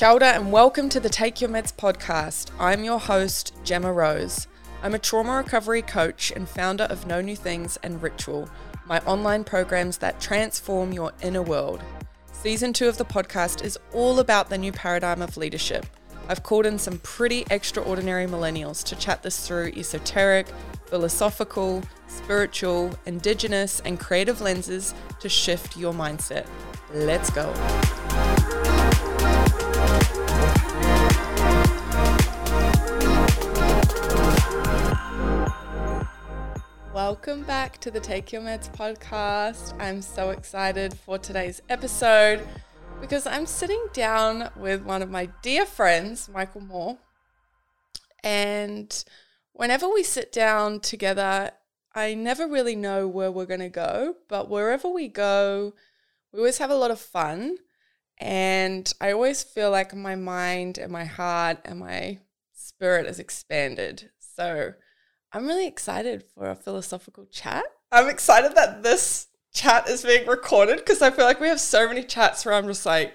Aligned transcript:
Kia 0.00 0.12
ora 0.12 0.28
and 0.28 0.50
welcome 0.50 0.88
to 0.88 0.98
the 0.98 1.10
Take 1.10 1.42
Your 1.42 1.50
Meds 1.50 1.74
podcast. 1.74 2.50
I'm 2.58 2.84
your 2.84 2.98
host, 2.98 3.52
Gemma 3.64 3.92
Rose. 3.92 4.46
I'm 4.82 4.94
a 4.94 4.98
trauma 4.98 5.36
recovery 5.36 5.82
coach 5.82 6.32
and 6.34 6.48
founder 6.48 6.84
of 6.84 7.06
No 7.06 7.20
New 7.20 7.36
Things 7.36 7.76
and 7.82 8.02
Ritual, 8.02 8.48
my 8.86 9.00
online 9.00 9.44
programs 9.44 9.98
that 9.98 10.18
transform 10.18 10.94
your 10.94 11.12
inner 11.20 11.42
world. 11.42 11.82
Season 12.32 12.72
two 12.72 12.88
of 12.88 12.96
the 12.96 13.04
podcast 13.04 13.62
is 13.62 13.78
all 13.92 14.20
about 14.20 14.48
the 14.48 14.56
new 14.56 14.72
paradigm 14.72 15.20
of 15.20 15.36
leadership. 15.36 15.84
I've 16.30 16.42
called 16.42 16.64
in 16.64 16.78
some 16.78 16.96
pretty 17.00 17.44
extraordinary 17.50 18.26
millennials 18.26 18.82
to 18.84 18.96
chat 18.96 19.22
this 19.22 19.46
through 19.46 19.72
esoteric, 19.76 20.46
philosophical, 20.86 21.82
spiritual, 22.06 22.98
indigenous, 23.04 23.80
and 23.80 24.00
creative 24.00 24.40
lenses 24.40 24.94
to 25.18 25.28
shift 25.28 25.76
your 25.76 25.92
mindset. 25.92 26.46
Let's 26.90 27.28
go. 27.28 27.52
Welcome 37.02 37.44
back 37.44 37.78
to 37.78 37.90
the 37.90 37.98
Take 37.98 38.30
Your 38.30 38.42
Meds 38.42 38.70
podcast. 38.70 39.74
I'm 39.80 40.02
so 40.02 40.30
excited 40.30 40.92
for 40.92 41.16
today's 41.16 41.62
episode 41.70 42.46
because 43.00 43.26
I'm 43.26 43.46
sitting 43.46 43.82
down 43.94 44.50
with 44.54 44.82
one 44.82 45.00
of 45.00 45.10
my 45.10 45.30
dear 45.40 45.64
friends, 45.64 46.28
Michael 46.28 46.60
Moore. 46.60 46.98
And 48.22 49.02
whenever 49.54 49.88
we 49.88 50.02
sit 50.02 50.30
down 50.30 50.80
together, 50.80 51.52
I 51.94 52.12
never 52.12 52.46
really 52.46 52.76
know 52.76 53.08
where 53.08 53.32
we're 53.32 53.46
going 53.46 53.60
to 53.60 53.70
go, 53.70 54.16
but 54.28 54.50
wherever 54.50 54.86
we 54.86 55.08
go, 55.08 55.72
we 56.34 56.40
always 56.40 56.58
have 56.58 56.70
a 56.70 56.74
lot 56.74 56.90
of 56.90 57.00
fun. 57.00 57.56
And 58.18 58.92
I 59.00 59.12
always 59.12 59.42
feel 59.42 59.70
like 59.70 59.94
my 59.94 60.16
mind 60.16 60.76
and 60.76 60.92
my 60.92 61.06
heart 61.06 61.60
and 61.64 61.80
my 61.80 62.18
spirit 62.52 63.06
is 63.06 63.18
expanded. 63.18 64.10
So 64.18 64.74
I'm 65.32 65.46
really 65.46 65.66
excited 65.68 66.24
for 66.34 66.50
a 66.50 66.56
philosophical 66.56 67.24
chat. 67.26 67.64
I'm 67.92 68.08
excited 68.08 68.56
that 68.56 68.82
this 68.82 69.28
chat 69.54 69.88
is 69.88 70.02
being 70.02 70.26
recorded 70.26 70.78
because 70.78 71.02
I 71.02 71.10
feel 71.10 71.24
like 71.24 71.40
we 71.40 71.46
have 71.46 71.60
so 71.60 71.86
many 71.86 72.02
chats 72.02 72.44
where 72.44 72.54
I'm 72.54 72.66
just 72.66 72.84
like, 72.84 73.14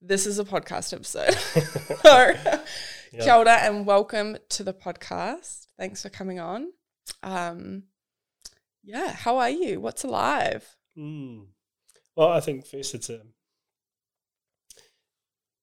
this 0.00 0.26
is 0.26 0.40
a 0.40 0.44
podcast 0.44 0.92
episode. 0.92 1.34
so, 2.02 2.34
yeah. 3.12 3.22
kia 3.24 3.34
ora 3.34 3.58
and 3.58 3.86
welcome 3.86 4.38
to 4.48 4.64
the 4.64 4.72
podcast. 4.72 5.66
Thanks 5.78 6.02
for 6.02 6.08
coming 6.08 6.40
on. 6.40 6.72
Um, 7.22 7.84
yeah, 8.82 9.12
how 9.12 9.38
are 9.38 9.50
you? 9.50 9.80
What's 9.80 10.02
alive? 10.02 10.76
Mm. 10.98 11.46
Well, 12.16 12.28
I 12.28 12.40
think 12.40 12.66
first 12.66 12.92
it's 12.96 13.08
a 13.08 13.20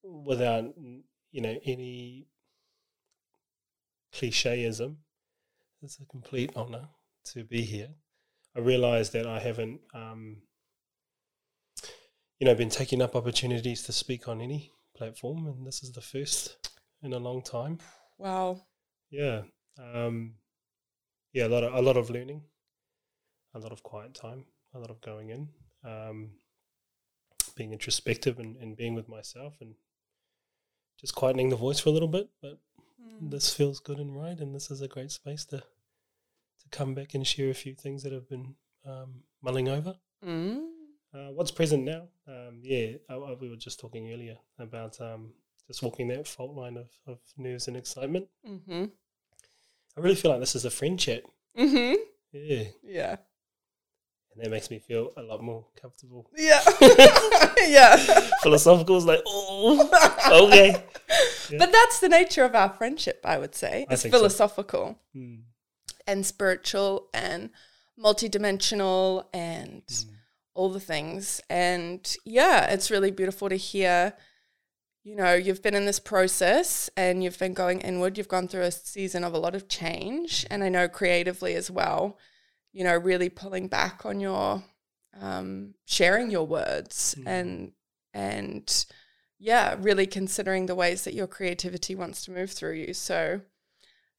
without 0.02 0.64
you 1.30 1.40
know 1.42 1.58
any 1.66 2.26
clicheism 4.14 4.96
it's 5.82 5.98
a 6.00 6.04
complete 6.06 6.52
honor 6.56 6.88
to 7.24 7.44
be 7.44 7.62
here. 7.62 7.88
I 8.56 8.60
realize 8.60 9.10
that 9.10 9.26
I 9.26 9.38
haven't, 9.38 9.80
um, 9.94 10.42
you 12.38 12.46
know, 12.46 12.54
been 12.54 12.68
taking 12.70 13.00
up 13.00 13.14
opportunities 13.14 13.82
to 13.84 13.92
speak 13.92 14.28
on 14.28 14.40
any 14.40 14.72
platform, 14.96 15.46
and 15.46 15.66
this 15.66 15.82
is 15.82 15.92
the 15.92 16.00
first 16.00 16.70
in 17.02 17.12
a 17.12 17.18
long 17.18 17.42
time. 17.42 17.78
Wow. 18.18 18.62
Yeah. 19.10 19.42
Um, 19.78 20.34
yeah, 21.32 21.46
a 21.46 21.48
lot 21.48 21.64
of 21.64 21.74
a 21.74 21.80
lot 21.80 21.96
of 21.96 22.10
learning, 22.10 22.42
a 23.54 23.58
lot 23.58 23.72
of 23.72 23.82
quiet 23.82 24.14
time, 24.14 24.44
a 24.74 24.78
lot 24.78 24.90
of 24.90 25.00
going 25.00 25.30
in, 25.30 25.48
um, 25.84 26.30
being 27.56 27.72
introspective 27.72 28.38
and, 28.38 28.56
and 28.56 28.76
being 28.76 28.94
with 28.94 29.08
myself, 29.08 29.54
and 29.60 29.74
just 31.00 31.14
quietening 31.14 31.50
the 31.50 31.56
voice 31.56 31.80
for 31.80 31.88
a 31.88 31.92
little 31.92 32.08
bit. 32.08 32.28
But. 32.42 32.58
This 33.20 33.52
feels 33.54 33.80
good 33.80 33.98
and 33.98 34.16
right, 34.16 34.38
and 34.38 34.54
this 34.54 34.70
is 34.70 34.80
a 34.80 34.88
great 34.88 35.10
space 35.10 35.44
to 35.46 35.58
to 35.58 36.68
come 36.70 36.94
back 36.94 37.14
and 37.14 37.26
share 37.26 37.50
a 37.50 37.54
few 37.54 37.74
things 37.74 38.02
that 38.02 38.12
have 38.12 38.28
been 38.28 38.54
um, 38.86 39.22
mulling 39.42 39.68
over. 39.68 39.94
Mm. 40.24 40.66
Uh, 41.12 41.30
what's 41.32 41.50
present 41.50 41.84
now? 41.84 42.08
Um, 42.28 42.60
yeah, 42.62 42.92
I, 43.08 43.14
I, 43.14 43.34
we 43.40 43.48
were 43.48 43.56
just 43.56 43.80
talking 43.80 44.12
earlier 44.12 44.36
about 44.58 45.00
um, 45.00 45.32
just 45.66 45.82
walking 45.82 46.08
that 46.08 46.28
fault 46.28 46.54
line 46.54 46.76
of, 46.76 46.88
of 47.06 47.18
nerves 47.36 47.66
and 47.68 47.76
excitement. 47.76 48.28
Mm-hmm. 48.46 48.84
I 49.96 50.00
really 50.00 50.14
feel 50.14 50.30
like 50.30 50.40
this 50.40 50.54
is 50.54 50.64
a 50.64 50.70
friend 50.70 50.98
chat. 50.98 51.22
Mm-hmm. 51.58 51.94
Yeah. 52.32 52.64
Yeah. 52.82 53.16
And 54.40 54.46
that 54.46 54.56
makes 54.56 54.70
me 54.70 54.78
feel 54.78 55.12
a 55.18 55.22
lot 55.22 55.42
more 55.42 55.66
comfortable. 55.78 56.30
Yeah. 56.34 56.62
yeah. 57.58 57.96
Philosophical 58.42 58.96
is 58.96 59.04
like, 59.04 59.20
oh, 59.26 60.46
okay. 60.46 60.82
Yeah. 61.50 61.58
But 61.58 61.72
that's 61.72 62.00
the 62.00 62.08
nature 62.08 62.44
of 62.44 62.54
our 62.54 62.70
friendship, 62.70 63.20
I 63.22 63.36
would 63.36 63.54
say. 63.54 63.86
It's 63.90 64.02
philosophical 64.02 64.98
so. 65.12 65.18
mm. 65.18 65.40
and 66.06 66.24
spiritual 66.24 67.10
and 67.12 67.50
multidimensional 68.02 69.26
and 69.34 69.82
mm. 69.86 70.06
all 70.54 70.70
the 70.70 70.80
things. 70.80 71.42
And 71.50 72.00
yeah, 72.24 72.72
it's 72.72 72.90
really 72.90 73.10
beautiful 73.10 73.50
to 73.50 73.56
hear. 73.56 74.14
You 75.04 75.16
know, 75.16 75.34
you've 75.34 75.62
been 75.62 75.74
in 75.74 75.84
this 75.84 76.00
process 76.00 76.88
and 76.96 77.22
you've 77.22 77.38
been 77.38 77.52
going 77.52 77.82
inward. 77.82 78.16
You've 78.16 78.28
gone 78.28 78.48
through 78.48 78.62
a 78.62 78.70
season 78.70 79.22
of 79.22 79.34
a 79.34 79.38
lot 79.38 79.54
of 79.54 79.68
change. 79.68 80.46
And 80.50 80.64
I 80.64 80.70
know 80.70 80.88
creatively 80.88 81.54
as 81.56 81.70
well 81.70 82.16
you 82.72 82.84
know, 82.84 82.96
really 82.96 83.28
pulling 83.28 83.68
back 83.68 84.04
on 84.04 84.20
your 84.20 84.62
um, 85.20 85.74
sharing 85.86 86.30
your 86.30 86.46
words 86.46 87.14
mm. 87.18 87.26
and 87.26 87.72
and 88.14 88.86
yeah, 89.38 89.76
really 89.78 90.06
considering 90.06 90.66
the 90.66 90.74
ways 90.74 91.04
that 91.04 91.14
your 91.14 91.26
creativity 91.26 91.94
wants 91.94 92.24
to 92.24 92.30
move 92.30 92.50
through 92.50 92.74
you. 92.74 92.92
So 92.92 93.40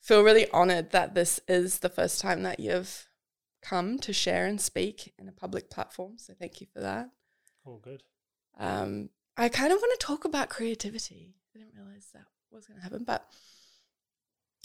feel 0.01 0.23
really 0.23 0.49
honored 0.51 0.91
that 0.91 1.13
this 1.13 1.39
is 1.47 1.79
the 1.79 1.89
first 1.89 2.19
time 2.19 2.41
that 2.43 2.59
you've 2.59 3.07
come 3.61 3.99
to 3.99 4.11
share 4.11 4.47
and 4.47 4.59
speak 4.59 5.13
in 5.19 5.29
a 5.29 5.31
public 5.31 5.69
platform. 5.69 6.13
So 6.17 6.33
thank 6.33 6.59
you 6.59 6.67
for 6.73 6.79
that. 6.79 7.09
Oh, 7.65 7.77
good. 7.77 8.01
Um, 8.57 9.09
I 9.37 9.49
kind 9.49 9.71
of 9.71 9.77
want 9.79 9.99
to 9.99 10.05
talk 10.05 10.25
about 10.25 10.49
creativity. 10.49 11.35
I 11.53 11.59
didn't 11.59 11.75
realize 11.75 12.07
that 12.13 12.25
was 12.51 12.65
going 12.65 12.77
to 12.77 12.83
happen, 12.83 13.03
but 13.05 13.25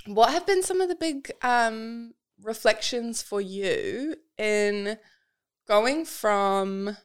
what 0.07 0.31
have 0.31 0.47
been 0.47 0.63
some 0.63 0.81
of 0.81 0.89
the 0.89 0.95
big 0.95 1.31
um, 1.43 2.15
reflections 2.43 3.23
for 3.23 3.41
you 3.41 4.17
in 4.39 4.99
going 5.67 6.05
from 6.05 6.97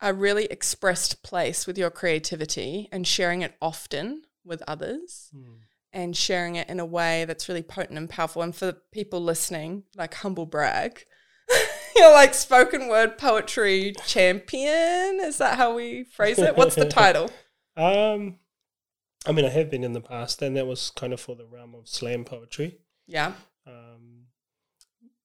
a 0.00 0.14
really 0.14 0.44
expressed 0.46 1.22
place 1.22 1.66
with 1.66 1.76
your 1.76 1.90
creativity 1.90 2.88
and 2.92 3.06
sharing 3.06 3.42
it 3.42 3.54
often 3.60 4.22
with 4.44 4.62
others 4.68 5.30
mm. 5.34 5.58
and 5.92 6.16
sharing 6.16 6.56
it 6.56 6.68
in 6.68 6.78
a 6.78 6.86
way 6.86 7.24
that's 7.24 7.48
really 7.48 7.62
potent 7.62 7.98
and 7.98 8.08
powerful. 8.08 8.42
And 8.42 8.54
for 8.54 8.72
people 8.92 9.20
listening, 9.20 9.84
like 9.96 10.14
humble 10.14 10.46
brag, 10.46 11.04
you're 11.96 12.12
like 12.12 12.34
spoken 12.34 12.88
word 12.88 13.18
poetry 13.18 13.94
champion. 14.06 15.18
Is 15.20 15.38
that 15.38 15.56
how 15.56 15.74
we 15.74 16.04
phrase 16.04 16.38
it? 16.38 16.56
What's 16.56 16.76
the 16.76 16.84
title? 16.88 17.30
Um, 17.76 18.38
I 19.26 19.32
mean, 19.32 19.44
I 19.44 19.50
have 19.50 19.70
been 19.70 19.84
in 19.84 19.92
the 19.92 20.00
past, 20.00 20.42
and 20.42 20.56
that 20.56 20.66
was 20.66 20.90
kind 20.90 21.12
of 21.12 21.20
for 21.20 21.34
the 21.34 21.46
realm 21.46 21.74
of 21.74 21.88
slam 21.88 22.24
poetry. 22.24 22.78
Yeah. 23.06 23.32
Um, 23.66 24.07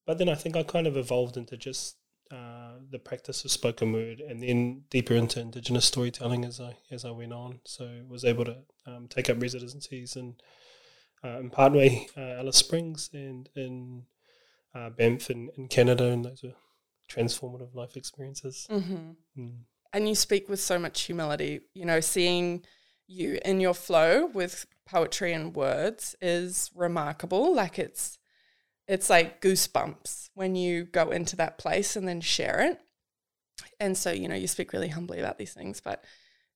but 0.06 0.18
then 0.18 0.28
I 0.28 0.34
think 0.34 0.56
I 0.56 0.62
kind 0.62 0.86
of 0.86 0.96
evolved 0.96 1.36
into 1.36 1.56
just 1.56 1.96
uh, 2.30 2.74
the 2.90 2.98
practice 2.98 3.44
of 3.44 3.50
spoken 3.50 3.92
word, 3.92 4.20
and 4.20 4.42
then 4.42 4.84
deeper 4.90 5.14
into 5.14 5.40
Indigenous 5.40 5.84
storytelling 5.84 6.44
as 6.44 6.60
I 6.60 6.76
as 6.90 7.04
I 7.04 7.10
went 7.10 7.32
on. 7.32 7.60
So 7.64 8.02
was 8.08 8.24
able 8.24 8.44
to 8.46 8.58
um, 8.86 9.08
take 9.08 9.30
up 9.30 9.40
residencies 9.40 10.16
in 10.16 10.36
uh, 11.24 11.38
in 11.38 11.50
Mparntwe, 11.50 12.08
uh, 12.16 12.40
Alice 12.40 12.56
Springs, 12.56 13.10
and 13.12 13.48
in 13.54 14.04
uh, 14.74 14.90
Banff 14.90 15.30
in, 15.30 15.50
in 15.56 15.68
Canada, 15.68 16.06
and 16.06 16.24
those 16.24 16.42
were 16.42 16.54
transformative 17.10 17.74
life 17.74 17.96
experiences. 17.96 18.66
Mm-hmm. 18.70 19.40
Mm. 19.40 19.58
And 19.92 20.08
you 20.08 20.14
speak 20.14 20.48
with 20.48 20.60
so 20.60 20.78
much 20.78 21.02
humility. 21.02 21.60
You 21.74 21.84
know, 21.84 22.00
seeing 22.00 22.64
you 23.06 23.38
in 23.44 23.60
your 23.60 23.74
flow 23.74 24.26
with 24.26 24.66
poetry 24.86 25.32
and 25.32 25.54
words 25.54 26.16
is 26.20 26.70
remarkable. 26.74 27.54
Like 27.54 27.78
it's 27.78 28.18
it's 28.86 29.08
like 29.08 29.40
goosebumps 29.40 30.30
when 30.34 30.56
you 30.56 30.84
go 30.84 31.10
into 31.10 31.36
that 31.36 31.58
place 31.58 31.96
and 31.96 32.06
then 32.06 32.20
share 32.20 32.60
it. 32.60 32.78
And 33.80 33.96
so, 33.96 34.10
you 34.10 34.28
know, 34.28 34.34
you 34.34 34.46
speak 34.46 34.72
really 34.72 34.88
humbly 34.88 35.20
about 35.20 35.38
these 35.38 35.54
things, 35.54 35.80
but, 35.80 36.04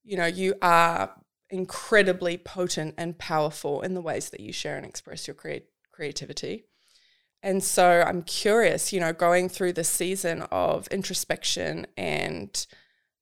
you 0.05 0.17
know, 0.17 0.27
you 0.27 0.55
are 0.61 1.15
incredibly 1.51 2.37
potent 2.37 2.95
and 2.99 3.19
powerful 3.19 3.81
in 3.83 3.95
the 3.95 4.03
ways 4.03 4.31
that 4.31 4.41
you 4.41 4.53
share 4.53 4.77
and 4.77 4.85
express 4.85 5.27
your 5.27 5.35
create 5.35 5.67
creativity. 5.93 6.65
And 7.43 7.63
so 7.63 8.03
I'm 8.07 8.23
curious, 8.23 8.93
you 8.93 9.01
know, 9.01 9.13
going 9.13 9.49
through 9.49 9.75
the 9.75 9.85
season 9.85 10.43
of 10.51 10.89
introspection 10.89 11.87
and 11.97 12.67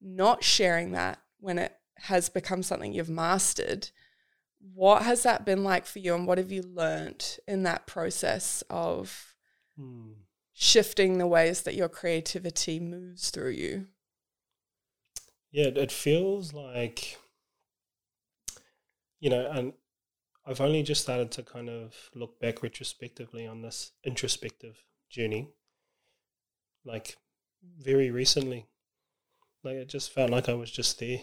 not 0.00 0.42
sharing 0.42 0.92
that 0.92 1.18
when 1.38 1.58
it 1.58 1.76
has 1.98 2.28
become 2.28 2.62
something 2.62 2.92
you've 2.92 3.10
mastered, 3.10 3.90
what 4.74 5.02
has 5.02 5.22
that 5.22 5.44
been 5.44 5.64
like 5.64 5.86
for 5.86 5.98
you 5.98 6.14
and 6.14 6.26
what 6.26 6.38
have 6.38 6.52
you 6.52 6.62
learned 6.62 7.38
in 7.46 7.62
that 7.62 7.86
process 7.86 8.62
of 8.68 9.34
hmm. 9.78 10.12
shifting 10.52 11.18
the 11.18 11.26
ways 11.26 11.62
that 11.62 11.74
your 11.74 11.88
creativity 11.88 12.80
moves 12.80 13.30
through 13.30 13.50
you 13.50 13.86
yeah 15.50 15.66
it 15.66 15.92
feels 15.92 16.52
like 16.52 17.18
you 19.20 19.30
know, 19.30 19.50
and 19.50 19.72
I've 20.46 20.60
only 20.60 20.82
just 20.82 21.02
started 21.02 21.30
to 21.32 21.42
kind 21.42 21.68
of 21.68 21.94
look 22.14 22.38
back 22.40 22.62
retrospectively 22.62 23.46
on 23.46 23.62
this 23.62 23.92
introspective 24.04 24.84
journey, 25.10 25.50
like 26.84 27.16
very 27.78 28.10
recently. 28.10 28.66
Like 29.64 29.76
it 29.76 29.88
just 29.88 30.12
felt 30.12 30.30
like 30.30 30.48
I 30.48 30.54
was 30.54 30.70
just 30.70 30.98
there, 31.00 31.20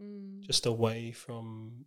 Mm. 0.00 0.42
just 0.42 0.64
away 0.64 1.10
from 1.10 1.86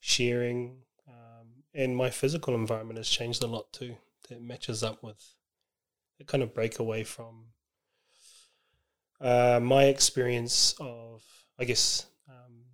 sharing. 0.00 0.82
Um, 1.06 1.64
and 1.74 1.96
my 1.96 2.10
physical 2.10 2.54
environment 2.54 2.98
has 2.98 3.08
changed 3.08 3.42
a 3.42 3.46
lot 3.46 3.72
too. 3.72 3.96
That 4.28 4.42
matches 4.42 4.82
up 4.82 5.02
with 5.02 5.34
the 6.18 6.24
kind 6.24 6.42
of 6.42 6.54
break 6.54 6.78
away 6.78 7.04
from 7.04 7.52
uh, 9.20 9.58
my 9.62 9.84
experience 9.84 10.74
of, 10.78 11.22
I 11.58 11.64
guess, 11.64 12.06
um, 12.28 12.64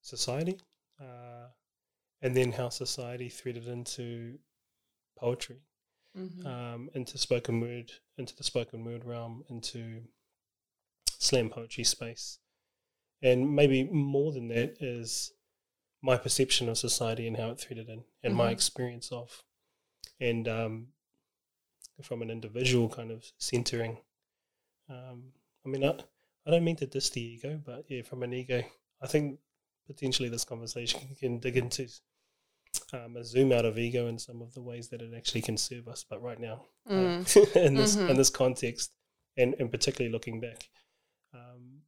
society, 0.00 0.60
uh, 1.00 1.48
and 2.22 2.36
then 2.36 2.52
how 2.52 2.68
society 2.68 3.28
threaded 3.28 3.66
into 3.66 4.38
poetry, 5.16 5.62
Mhm. 6.16 6.46
um, 6.46 6.90
into 6.94 7.18
spoken 7.18 7.60
word, 7.60 7.92
into 8.16 8.34
the 8.36 8.44
spoken 8.44 8.84
word 8.84 9.04
realm, 9.04 9.44
into 9.48 10.06
slam 11.18 11.50
poetry 11.50 11.84
space, 11.84 12.38
and 13.22 13.54
maybe 13.54 13.84
more 13.84 14.32
than 14.32 14.48
that 14.48 14.80
is 14.80 15.32
my 16.02 16.16
perception 16.16 16.68
of 16.68 16.78
society 16.78 17.26
and 17.26 17.36
how 17.36 17.50
it 17.50 17.58
threaded 17.60 17.88
in, 17.88 18.04
and 18.22 18.34
my 18.34 18.48
Mhm. 18.50 18.52
experience 18.52 19.10
of, 19.12 19.42
and 20.20 20.46
um, 20.48 20.92
from 22.02 22.22
an 22.22 22.30
individual 22.30 22.88
kind 22.88 23.10
of 23.10 23.24
centering. 23.38 23.98
Um, 24.88 25.32
I 25.66 25.68
mean, 25.68 25.84
I, 25.84 25.98
I 26.46 26.50
don't 26.50 26.64
mean 26.64 26.76
to 26.76 26.86
diss 26.86 27.10
the 27.10 27.20
ego, 27.20 27.60
but 27.64 27.84
yeah, 27.88 28.02
from 28.02 28.22
an 28.22 28.32
ego, 28.32 28.62
I 29.02 29.06
think 29.06 29.40
potentially 29.86 30.28
this 30.28 30.44
conversation 30.44 31.00
can 31.18 31.40
dig 31.40 31.56
into 31.56 31.88
um, 32.92 33.16
a 33.16 33.24
zoom 33.24 33.50
out 33.52 33.64
of 33.64 33.78
ego 33.78 34.06
and 34.06 34.20
some 34.20 34.40
of 34.40 34.54
the 34.54 34.62
ways 34.62 34.88
that 34.90 35.02
it 35.02 35.12
actually 35.16 35.42
can 35.42 35.56
serve 35.56 35.88
us. 35.88 36.04
But 36.08 36.22
right 36.22 36.38
now, 36.38 36.64
uh, 36.86 36.92
Mm. 36.92 37.56
in 37.66 37.74
this 37.74 37.96
Mhm. 37.96 38.10
in 38.10 38.16
this 38.16 38.30
context, 38.30 38.92
and 39.36 39.54
and 39.58 39.70
particularly 39.70 40.12
looking 40.12 40.40
back, 40.40 40.68
um, 41.34 41.82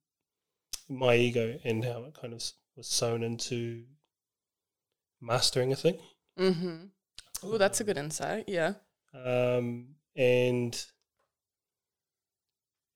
my 0.89 1.15
ego 1.15 1.59
and 1.65 1.85
how 1.85 2.03
it 2.05 2.15
kind 2.15 2.33
of 2.35 2.43
was 2.77 2.89
sewn 2.89 3.23
into 3.23 3.87
mastering 5.21 5.73
a 5.73 5.77
thing. 5.77 5.99
Mm-hmm. 6.39 6.87
Oh, 7.43 7.59
that's 7.59 7.81
a 7.81 7.85
good 7.85 7.99
insight. 7.99 8.45
Yeah. 8.49 8.75
um, 9.15 9.95
and 10.17 10.85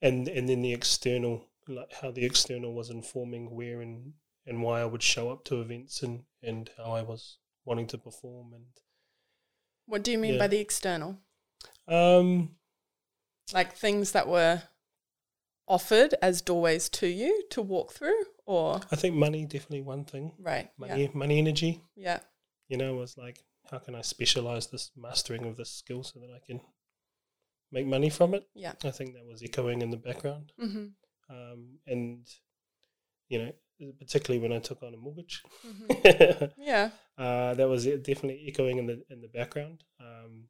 and 0.02 0.28
and 0.28 0.48
then 0.48 0.62
the 0.62 0.72
external, 0.72 1.48
like 1.68 1.92
how 2.00 2.10
the 2.10 2.24
external 2.24 2.74
was 2.74 2.90
informing 2.90 3.54
where 3.54 3.80
and 3.80 4.12
and 4.46 4.62
why 4.62 4.80
I 4.80 4.84
would 4.84 5.02
show 5.02 5.30
up 5.30 5.44
to 5.46 5.60
events 5.60 6.02
and 6.02 6.24
and 6.42 6.70
how 6.76 6.92
I 6.92 7.02
was 7.02 7.38
wanting 7.64 7.86
to 7.88 7.98
perform 7.98 8.52
and 8.54 8.66
What 9.86 10.02
do 10.04 10.12
you 10.12 10.18
mean 10.18 10.34
Yeah. 10.34 10.38
by 10.40 10.48
the 10.48 10.60
external? 10.60 11.18
um 11.88 12.56
Like 13.52 13.74
things 13.74 14.12
that 14.12 14.28
were 14.28 14.62
offered 15.66 16.14
as 16.20 16.42
doorways 16.42 16.88
to 16.90 17.06
you 17.06 17.44
to 17.50 17.62
walk 17.62 17.92
through, 17.92 18.24
or 18.46 18.80
I 18.92 18.96
think 18.96 19.14
money 19.14 19.44
definitely 19.46 19.82
one 19.82 20.04
thing 20.04 20.32
right? 20.38 20.70
money 20.78 21.10
money 21.14 21.38
energy 21.38 21.82
Yeah. 21.96 22.20
you 22.68 22.76
know 22.76 22.94
was 22.94 23.16
like 23.16 23.38
how 23.70 23.78
can 23.78 23.94
I 23.94 24.02
specialize 24.02 24.66
this 24.66 24.90
mastering 24.96 25.44
of 25.46 25.56
this 25.56 25.70
skill 25.70 26.02
so 26.04 26.20
that 26.20 26.30
I 26.30 26.40
can 26.46 26.60
make 27.72 27.86
money 27.86 28.10
from 28.10 28.34
it 28.34 28.46
Yeah. 28.54 28.74
I 28.84 28.90
think 28.90 29.14
that 29.14 29.26
was 29.26 29.42
echoing 29.42 29.82
in 29.82 29.90
the 29.90 29.96
background 29.96 30.52
Mm-hmm. 30.60 30.86
um, 31.34 31.78
and 31.86 32.26
you 33.28 33.38
know 33.38 33.52
particularly 33.98 34.40
when 34.42 34.52
I 34.56 34.60
took 34.60 34.82
on 34.82 34.94
a 34.94 34.96
mortgage 34.96 35.42
hmm 35.62 35.86
Yeah. 36.58 36.90
uh, 37.18 37.54
that 37.54 37.68
was 37.68 37.84
definitely 37.86 38.44
echoing 38.48 38.78
in 38.78 38.86
the 38.86 39.02
in 39.10 39.20
the 39.20 39.28
background, 39.28 39.84
um, 40.00 40.48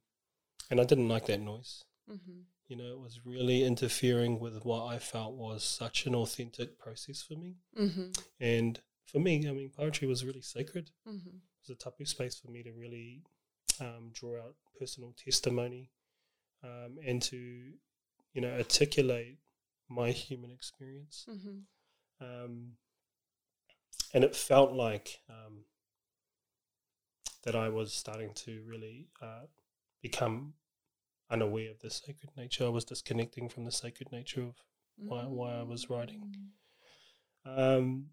and 0.70 0.80
I 0.80 0.84
didn't 0.84 1.08
like 1.08 1.26
that 1.26 1.40
noise. 1.40 1.84
Mm-hmm. 2.10 2.40
You 2.68 2.76
know, 2.76 2.92
it 2.92 2.98
was 2.98 3.20
really 3.26 3.62
interfering 3.62 4.40
with 4.40 4.64
what 4.64 4.86
I 4.86 4.98
felt 4.98 5.34
was 5.34 5.62
such 5.62 6.06
an 6.06 6.14
authentic 6.14 6.78
process 6.78 7.22
for 7.22 7.34
me. 7.34 7.56
Mm-hmm. 7.78 8.12
And 8.40 8.80
for 9.04 9.18
me, 9.18 9.46
I 9.48 9.52
mean, 9.52 9.70
poetry 9.76 10.08
was 10.08 10.24
really 10.24 10.40
sacred. 10.40 10.90
Mm-hmm. 11.06 11.28
It 11.28 11.68
was 11.68 11.70
a 11.70 11.74
tapu 11.74 12.06
space 12.06 12.36
for 12.36 12.50
me 12.50 12.62
to 12.62 12.72
really 12.72 13.22
um, 13.80 14.10
draw 14.12 14.38
out 14.38 14.54
personal 14.78 15.14
testimony 15.22 15.90
um, 16.62 16.98
and 17.06 17.20
to, 17.22 17.36
you 17.36 18.40
know, 18.40 18.52
articulate 18.56 19.38
my 19.88 20.10
human 20.10 20.50
experience. 20.50 21.26
Mm-hmm. 21.28 22.24
um, 22.24 22.72
and 24.14 24.22
it 24.24 24.34
felt 24.34 24.72
like 24.72 25.20
um, 25.28 25.64
that 27.42 27.56
I 27.56 27.68
was 27.68 27.92
starting 27.92 28.32
to 28.34 28.62
really 28.64 29.08
uh, 29.20 29.46
become 30.00 30.54
unaware 31.30 31.70
of 31.70 31.80
the 31.80 31.90
sacred 31.90 32.30
nature. 32.36 32.64
I 32.66 32.68
was 32.68 32.84
disconnecting 32.84 33.48
from 33.48 33.64
the 33.64 33.72
sacred 33.72 34.10
nature 34.12 34.42
of 34.42 34.54
why- 34.96 35.26
why 35.26 35.54
I 35.54 35.62
was 35.62 35.88
writing. 35.90 36.32
um, 37.44 38.10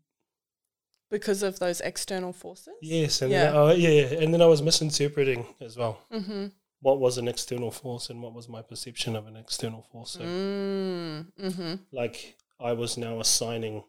because 1.09 1.43
of 1.43 1.59
those 1.59 1.81
external 1.81 2.33
forces. 2.33 2.73
yes, 2.81 3.21
and 3.21 3.31
Yeah. 3.31 3.51
oh, 3.53 3.71
yeah, 3.71 3.89
yeah, 3.89 4.21
and 4.23 4.33
then 4.33 4.41
I 4.41 4.45
was 4.45 4.61
misinterpreting 4.61 5.55
as 5.59 5.75
well 5.77 6.05
Mm-hmm. 6.11 6.47
what 6.79 6.99
was 6.99 7.17
an 7.17 7.27
external 7.27 7.71
force 7.71 8.09
and 8.09 8.21
what 8.21 8.33
was 8.33 8.47
my 8.49 8.61
perception 8.61 9.15
of 9.15 9.27
an 9.27 9.35
external 9.35 9.83
force. 9.83 10.11
So, 10.11 10.21
Mm. 10.21 11.31
Mm-hmm. 11.37 11.75
like, 11.91 12.37
I 12.59 12.73
was 12.73 12.97
now 12.97 13.19
assigning 13.19 13.83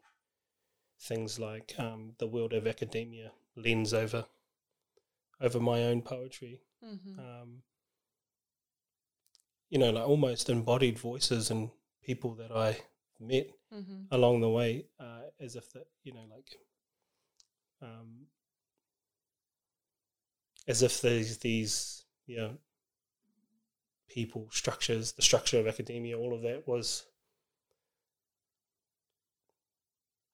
things 1.01 1.39
like 1.39 1.75
um, 1.79 2.15
the 2.19 2.27
world 2.27 2.53
of 2.53 2.67
academia 2.67 3.33
lens 3.57 3.93
over 3.95 4.27
over 5.41 5.59
my 5.59 5.83
own 5.83 6.03
poetry. 6.03 6.63
Mm-hmm. 6.85 7.19
Um, 7.19 7.63
you 9.73 9.79
know, 9.79 9.91
like 9.91 10.07
almost 10.07 10.51
embodied 10.51 10.99
voices 10.99 11.51
and 11.51 11.71
people 12.05 12.35
that 12.35 12.53
I 12.53 12.77
met 13.19 13.49
Mm-hmm. 13.75 14.03
along 14.11 14.43
the 14.43 14.51
way, 14.51 14.85
uh, 15.01 15.23
as 15.41 15.57
if 15.57 15.73
that 15.73 15.87
you 16.05 16.13
know, 16.13 16.27
like, 16.31 16.57
um, 17.81 18.27
as 20.69 20.83
if 20.83 21.01
these 21.01 21.39
these 21.39 22.05
you 22.27 22.37
know 22.37 22.59
people 24.11 24.49
structures, 24.53 25.13
the 25.13 25.23
structure 25.23 25.59
of 25.59 25.67
academia, 25.67 26.19
all 26.19 26.35
of 26.35 26.43
that 26.43 26.69
was 26.69 27.07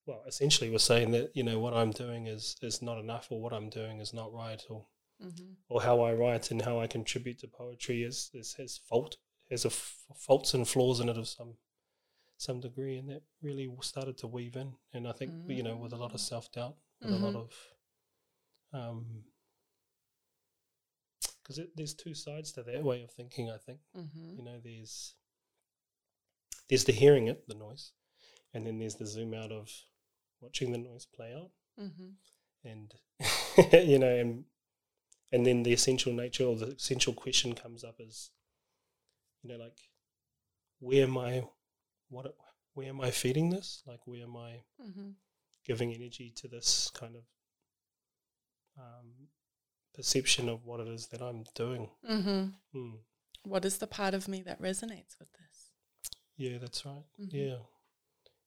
well, 0.04 0.24
essentially 0.26 0.68
was 0.70 0.82
saying 0.82 1.12
that 1.12 1.30
you 1.36 1.44
know 1.44 1.60
what 1.60 1.74
I'm 1.74 1.92
doing 1.92 2.26
is 2.26 2.56
is 2.60 2.82
not 2.82 2.98
enough, 2.98 3.28
or 3.30 3.40
what 3.40 3.52
I'm 3.52 3.70
doing 3.70 4.00
is 4.00 4.12
not 4.12 4.32
right, 4.32 4.64
or 4.68 4.86
Mm-hmm. 5.24 5.52
or 5.68 5.82
how 5.82 6.00
I 6.02 6.12
write 6.12 6.50
and 6.50 6.62
how 6.62 6.80
I 6.80 6.86
contribute 6.88 7.38
to 7.40 7.48
poetry 7.48 8.02
is, 8.04 8.30
is 8.34 8.54
has 8.54 8.78
fault 8.78 9.16
has 9.50 9.64
a 9.64 9.68
f- 9.68 10.04
faults 10.16 10.54
and 10.54 10.66
flaws 10.68 11.00
in 11.00 11.08
it 11.08 11.16
of 11.18 11.28
some 11.28 11.54
some 12.36 12.60
degree, 12.60 12.96
and 12.98 13.08
that 13.10 13.22
really 13.42 13.68
started 13.80 14.16
to 14.18 14.26
weave 14.28 14.56
in. 14.56 14.72
And 14.92 15.08
I 15.08 15.12
think 15.12 15.32
you 15.48 15.62
know 15.62 15.76
with 15.76 15.92
a 15.92 15.96
lot 15.96 16.14
of 16.14 16.20
self 16.20 16.50
doubt, 16.52 16.76
with 17.00 17.12
a 17.12 17.16
lot 17.16 17.34
Mhm. 17.34 17.40
of 17.40 17.52
um, 18.72 19.24
because 21.42 21.60
there's 21.76 21.94
two 21.94 22.14
sides 22.14 22.52
to 22.52 22.62
that 22.62 22.82
way 22.84 23.02
of 23.02 23.10
thinking. 23.10 23.50
I 23.50 23.56
think 23.58 23.80
Mm-hmm. 23.96 24.36
you 24.38 24.44
know 24.44 24.60
there's 24.62 25.14
there's 26.68 26.84
the 26.84 26.92
hearing 26.92 27.28
it, 27.28 27.48
the 27.48 27.54
noise, 27.54 27.92
and 28.52 28.66
then 28.66 28.78
there's 28.78 28.96
the 28.96 29.06
zoom 29.06 29.34
out 29.34 29.50
of 29.52 29.70
watching 30.40 30.72
the 30.72 30.78
noise 30.78 31.06
play 31.06 31.32
out 31.34 31.50
Mm-hmm. 31.80 32.10
and 32.64 32.94
you 33.88 33.98
know 33.98 34.14
and 34.14 34.44
and 35.32 35.46
then 35.46 35.62
the 35.62 35.72
essential 35.72 36.12
nature 36.12 36.44
or 36.44 36.56
the 36.56 36.68
essential 36.72 37.12
question 37.12 37.54
comes 37.54 37.84
up 37.84 37.96
is 38.00 38.30
you 39.42 39.48
know 39.50 39.56
like 39.64 39.78
where 40.80 41.04
am 41.04 41.16
i 41.18 41.42
what 42.08 42.34
where 42.74 42.88
am 42.88 43.00
i 43.00 43.10
feeding 43.10 43.50
this 43.50 43.82
like 43.86 44.00
where 44.06 44.22
am 44.22 44.36
i 44.36 44.62
Mm-hmm. 44.82 45.10
giving 45.64 45.92
energy 45.92 46.32
to 46.36 46.48
this 46.48 46.90
kind 46.94 47.16
of 47.16 47.22
um, 48.78 49.28
perception 49.94 50.48
of 50.48 50.64
what 50.64 50.80
it 50.80 50.88
is 50.88 51.06
that 51.08 51.22
i'm 51.22 51.44
doing 51.54 51.90
Mm-hmm. 52.08 52.44
Hmm. 52.72 52.96
What 53.44 53.64
is 53.64 53.78
the 53.78 53.86
part 53.86 54.14
of 54.14 54.28
me 54.28 54.42
that 54.42 54.60
resonates 54.60 55.18
with 55.18 55.32
this? 55.32 55.70
yeah 56.36 56.58
that's 56.58 56.84
right 56.86 57.04
Mhm. 57.20 57.32
yeah 57.32 57.56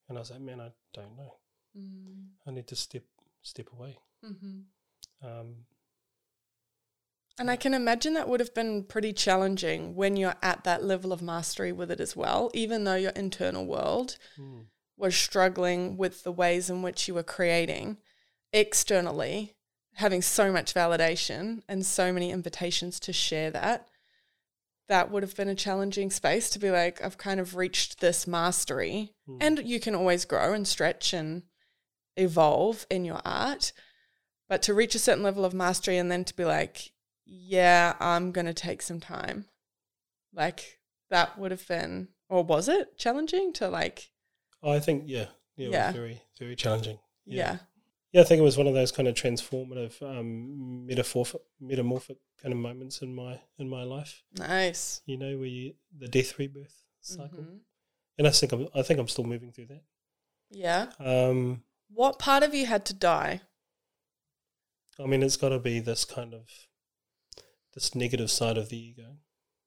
and 0.07 0.17
i 0.17 0.21
was 0.21 0.31
like 0.31 0.41
man 0.41 0.61
i 0.61 0.71
don't 0.93 1.15
know 1.17 1.33
Mm-hmm. 1.77 2.49
i 2.49 2.51
need 2.51 2.67
to 2.67 2.75
step 2.75 3.03
step 3.41 3.67
away 3.73 3.97
um, 5.23 5.65
And 7.39 7.49
I 7.49 7.55
can 7.55 7.73
imagine 7.73 8.13
that 8.13 8.27
would 8.27 8.39
have 8.39 8.53
been 8.53 8.83
pretty 8.83 9.13
challenging 9.13 9.95
when 9.95 10.15
you're 10.15 10.35
at 10.41 10.63
that 10.63 10.83
level 10.83 11.11
of 11.11 11.21
mastery 11.21 11.71
with 11.71 11.89
it 11.89 11.99
as 11.99 12.15
well, 12.15 12.51
even 12.53 12.83
though 12.83 12.95
your 12.95 13.11
internal 13.11 13.65
world 13.65 14.17
hmm. 14.35 14.61
was 14.97 15.15
struggling 15.15 15.97
with 15.97 16.23
the 16.23 16.31
ways 16.31 16.69
in 16.69 16.81
which 16.81 17.07
you 17.07 17.13
were 17.13 17.23
creating 17.23 17.97
externally, 18.53 19.55
having 19.95 20.21
so 20.21 20.51
much 20.51 20.73
validation 20.73 21.61
and 21.67 21.85
so 21.85 22.11
many 22.13 22.31
invitations 22.31 22.99
to 22.99 23.13
share 23.13 23.49
that. 23.51 23.87
That 24.89 25.09
would 25.09 25.23
have 25.23 25.35
been 25.37 25.47
a 25.47 25.55
challenging 25.55 26.11
space 26.11 26.49
to 26.49 26.59
be 26.59 26.69
like, 26.69 27.01
I've 27.01 27.17
kind 27.17 27.39
of 27.39 27.55
reached 27.55 28.01
this 28.01 28.27
mastery. 28.27 29.13
Hmm. 29.25 29.37
And 29.39 29.59
you 29.65 29.79
can 29.79 29.95
always 29.95 30.25
grow 30.25 30.53
and 30.53 30.67
stretch 30.67 31.13
and 31.13 31.43
evolve 32.17 32.85
in 32.89 33.05
your 33.05 33.21
art. 33.25 33.71
but 34.49 34.61
to 34.61 34.73
reach 34.73 34.95
a 34.95 34.99
certain 34.99 35.23
level 35.23 35.45
of 35.45 35.53
mastery 35.53 35.97
and 35.97 36.11
then 36.11 36.25
to 36.25 36.35
be 36.35 36.43
like, 36.43 36.91
yeah, 37.33 37.93
I'm 37.99 38.31
going 38.33 38.45
to 38.47 38.53
take 38.53 38.81
some 38.81 38.99
time. 38.99 39.45
Like 40.33 40.79
that 41.09 41.37
would 41.39 41.51
have 41.51 41.65
been, 41.67 42.09
or 42.29 42.43
was 42.43 42.67
it 42.67 42.97
challenging 42.97 43.53
to 43.53 43.67
like, 43.69 44.11
I 44.63 44.79
think 44.79 45.03
yeah, 45.07 45.27
yeah, 45.55 45.69
Yeah. 45.69 45.91
very 45.91 46.21
very 46.39 46.55
challenging. 46.55 46.99
yeah. 47.25 47.59
Yeah, 48.13 48.19
I 48.21 48.23
think 48.25 48.39
it 48.41 48.43
was 48.43 48.57
one 48.57 48.67
of 48.67 48.73
those 48.73 48.91
kind 48.91 49.07
of 49.07 49.15
transformative, 49.15 50.01
um, 50.01 50.85
metamorphic, 50.85 51.39
metamorphic 51.61 52.17
kind 52.41 52.51
of 52.53 52.59
moments 52.59 53.01
in 53.01 53.15
my 53.15 53.39
in 53.57 53.69
my 53.69 53.83
life. 53.83 54.23
Nice. 54.37 55.01
You 55.05 55.15
know, 55.17 55.37
where 55.37 55.47
you, 55.47 55.75
the 55.97 56.09
death 56.09 56.37
rebirth 56.37 56.75
cycle, 56.99 57.39
Mhm. 57.39 57.59
and 58.17 58.27
I 58.27 58.31
think 58.31 58.51
I'm 58.51 58.67
I 58.75 58.81
think 58.81 58.99
I'm 58.99 59.07
still 59.07 59.23
moving 59.23 59.53
through 59.53 59.67
that. 59.67 59.83
Yeah. 60.49 60.91
Um, 60.99 61.63
What 61.89 62.19
part 62.19 62.43
of 62.43 62.53
you 62.53 62.65
had 62.65 62.85
to 62.87 62.93
die? 62.93 63.41
I 64.99 65.05
mean, 65.05 65.23
it's 65.23 65.37
got 65.37 65.49
to 65.49 65.59
be 65.59 65.79
this 65.79 66.03
kind 66.05 66.33
of 66.33 66.49
this 67.73 67.95
negative 67.95 68.29
side 68.31 68.57
of 68.57 68.69
the 68.69 68.77
ego. 68.77 69.17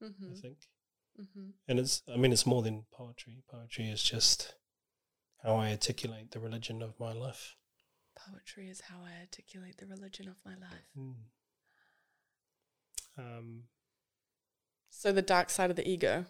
I 0.03 0.05
Mm-hmm. 0.07 0.35
think, 0.35 0.59
Mm-hmm. 1.21 1.51
and 1.69 1.79
it's 1.79 2.03
I 2.13 2.17
mean, 2.17 2.33
it's 2.33 2.45
more 2.47 2.63
than 2.63 2.85
poetry. 2.93 3.43
Poetry 3.49 3.89
is 3.89 4.03
just 4.03 4.55
how 5.43 5.55
I 5.57 5.71
articulate 5.71 6.33
the 6.33 6.41
religion 6.41 6.83
of 6.83 6.99
my 6.99 7.13
life. 7.13 7.57
Poetry 8.17 8.69
is 8.69 8.83
how 8.83 8.97
I 9.05 9.21
articulate 9.21 9.79
the 9.79 9.87
religion 9.87 10.29
of 10.29 10.37
my 10.45 10.53
life. 10.53 10.91
Mm. 10.99 11.15
Um, 13.17 13.63
So 14.91 15.13
the 15.13 15.23
dark 15.23 15.51
side 15.51 15.71
of 15.71 15.77
the 15.77 15.89
ego. 15.89 16.27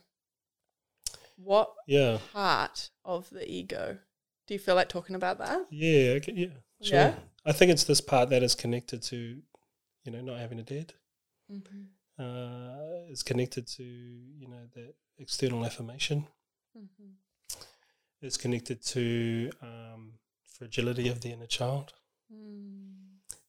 What 1.37 1.73
yeah, 1.87 2.19
part 2.33 2.90
of 3.04 3.28
the 3.31 3.50
ego? 3.50 3.99
Do 4.47 4.54
you 4.54 4.61
feel 4.61 4.75
like 4.76 4.88
talking 4.88 5.16
about 5.16 5.38
that? 5.38 5.66
yeah, 5.71 6.11
okay, 6.19 6.33
yeah, 6.35 6.47
sure. 6.83 6.95
Yeah? 6.99 7.14
I 7.45 7.52
think 7.52 7.71
it's 7.71 7.85
this 7.85 8.00
part 8.00 8.31
that 8.31 8.43
is 8.43 8.54
connected 8.54 9.02
to, 9.04 9.43
you 10.04 10.12
know, 10.12 10.21
not 10.21 10.38
having 10.38 10.59
a 10.61 10.62
dad. 10.62 10.93
Mm-hmm. 11.55 11.83
Uh, 12.17 13.11
is 13.11 13.23
connected 13.25 13.67
to 13.67 13.83
you 13.83 14.49
know 14.49 14.67
the 14.75 14.95
external 15.19 15.65
affirmation. 15.65 16.27
Mm-hmm. 16.77 17.57
It's 18.23 18.37
connected 18.37 18.83
to 18.87 19.51
um, 19.61 20.13
fragility 20.45 21.09
of 21.09 21.21
the 21.21 21.31
inner 21.33 21.47
child. 21.47 21.93
Mm. 22.33 22.95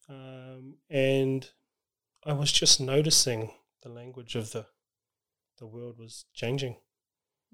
um, 0.09 0.77
and 0.89 1.49
I 2.25 2.33
was 2.33 2.51
just 2.51 2.81
noticing 2.81 3.51
the 3.83 3.89
language 3.89 4.35
of 4.35 4.51
the 4.51 4.65
the 5.59 5.65
world 5.67 5.97
was 5.97 6.25
changing, 6.33 6.75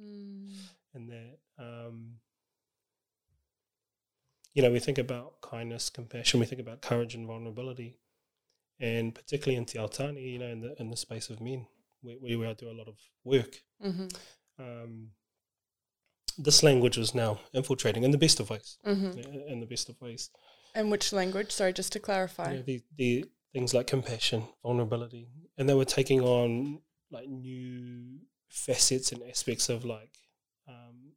Mm. 0.02 0.54
and 0.94 1.10
that 1.10 1.38
um, 1.60 2.20
you 4.54 4.62
know 4.64 4.72
we 4.72 4.80
think 4.80 4.98
about 4.98 5.42
kindness, 5.42 5.90
compassion, 5.90 6.40
we 6.40 6.46
think 6.46 6.62
about 6.62 6.82
courage 6.82 7.14
and 7.16 7.28
vulnerability, 7.28 8.00
and 8.82 9.14
particularly 9.16 9.58
in 9.58 9.66
Te 9.66 9.78
Ao 9.80 9.88
Tāne, 9.88 10.22
you 10.22 10.40
know, 10.40 10.48
in 10.48 10.60
the 10.62 10.76
in 10.82 10.90
the 10.90 10.98
space 10.98 11.30
of 11.30 11.40
men, 11.40 11.68
where, 12.02 12.16
where 12.40 12.50
I 12.50 12.54
do 12.54 12.70
a 12.70 12.78
lot 12.80 12.88
of 12.88 12.98
work. 13.24 13.62
Mm-hmm. 13.86 14.08
Um, 14.60 15.10
this 16.38 16.64
language 16.64 16.98
was 16.98 17.14
now 17.14 17.40
infiltrating 17.54 18.04
in 18.04 18.12
the 18.12 18.18
best 18.18 18.40
of 18.40 18.50
ways, 18.50 18.78
Mm-hmm. 18.86 19.20
in 19.52 19.60
the 19.60 19.66
best 19.66 19.90
of 19.90 20.00
ways. 20.02 20.30
And 20.74 20.90
which 20.90 21.12
language? 21.14 21.52
Sorry, 21.52 21.74
just 21.74 21.92
to 21.94 22.00
clarify. 22.00 22.52
you 22.52 22.58
know, 22.58 22.64
the, 22.64 22.82
the 22.98 23.26
things 23.54 23.74
like 23.74 23.88
compassion, 23.88 24.44
vulnerability, 24.64 25.28
and 25.58 25.68
they 25.68 25.74
were 25.74 25.86
taking 25.86 26.22
on 26.22 26.80
like 27.12 27.28
new 27.28 28.20
facets 28.50 29.12
and 29.12 29.22
aspects 29.30 29.68
of 29.70 29.84
like 29.84 30.14
um, 30.68 31.12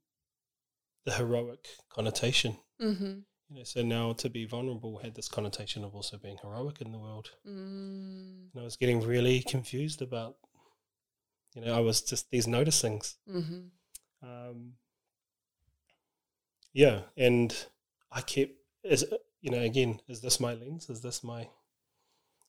the 1.07 1.13
heroic 1.13 1.69
connotation. 1.89 2.57
Mm-hmm. 2.83 3.21
You 3.55 3.61
know, 3.61 3.65
so 3.65 3.83
now 3.83 4.13
to 4.15 4.29
be 4.29 4.47
vulnerable 4.47 4.99
had 4.99 5.15
this 5.15 5.29
connotation 5.29 5.85
of 5.85 5.95
also 5.95 6.19
being 6.19 6.39
heroic 6.43 6.81
in 6.81 6.91
the 6.91 6.99
world. 6.99 7.31
Mm. 7.47 8.51
And 8.53 8.61
I 8.61 8.65
was 8.65 8.75
getting 8.75 9.01
really 9.01 9.43
confused 9.43 10.03
about, 10.03 10.35
you 11.55 11.63
know, 11.63 11.73
I 11.73 11.79
was 11.79 12.03
just 12.03 12.33
these 12.33 12.49
noticings. 12.49 13.15
Mm-hmm. 13.31 14.29
Um, 14.29 14.73
yeah, 16.73 17.03
and 17.17 17.55
I 18.11 18.23
kept, 18.23 18.55
is 18.83 19.07
you 19.41 19.53
know, 19.53 19.61
again, 19.61 20.01
is 20.09 20.21
this 20.21 20.41
my 20.41 20.55
lens? 20.55 20.91
Is 20.91 21.01
this 21.01 21.23
my, 21.23 21.49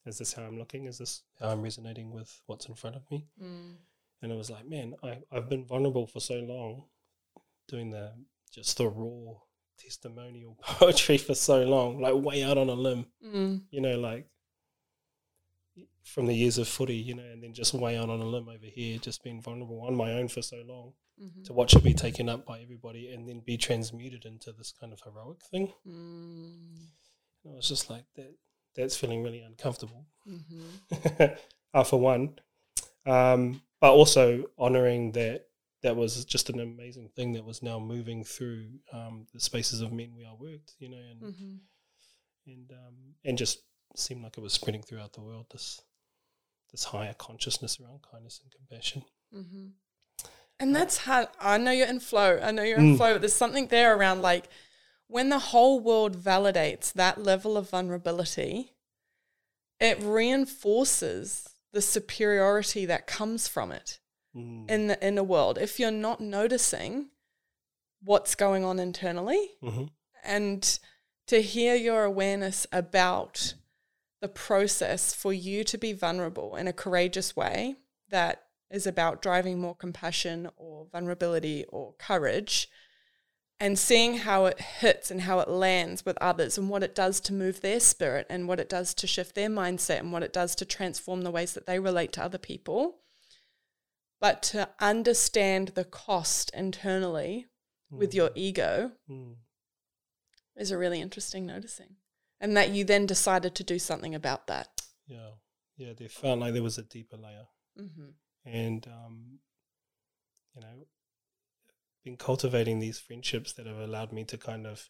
is 0.08 0.18
this 0.18 0.34
how 0.34 0.42
I'm 0.42 0.58
looking? 0.58 0.86
Is 0.86 0.98
this 0.98 1.22
how 1.40 1.50
I'm 1.50 1.62
resonating 1.62 2.10
with 2.10 2.42
what's 2.48 2.68
in 2.68 2.74
front 2.74 2.96
of 2.96 3.04
me? 3.12 3.28
Mm. 3.40 3.76
And 4.24 4.32
it 4.32 4.36
was 4.36 4.50
like, 4.50 4.68
man, 4.68 4.96
I 5.04 5.20
I've 5.32 5.50
been 5.50 5.66
vulnerable 5.66 6.08
for 6.08 6.20
so 6.20 6.40
long, 6.40 6.86
doing 7.68 7.92
the 7.92 8.14
just 8.52 8.80
the 8.80 8.88
raw 8.88 9.36
testimonial 9.78 10.58
poetry 10.62 11.18
for 11.18 11.36
so 11.36 11.64
long, 11.64 12.00
like 12.02 12.14
way 12.16 12.44
out 12.44 12.58
on 12.58 12.70
a 12.70 12.74
limb, 12.74 13.06
Mm. 13.26 13.62
you 13.72 13.82
know, 13.82 13.98
like 14.00 14.28
from 16.04 16.28
the 16.28 16.34
years 16.36 16.58
of 16.58 16.68
footy, 16.68 16.96
you 16.96 17.16
know, 17.16 17.24
and 17.24 17.44
then 17.44 17.54
just 17.54 17.74
way 17.74 17.98
out 17.98 18.10
on 18.10 18.20
a 18.22 18.26
limb 18.26 18.48
over 18.48 18.66
here, 18.66 18.98
just 19.00 19.24
being 19.24 19.42
vulnerable 19.42 19.82
on 19.82 19.96
my 19.96 20.14
own 20.14 20.28
for 20.28 20.42
so 20.42 20.62
long 20.66 20.94
Mm-hmm. 21.18 21.44
to 21.44 21.54
watch 21.54 21.74
it 21.74 21.82
be 21.82 21.94
taken 21.94 22.28
up 22.28 22.46
by 22.46 22.60
everybody 22.60 23.14
and 23.14 23.26
then 23.26 23.40
be 23.40 23.56
transmuted 23.56 24.26
into 24.26 24.52
this 24.52 24.74
kind 24.78 24.92
of 24.92 25.00
heroic 25.00 25.42
thing. 25.50 25.72
Mm. 25.88 26.90
And 27.46 27.54
I 27.54 27.56
was 27.56 27.70
just 27.70 27.90
like 27.90 28.04
that. 28.18 28.36
That's 28.76 28.98
feeling 28.98 29.24
really 29.24 29.40
uncomfortable. 29.40 30.08
Mm-hmm. 30.30 31.24
uh, 31.74 31.84
for 31.86 32.02
one, 32.02 32.38
um, 33.06 33.62
but 33.80 33.92
also 33.94 34.44
honoring 34.58 35.14
that 35.14 35.46
that 35.84 35.96
was 35.96 36.26
just 36.26 36.50
an 36.50 36.60
amazing 36.60 37.10
thing 37.16 37.34
that 37.34 37.46
was 37.46 37.62
now 37.62 37.80
moving 37.80 38.24
through 38.24 38.66
um, 38.92 39.28
the 39.34 39.40
spaces 39.40 39.82
of 39.82 39.92
men 39.92 40.14
we 40.18 40.26
I 40.26 40.34
worked, 40.34 40.74
you 40.80 40.90
know, 40.90 40.98
and 40.98 41.22
Mm-hmm. 41.22 41.56
and 42.48 42.72
um, 42.72 42.96
and 43.24 43.38
just 43.38 43.60
seemed 43.96 44.24
like 44.24 44.38
it 44.38 44.42
was 44.42 44.54
spreading 44.54 44.82
throughout 44.84 45.14
the 45.14 45.22
world. 45.22 45.48
This 45.52 45.80
this 46.72 46.86
higher 46.86 47.14
consciousness 47.14 47.80
around 47.80 48.00
kindness 48.12 48.42
and 48.44 48.52
compassion. 48.52 49.04
Mm-hmm. 49.34 49.68
And 50.60 50.76
that's 50.76 50.98
how 51.00 51.28
I 51.40 51.58
know 51.58 51.72
you're 51.72 51.88
in 51.88 52.00
flow. 52.00 52.40
I 52.42 52.52
know 52.52 52.64
you're 52.64 52.80
in 52.80 52.94
Mm. 52.94 52.98
flow, 52.98 53.14
but 53.14 53.22
there's 53.22 53.34
something 53.34 53.68
there 53.68 53.96
around 53.96 54.22
like 54.22 54.46
when 55.08 55.30
the 55.30 55.40
whole 55.40 55.80
world 55.80 56.18
validates 56.18 56.92
that 56.94 57.22
level 57.22 57.58
of 57.58 57.70
vulnerability, 57.70 58.72
it 59.80 60.00
reinforces 60.02 61.50
the 61.74 61.82
superiority 61.82 62.86
that 62.86 63.06
comes 63.06 63.48
from 63.48 63.72
it 63.72 64.00
Mm. 64.36 64.70
in 64.70 64.88
the 64.88 65.06
inner 65.06 65.24
world. 65.24 65.58
If 65.58 65.80
you're 65.80 65.92
not 65.92 66.20
noticing 66.20 67.10
what's 68.04 68.36
going 68.36 68.64
on 68.66 68.80
internally, 68.80 69.52
Mhm. 69.64 69.90
and 70.24 70.80
to 71.28 71.42
hear 71.42 71.74
your 71.76 72.04
awareness 72.04 72.68
about 72.72 73.54
the 74.20 74.28
process 74.28 75.14
for 75.14 75.32
you 75.34 75.64
to 75.64 75.78
be 75.78 75.94
vulnerable 75.94 76.56
in 76.56 76.68
a 76.68 76.74
courageous 76.74 77.36
way 77.36 77.76
that 78.10 78.48
is 78.70 78.86
about 78.86 79.22
driving 79.22 79.60
more 79.60 79.76
compassion 79.76 80.50
or 80.58 80.86
vulnerability 80.92 81.64
or 81.70 81.94
courage 81.94 82.70
and 83.60 83.80
seeing 83.80 84.18
how 84.18 84.46
it 84.46 84.60
hits 84.60 85.10
and 85.10 85.22
how 85.22 85.40
it 85.40 85.48
lands 85.48 86.04
with 86.06 86.18
others 86.20 86.58
and 86.58 86.70
what 86.70 86.84
it 86.84 86.94
does 86.94 87.20
to 87.22 87.32
move 87.34 87.62
their 87.62 87.80
spirit 87.80 88.28
and 88.30 88.48
what 88.48 88.60
it 88.60 88.68
does 88.68 88.94
to 88.94 89.08
shift 89.08 89.34
their 89.36 89.50
mindset 89.50 90.00
and 90.00 90.12
what 90.12 90.24
it 90.24 90.34
does 90.34 90.56
to 90.56 90.66
transform 90.66 91.22
the 91.22 91.32
ways 91.32 91.54
that 91.54 91.66
they 91.66 91.80
relate 91.80 92.12
to 92.12 92.24
other 92.24 92.38
people 92.38 93.00
but 94.20 94.42
to 94.44 94.70
understand 94.80 95.70
the 95.70 95.86
cost 95.86 96.50
internally 96.54 97.48
with 97.90 98.14
your 98.14 98.32
ego 98.36 98.92
Mm. 99.10 99.36
is 100.56 100.72
a 100.72 100.78
really 100.78 101.00
interesting 101.02 101.46
noticing. 101.46 101.98
And 102.40 102.56
that 102.58 102.70
you 102.72 102.84
then 102.84 103.06
decided 103.06 103.56
to 103.56 103.64
do 103.64 103.80
something 103.80 104.14
about 104.14 104.48
that. 104.48 104.82
Yeah, 105.08 105.32
yeah. 105.78 105.94
There 105.94 106.10
felt 106.10 106.40
like 106.40 106.54
there 106.54 106.64
was 106.64 106.78
a 106.78 106.84
deeper 106.84 107.18
layer. 107.18 107.48
Mm-hmm. 107.80 108.10
and 108.46 108.88
um, 108.88 109.40
you 110.54 110.62
know, 110.62 110.88
been 112.04 112.16
cultivating 112.16 112.80
these 112.80 113.00
friendships 113.00 113.52
that 113.54 113.66
have 113.66 113.78
allowed 113.80 114.14
me 114.14 114.24
to 114.26 114.38
kind 114.38 114.66
of 114.68 114.90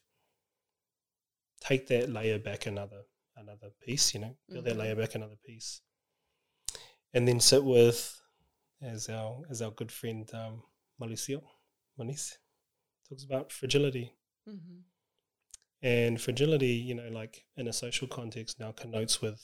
take 1.60 1.86
that 1.88 2.08
layer 2.10 2.38
back 2.38 2.66
another 2.66 3.02
another 3.36 3.70
piece, 3.84 4.14
you 4.14 4.20
know, 4.20 4.36
build 4.48 4.64
that 4.66 4.74
Mhm. 4.76 4.78
layer 4.78 4.94
back 4.96 5.14
another 5.14 5.36
piece, 5.44 5.80
and 7.12 7.26
then 7.26 7.40
sit 7.40 7.64
with 7.64 8.20
as 8.82 9.08
our 9.08 9.42
as 9.50 9.62
our 9.62 9.70
good 9.70 9.90
friend 9.92 10.28
um, 10.34 10.62
Mauricio 11.00 11.42
Moniz 11.98 12.38
talks 13.08 13.24
about 13.24 13.52
fragility. 13.52 14.12
Mm-hmm. 14.48 14.80
And 15.82 16.20
fragility, 16.20 16.68
you 16.68 16.94
know, 16.94 17.08
like 17.10 17.44
in 17.56 17.68
a 17.68 17.72
social 17.72 18.08
context 18.08 18.58
now 18.58 18.72
connotes 18.72 19.20
with 19.20 19.40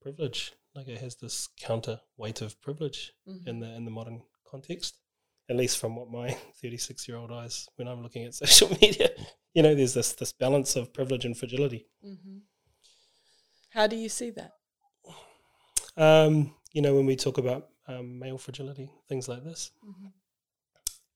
privilege. 0.00 0.52
Like 0.74 0.88
it 0.88 0.98
has 0.98 1.16
this 1.16 1.48
counter 1.60 2.00
weight 2.16 2.40
of 2.42 2.60
privilege 2.60 3.12
Mm-hmm. 3.28 3.48
in 3.48 3.60
the 3.60 3.74
in 3.74 3.84
the 3.84 3.90
modern 3.90 4.22
context. 4.48 4.98
At 5.50 5.56
least 5.56 5.78
from 5.78 5.96
what 5.96 6.10
my 6.10 6.30
36 6.62 7.06
year 7.08 7.18
old 7.18 7.30
eyes 7.30 7.68
when 7.76 7.88
I'm 7.88 8.02
looking 8.02 8.24
at 8.24 8.34
social 8.44 8.70
media. 8.80 9.10
You 9.54 9.62
know, 9.62 9.74
there's 9.74 9.94
this 9.94 10.12
this 10.12 10.32
balance 10.32 10.76
of 10.76 10.92
privilege 10.92 11.24
and 11.24 11.36
fragility. 11.36 11.86
Mm-hmm. 12.04 12.38
How 13.70 13.86
do 13.86 13.96
you 13.96 14.08
see 14.08 14.30
that? 14.30 14.52
Um, 15.96 16.54
you 16.72 16.82
know, 16.82 16.94
when 16.94 17.06
we 17.06 17.16
talk 17.16 17.38
about 17.38 17.68
um, 17.86 18.18
male 18.18 18.38
fragility, 18.38 18.90
things 19.08 19.28
like 19.28 19.44
this. 19.44 19.70
Mm-hmm. 19.84 20.08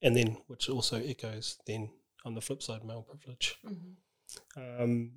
And 0.03 0.17
then 0.17 0.37
which 0.47 0.69
also 0.69 0.97
echoes 1.03 1.59
then 1.67 1.91
on 2.25 2.35
the 2.35 2.41
flip 2.41 2.63
side, 2.63 2.85
male 2.85 3.03
privilege. 3.03 3.57
Mm-hmm. 3.67 4.83
Um, 4.83 5.13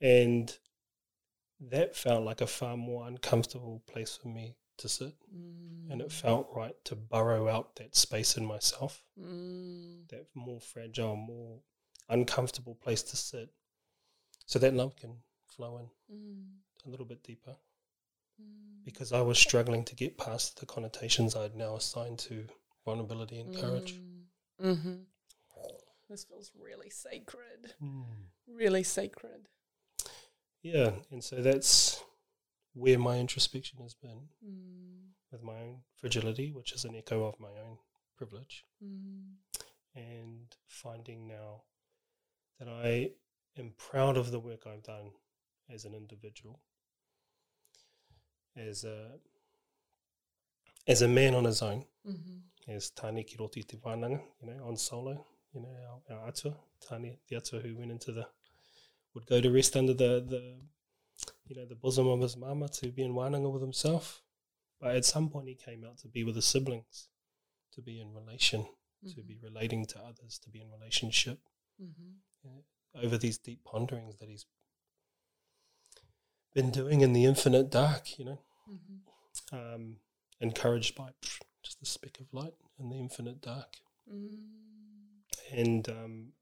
and 0.00 0.56
that 1.60 1.96
felt 1.96 2.24
like 2.24 2.40
a 2.40 2.46
far 2.46 2.76
more 2.76 3.06
uncomfortable 3.06 3.82
place 3.86 4.18
for 4.20 4.28
me 4.28 4.56
to 4.78 4.88
sit. 4.88 5.14
Mm. 5.34 5.90
And 5.90 6.00
it 6.00 6.12
felt 6.12 6.48
right 6.54 6.74
to 6.84 6.96
burrow 6.96 7.48
out 7.48 7.76
that 7.76 7.96
space 7.96 8.36
in 8.36 8.44
myself, 8.44 9.04
Mm. 9.18 10.08
that 10.08 10.26
more 10.34 10.60
fragile, 10.60 11.16
more 11.16 11.60
uncomfortable 12.08 12.74
place 12.74 13.02
to 13.04 13.16
sit, 13.16 13.50
so 14.46 14.58
that 14.58 14.74
love 14.74 14.96
can 14.96 15.22
flow 15.46 15.78
in 15.78 15.90
Mm. 16.12 16.58
a 16.86 16.90
little 16.90 17.06
bit 17.06 17.22
deeper. 17.22 17.56
Mm. 18.40 18.84
Because 18.84 19.12
I 19.12 19.20
was 19.20 19.38
struggling 19.38 19.84
to 19.84 19.94
get 19.94 20.18
past 20.18 20.60
the 20.60 20.66
connotations 20.66 21.34
I'd 21.36 21.54
now 21.56 21.76
assigned 21.76 22.18
to 22.20 22.46
vulnerability 22.84 23.40
and 23.40 23.56
courage. 23.56 23.98
Mm-hmm. 24.62 24.94
This 26.10 26.24
feels 26.24 26.52
really 26.54 26.90
sacred. 26.90 27.74
Really 28.46 28.82
sacred. 28.82 29.48
Yeah, 30.62 30.92
and 31.10 31.24
so 31.24 31.36
that's 31.42 32.02
where 32.74 32.98
my 32.98 33.18
introspection 33.18 33.80
has 33.80 33.94
been 33.94 34.28
Mm. 34.44 35.12
with 35.32 35.42
my 35.42 35.58
own 35.60 35.82
fragility, 35.96 36.52
which 36.52 36.72
is 36.72 36.84
an 36.84 36.94
echo 36.94 37.24
of 37.24 37.40
my 37.40 37.52
own 37.58 37.78
privilege, 38.16 38.64
Mm. 38.82 39.36
and 39.94 40.54
finding 40.66 41.26
now 41.26 41.62
that 42.58 42.68
I 42.68 43.14
am 43.56 43.72
proud 43.72 44.16
of 44.16 44.30
the 44.30 44.40
work 44.40 44.66
I've 44.66 44.82
done 44.82 45.12
as 45.68 45.84
an 45.84 45.94
individual, 45.94 46.60
as 48.56 48.84
a 48.84 49.12
as 50.86 51.02
a 51.02 51.08
man 51.08 51.34
on 51.34 51.44
his 51.44 51.62
own, 51.62 51.84
Mm-hmm. 52.06 52.70
as 52.70 52.90
Tāne 52.90 53.24
Kiroti 53.26 53.66
Te 53.66 53.78
Wānanga, 53.78 54.20
you 54.42 54.46
know, 54.48 54.64
on 54.66 54.76
solo, 54.76 55.24
you 55.54 55.62
know, 55.62 55.68
our, 56.10 56.16
our 56.18 56.28
atua, 56.28 56.54
Tāne, 56.86 57.16
the 57.28 57.36
atua 57.36 57.60
who 57.60 57.76
went 57.78 57.90
into 57.90 58.12
the, 58.12 58.26
would 59.14 59.24
go 59.26 59.40
to 59.40 59.50
rest 59.50 59.74
under 59.76 59.94
the, 59.94 60.22
the, 60.28 60.56
you 61.46 61.56
know, 61.56 61.64
the 61.64 61.74
bosom 61.74 62.06
of 62.08 62.20
his 62.20 62.36
mama 62.36 62.68
to 62.68 62.88
be 62.92 63.02
in 63.02 63.14
Wānanga 63.14 63.50
with 63.50 63.62
himself. 63.62 64.20
But 64.80 64.96
at 64.96 65.06
some 65.06 65.30
point 65.30 65.48
he 65.48 65.54
came 65.54 65.82
out 65.84 65.96
to 65.98 66.08
be 66.08 66.24
with 66.24 66.34
his 66.36 66.44
siblings, 66.44 67.08
to 67.72 67.80
be 67.80 67.98
in 68.00 68.12
relation, 68.12 68.66
to 69.14 69.22
be 69.22 69.38
relating 69.42 69.86
to 69.86 69.98
others, 70.00 70.38
to 70.44 70.50
be 70.50 70.60
in 70.60 70.70
relationship 70.70 71.38
Mm-hmm. 71.82 73.02
over 73.04 73.18
these 73.18 73.38
deep 73.38 73.64
ponderings 73.64 74.16
that 74.18 74.28
he's 74.28 74.46
been 76.54 76.70
doing 76.70 77.00
in 77.00 77.12
the 77.12 77.24
infinite 77.24 77.70
dark, 77.70 78.18
you 78.18 78.24
know, 78.24 78.38
Mm-hmm. 78.70 79.56
um, 79.56 79.96
encouraged 80.40 80.94
by 80.94 81.10
just 81.62 81.82
a 81.82 81.86
speck 81.86 82.18
of 82.20 82.26
light 82.32 82.54
in 82.78 82.88
the 82.88 82.96
infinite 82.98 83.40
dark. 83.42 83.76
Mm-hmm. 84.10 85.58
and 85.58 85.88
um, 85.88 86.32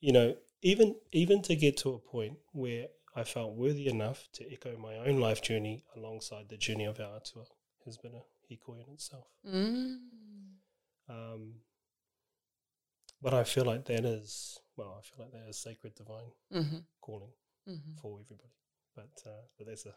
you 0.00 0.12
know 0.12 0.34
even 0.62 0.94
even 1.12 1.42
to 1.42 1.54
get 1.56 1.76
to 1.78 1.90
a 1.90 1.98
point 1.98 2.38
where 2.52 2.86
I 3.16 3.24
felt 3.24 3.54
worthy 3.56 3.88
enough 3.88 4.28
to 4.34 4.52
echo 4.52 4.76
my 4.76 4.94
own 4.96 5.18
life 5.18 5.42
journey 5.42 5.84
alongside 5.96 6.48
the 6.48 6.56
journey 6.56 6.84
of 6.84 7.00
our 7.00 7.16
atua 7.16 7.44
has 7.84 7.96
been 7.96 8.12
a 8.14 8.22
hikoi 8.52 8.84
in 8.86 8.92
itself. 8.92 9.26
Mm. 9.46 9.98
Um, 11.08 11.54
but 13.22 13.34
I 13.34 13.44
feel 13.44 13.64
like 13.64 13.84
that 13.86 14.04
is 14.04 14.58
well, 14.76 14.96
I 14.98 15.02
feel 15.02 15.24
like 15.24 15.32
that 15.32 15.48
is 15.48 15.58
sacred 15.58 15.94
divine 15.94 16.32
Mm-hmm. 16.52 16.78
calling 17.00 17.30
Mm-hmm. 17.68 17.94
for 18.00 18.18
everybody. 18.20 18.50
But 18.96 19.10
uh, 19.26 19.42
but 19.56 19.66
that's 19.66 19.84
a 19.86 19.92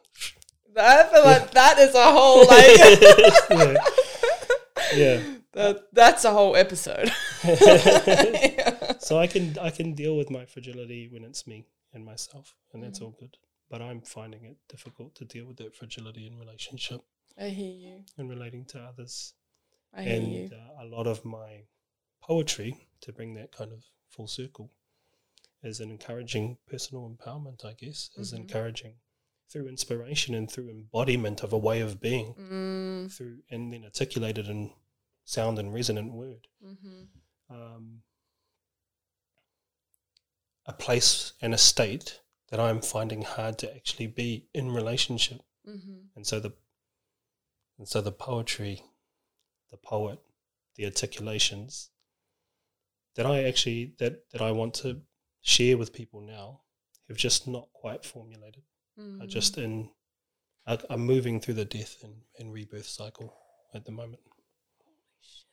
That, 0.76 1.08
I 1.08 1.12
feel 1.12 1.24
like 1.24 1.52
that 1.52 1.78
is 1.80 1.96
a 1.96 2.12
whole 2.12 2.46
like 2.56 2.78
yeah. 3.50 3.78
yeah. 4.96 5.22
that 5.54 5.88
that's 5.94 6.26
a 6.26 6.32
whole 6.32 6.56
episode. 6.56 7.12
so 9.00 9.18
I 9.20 9.28
can 9.28 9.58
I 9.60 9.70
can 9.70 9.94
deal 9.94 10.16
with 10.18 10.30
my 10.30 10.46
fragility 10.46 11.08
when 11.12 11.24
it's 11.24 11.48
me 11.48 11.66
and 11.94 12.06
myself, 12.06 12.56
and 12.74 12.84
that's 12.84 13.00
Mhm. 13.00 13.04
all 13.06 13.16
good. 13.20 13.38
But 13.70 13.82
I'm 13.82 14.02
finding 14.02 14.46
it 14.46 14.58
difficult 14.70 15.16
to 15.16 15.26
deal 15.26 15.46
with 15.46 15.58
that 15.58 15.76
fragility 15.76 16.28
in 16.28 16.38
relationship 16.38 17.02
I 17.38 17.50
hear 17.50 17.72
you. 17.74 18.04
and 18.18 18.30
relating 18.30 18.66
to 18.66 18.80
others. 18.80 19.34
I 19.94 20.04
hear 20.04 20.22
you. 20.22 20.44
and 20.44 20.54
uh, 20.54 20.84
a 20.84 20.86
lot 20.86 21.08
of 21.08 21.24
my 21.26 21.64
poetry 22.22 22.88
to 23.02 23.12
bring 23.14 23.34
that 23.36 23.52
kind 23.52 23.72
of 23.72 23.84
full 24.10 24.28
circle 24.28 24.72
is 25.64 25.80
an 25.80 25.92
encouraging 25.92 26.58
personal 26.68 27.10
empowerment. 27.10 27.64
I 27.66 27.74
guess 27.74 28.10
is 28.16 28.34
Mhm. 28.34 28.38
encouraging 28.38 29.00
through 29.50 29.68
inspiration 29.68 30.34
and 30.34 30.50
through 30.50 30.70
embodiment 30.70 31.44
of 31.44 31.52
a 31.54 31.58
way 31.58 31.82
of 31.82 32.00
being, 32.00 32.34
Mm. 32.36 33.12
through 33.14 33.44
and 33.50 33.72
then 33.74 33.84
articulated 33.84 34.48
in 34.48 34.74
sound 35.26 35.60
and 35.60 35.74
resonant 35.74 36.14
word. 36.14 36.48
Mm-hmm. 36.64 37.04
um, 37.50 38.04
a 40.66 40.72
place 40.74 41.34
and 41.42 41.54
a 41.54 41.58
state 41.58 42.22
that 42.48 42.60
I'm 42.60 42.82
finding 42.82 43.24
hard 43.24 43.58
to 43.60 43.76
actually 43.76 44.08
be 44.08 44.48
in 44.54 44.72
relationship. 44.72 45.42
Mm-hmm. 45.68 46.08
And 46.16 46.26
so 46.26 46.40
the 46.40 46.52
and 47.78 47.88
so 47.90 48.00
the 48.00 48.12
poetry, 48.12 48.84
the 49.70 49.78
poet, 49.78 50.20
the 50.76 50.86
articulations 50.86 51.90
that 53.16 53.26
I 53.26 53.44
actually 53.44 53.96
that, 53.98 54.30
that 54.30 54.42
I 54.42 54.52
want 54.52 54.76
to 54.76 55.02
share 55.42 55.78
with 55.78 55.94
people 55.94 56.22
now 56.22 56.62
have 57.08 57.18
just 57.18 57.48
not 57.48 57.68
quite 57.74 58.06
formulated. 58.06 58.64
Mm. 59.00 59.24
Are 59.24 59.28
just 59.28 59.58
in 59.58 59.90
are, 60.68 60.80
are 60.90 60.98
moving 60.98 61.40
through 61.40 61.56
the 61.56 61.66
death 61.66 62.04
and, 62.04 62.14
and 62.38 62.54
rebirth 62.54 62.88
cycle 62.88 63.34
at 63.74 63.86
the 63.86 63.92
moment. 63.92 64.22
Holy 64.84 65.20
shit. 65.22 65.46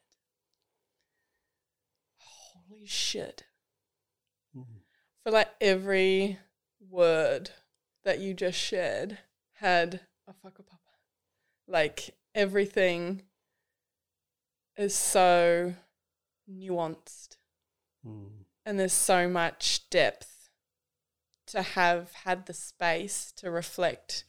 Holy 2.68 2.86
shit. 2.86 3.44
Mm. 4.56 4.64
feel 5.24 5.32
like 5.32 5.50
every 5.60 6.38
word 6.90 7.50
that 8.04 8.18
you 8.18 8.34
just 8.34 8.58
shared 8.58 9.18
had 9.54 10.00
a 10.26 10.32
whakapapa. 10.44 10.78
Like 11.66 12.14
everything 12.34 13.22
is 14.76 14.94
so 14.94 15.74
nuanced 16.50 17.36
Mm. 18.06 18.44
And 18.68 18.78
there's 18.78 18.92
so 18.92 19.26
much 19.26 19.88
depth 19.88 20.50
to 21.46 21.62
have 21.62 22.12
had 22.24 22.44
the 22.44 22.52
space 22.52 23.32
to 23.34 23.50
reflect 23.50 24.24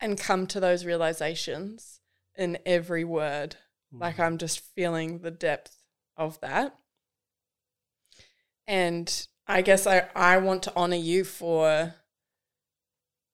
and 0.00 0.18
come 0.18 0.48
to 0.48 0.58
those 0.58 0.84
realizations 0.84 2.00
in 2.36 2.58
every 2.66 3.04
word. 3.04 3.54
Hmm. 3.92 4.00
Like 4.00 4.18
I'm 4.18 4.38
just 4.38 4.58
feeling 4.58 5.20
the 5.20 5.30
depth 5.30 5.76
of 6.16 6.40
that. 6.40 6.76
And 8.66 9.28
I 9.46 9.62
guess 9.62 9.86
I, 9.86 10.08
I 10.16 10.38
want 10.38 10.64
to 10.64 10.72
honor 10.74 10.96
you 10.96 11.22
for 11.22 11.94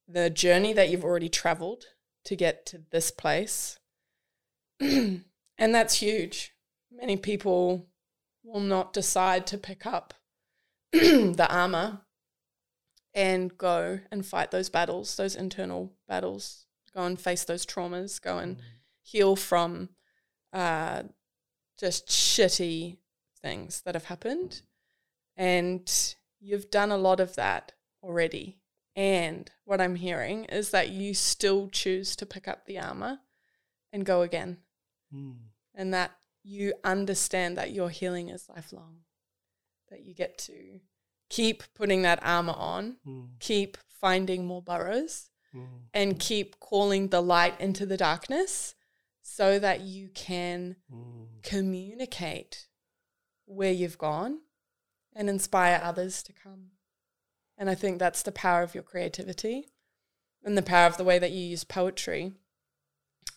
the 0.07 0.29
journey 0.29 0.75
that 0.75 0.91
you've 0.91 1.03
already 1.03 1.31
traveled 1.31 1.87
to 2.27 2.37
get 2.37 2.67
to 2.67 2.83
this 2.91 3.11
place. 3.11 3.79
and 4.81 5.25
that's 5.57 5.95
huge. 5.95 6.53
Many 6.95 7.17
people 7.17 7.87
will 8.45 8.61
not 8.61 8.93
decide 8.93 9.47
to 9.47 9.57
pick 9.57 9.87
up 9.87 10.13
the 11.37 11.47
armor 11.51 12.01
and 13.15 13.57
go 13.57 14.01
and 14.11 14.25
fight 14.25 14.51
those 14.51 14.71
battles, 14.71 15.17
those 15.17 15.37
internal 15.37 15.93
battles, 16.09 16.67
go 16.95 17.05
and 17.05 17.21
face 17.21 17.45
those 17.45 17.67
traumas, 17.67 18.21
go 18.21 18.39
and 18.39 18.59
heal 19.03 19.37
from 19.37 19.91
uh, 20.53 21.03
just 21.79 22.09
shitty 22.09 22.99
things 23.41 23.83
that 23.83 23.95
have 23.95 24.05
happened. 24.05 24.63
And 25.37 26.15
you've 26.41 26.71
done 26.71 26.91
a 26.91 26.97
lot 26.97 27.21
of 27.21 27.35
that 27.37 27.73
already. 28.03 28.59
And 28.95 29.51
what 29.65 29.81
I'm 29.81 29.95
hearing 29.95 30.45
is 30.45 30.71
that 30.71 30.91
you 30.91 31.15
still 31.15 31.69
choose 31.69 32.15
to 32.17 32.27
pick 32.27 32.47
up 32.47 32.67
the 32.67 32.79
armor 32.79 33.21
and 33.93 34.05
go 34.05 34.23
again. 34.23 34.59
Mm. 35.15 35.37
And 35.75 35.95
that 35.95 36.13
you 36.45 36.75
understand 36.85 37.57
that 37.57 37.71
your 37.73 37.89
healing 37.89 38.29
is 38.29 38.49
lifelong, 38.49 38.99
that 39.93 40.05
you 40.05 40.15
get 40.15 40.39
to 40.39 40.81
keep 41.29 41.63
putting 41.75 42.03
that 42.03 42.19
armor 42.23 42.55
on, 42.57 42.97
Mm. 43.07 43.39
keep 43.39 43.77
finding 44.01 44.47
more 44.47 44.63
burrows, 44.63 45.31
Mm. 45.55 45.89
and 45.93 46.19
keep 46.19 46.59
calling 46.59 47.09
the 47.09 47.21
light 47.23 47.61
into 47.61 47.85
the 47.87 47.97
darkness 47.99 48.75
so 49.23 49.59
that 49.59 49.81
you 49.83 50.09
can 50.09 50.77
Mm. 50.91 51.43
communicate 51.43 52.69
where 53.45 53.73
you've 53.73 53.99
gone 53.99 54.41
and 55.15 55.29
inspire 55.29 55.79
others 55.83 56.23
to 56.23 56.33
come. 56.33 56.73
And 57.59 57.69
I 57.69 57.75
think 57.75 57.99
that's 57.99 58.23
the 58.23 58.33
power 58.33 58.63
of 58.63 58.75
your 58.75 58.83
creativity 58.83 59.69
and 60.43 60.57
the 60.57 60.63
power 60.63 60.87
of 60.87 60.97
the 60.97 61.05
way 61.05 61.19
that 61.19 61.33
you 61.33 61.41
use 61.45 61.65
poetry 61.65 62.33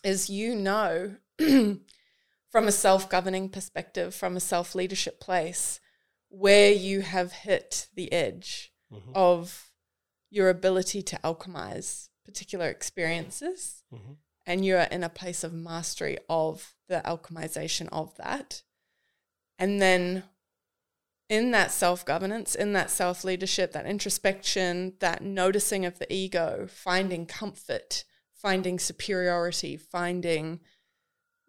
is 0.02 0.30
you 0.30 0.54
know 0.54 1.16
from 1.38 2.66
a 2.66 2.72
self-governing 2.72 3.50
perspective, 3.50 4.14
from 4.14 4.36
a 4.36 4.40
self-leadership 4.40 5.20
place, 5.20 5.80
where 6.28 6.72
you 6.72 7.00
have 7.02 7.32
hit 7.32 7.88
the 7.94 8.12
edge 8.12 8.72
Mhm. 8.92 9.12
of 9.14 9.70
your 10.30 10.48
ability 10.48 11.02
to 11.02 11.16
alchemize 11.18 12.08
particular 12.24 12.68
experiences 12.68 13.84
Mhm. 13.92 14.16
and 14.44 14.64
you're 14.64 14.80
in 14.82 15.04
a 15.04 15.08
place 15.08 15.44
of 15.44 15.52
mastery 15.52 16.18
of 16.28 16.76
the 16.88 17.00
alchemization 17.04 17.88
of 17.90 18.14
that. 18.16 18.62
And 19.58 19.80
then 19.80 20.28
in 21.28 21.50
that 21.52 21.72
self 21.72 22.04
governance, 22.04 22.54
in 22.54 22.72
that 22.74 22.90
self 22.90 23.24
leadership, 23.24 23.72
that 23.72 23.86
introspection, 23.86 24.96
that 24.98 25.22
noticing 25.22 25.84
of 25.84 25.98
the 25.98 26.12
ego, 26.12 26.66
finding 26.68 27.26
comfort, 27.26 28.04
finding 28.34 28.78
superiority, 28.78 29.76
finding 29.76 30.60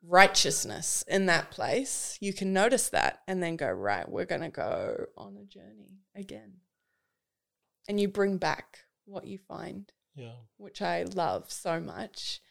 righteousness 0.07 1.03
in 1.07 1.25
that 1.25 1.51
place, 1.51 2.17
you 2.21 2.33
can 2.33 2.53
notice 2.53 2.89
that 2.89 3.21
and 3.27 3.43
then 3.43 3.55
go, 3.57 3.69
right, 3.69 4.07
we're 4.09 4.25
going 4.25 4.41
to 4.41 4.49
go 4.49 5.05
on 5.17 5.35
a 5.37 5.43
journey 5.45 5.99
again. 6.15 6.53
And 7.89 7.99
you 7.99 8.07
bring 8.07 8.37
back 8.37 8.79
what 9.05 9.25
you 9.27 9.37
find, 9.37 9.91
Yeah. 10.15 10.35
which 10.57 10.81
I 10.81 11.03
love 11.03 11.51
so 11.51 11.79
much 11.79 12.41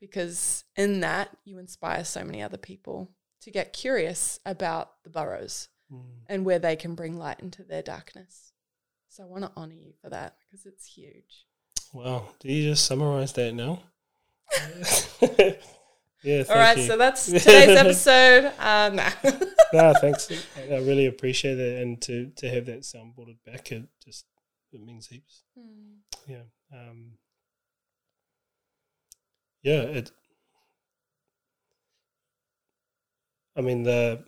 because 0.00 0.64
in 0.76 1.00
that 1.00 1.30
you 1.44 1.58
inspire 1.58 2.04
so 2.04 2.24
many 2.24 2.42
other 2.42 2.58
people 2.58 3.10
to 3.42 3.50
get 3.50 3.72
curious 3.72 4.40
about 4.44 5.02
the 5.04 5.10
burrows 5.10 5.68
Mm. 5.92 6.22
and 6.28 6.46
where 6.46 6.58
they 6.58 6.76
can 6.76 6.94
bring 6.94 7.18
light 7.18 7.40
into 7.40 7.62
their 7.62 7.82
darkness. 7.82 8.52
So 9.10 9.22
I 9.22 9.26
want 9.26 9.44
to 9.44 9.52
honor 9.54 9.74
you 9.74 9.92
for 10.00 10.08
that 10.10 10.36
because 10.40 10.64
it's 10.66 10.86
huge. 10.86 11.46
Wow. 11.92 12.30
Do 12.40 12.50
you 12.50 12.70
just 12.70 12.86
summarize 12.86 13.34
that 13.34 13.52
now? 13.54 13.82
yeah. 16.24 16.44
All 16.48 16.56
right, 16.56 16.76
you. 16.76 16.86
so 16.86 16.96
that's 16.96 17.26
today's 17.26 17.76
episode. 17.76 18.52
Uh, 18.58 18.90
nah. 18.94 19.10
no, 19.72 19.94
thanks. 20.00 20.30
I 20.58 20.78
really 20.78 21.06
appreciate 21.06 21.58
it, 21.58 21.82
and 21.82 22.00
to 22.02 22.30
to 22.36 22.48
have 22.48 22.66
that 22.66 22.80
soundboarded 22.80 23.36
back, 23.44 23.70
it 23.70 23.84
just 24.04 24.24
it 24.72 24.80
means 24.80 25.06
heaps. 25.06 25.42
Hmm. 25.56 25.98
Yeah. 26.26 26.42
Um, 26.72 27.12
yeah. 29.62 29.82
It. 29.82 30.10
I 33.56 33.60
mean 33.60 33.84
the 33.84 34.24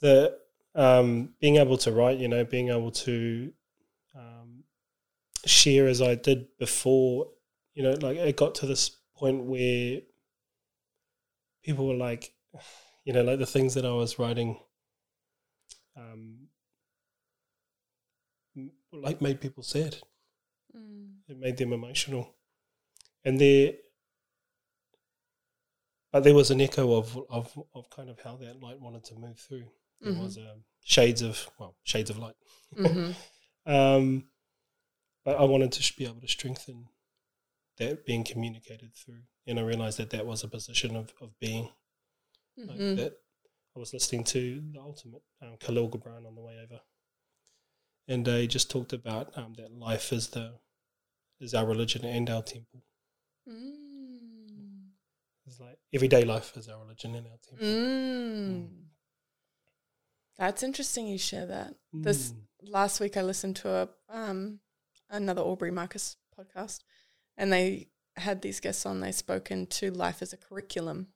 the 0.00 0.38
um, 0.74 1.30
being 1.40 1.56
able 1.56 1.78
to 1.78 1.92
write, 1.92 2.18
you 2.18 2.28
know, 2.28 2.44
being 2.44 2.68
able 2.68 2.90
to 2.90 3.52
um, 4.14 4.64
share 5.46 5.88
as 5.88 6.02
I 6.02 6.14
did 6.14 6.46
before, 6.58 7.28
you 7.76 7.82
know, 7.82 7.92
like 8.00 8.16
it 8.16 8.36
got 8.36 8.54
to 8.56 8.66
this 8.66 8.88
point 9.16 9.44
where 9.44 10.00
people 11.62 11.86
were 11.86 11.94
like, 11.94 12.32
you 13.04 13.12
know, 13.12 13.22
like 13.22 13.38
the 13.38 13.46
things 13.46 13.74
that 13.74 13.84
I 13.84 13.92
was 13.92 14.18
writing, 14.18 14.58
um, 15.96 16.48
like 18.92 19.20
made 19.20 19.40
people 19.42 19.62
sad. 19.62 19.96
Mm. 20.74 21.16
It 21.28 21.38
made 21.38 21.58
them 21.58 21.72
emotional, 21.74 22.34
and 23.24 23.38
there, 23.38 23.74
but 26.12 26.24
there 26.24 26.34
was 26.34 26.50
an 26.50 26.60
echo 26.62 26.94
of 26.96 27.16
of 27.28 27.58
of 27.74 27.90
kind 27.90 28.08
of 28.08 28.18
how 28.20 28.36
that 28.36 28.60
light 28.62 28.80
wanted 28.80 29.04
to 29.04 29.14
move 29.16 29.38
through. 29.38 29.66
There 30.00 30.12
Mhm. 30.12 30.22
was 30.22 30.38
um, 30.38 30.64
shades 30.84 31.20
of 31.22 31.46
well, 31.58 31.76
shades 31.84 32.08
of 32.10 32.18
light. 32.18 32.36
Mhm. 32.74 33.14
Um, 33.68 34.28
but 35.24 35.36
I 35.40 35.42
wanted 35.42 35.72
to 35.72 35.96
be 35.98 36.04
able 36.04 36.20
to 36.20 36.28
strengthen 36.28 36.86
that 37.78 38.04
being 38.06 38.24
communicated 38.24 38.94
through, 38.94 39.22
and 39.46 39.58
I 39.58 39.62
realized 39.62 39.98
that 39.98 40.10
that 40.10 40.26
was 40.26 40.42
a 40.44 40.48
position 40.48 40.96
of 40.96 41.12
of 41.20 41.38
being 41.38 41.72
like 42.56 42.78
Mhm. 42.78 42.96
that. 42.96 43.12
I 43.74 43.78
was 43.78 43.92
listening 43.92 44.24
to 44.24 44.60
the 44.72 44.80
ultimate 44.80 45.22
um, 45.42 45.56
Khalil 45.58 45.90
Gibran 45.90 46.26
on 46.26 46.34
the 46.34 46.40
way 46.40 46.58
over, 46.58 46.80
and 48.08 48.26
uh, 48.26 48.36
he 48.36 48.46
just 48.46 48.70
talked 48.70 48.94
about 48.94 49.36
um, 49.36 49.52
that 49.54 49.70
life 49.70 50.12
is 50.12 50.28
the 50.28 50.58
is 51.40 51.52
our 51.52 51.66
religion 51.66 52.02
and 52.04 52.30
our 52.30 52.42
temple. 52.42 52.82
Mm. 53.46 54.92
It's 55.46 55.60
like 55.60 55.78
everyday 55.92 56.24
life 56.24 56.56
is 56.56 56.68
our 56.68 56.80
religion 56.80 57.14
and 57.14 57.26
our 57.28 57.36
temple. 57.46 57.66
Mm. 57.66 58.68
That's 60.38 60.62
interesting 60.62 61.06
you 61.06 61.18
share 61.18 61.46
that. 61.46 61.74
This 61.92 62.32
Mm. 62.32 62.46
last 62.62 63.00
week 63.00 63.16
I 63.16 63.22
listened 63.22 63.56
to 63.56 63.68
a 63.70 63.88
um 64.08 64.60
another 65.10 65.42
Aubrey 65.42 65.70
Marcus 65.70 66.16
podcast 66.36 66.80
and 67.36 67.52
they 67.52 67.88
had 68.16 68.42
these 68.42 68.60
guests 68.60 68.86
on, 68.86 69.00
they 69.00 69.12
spoke 69.12 69.50
into 69.50 69.90
life 69.90 70.22
as 70.22 70.32
a 70.32 70.36
curriculum. 70.36 71.08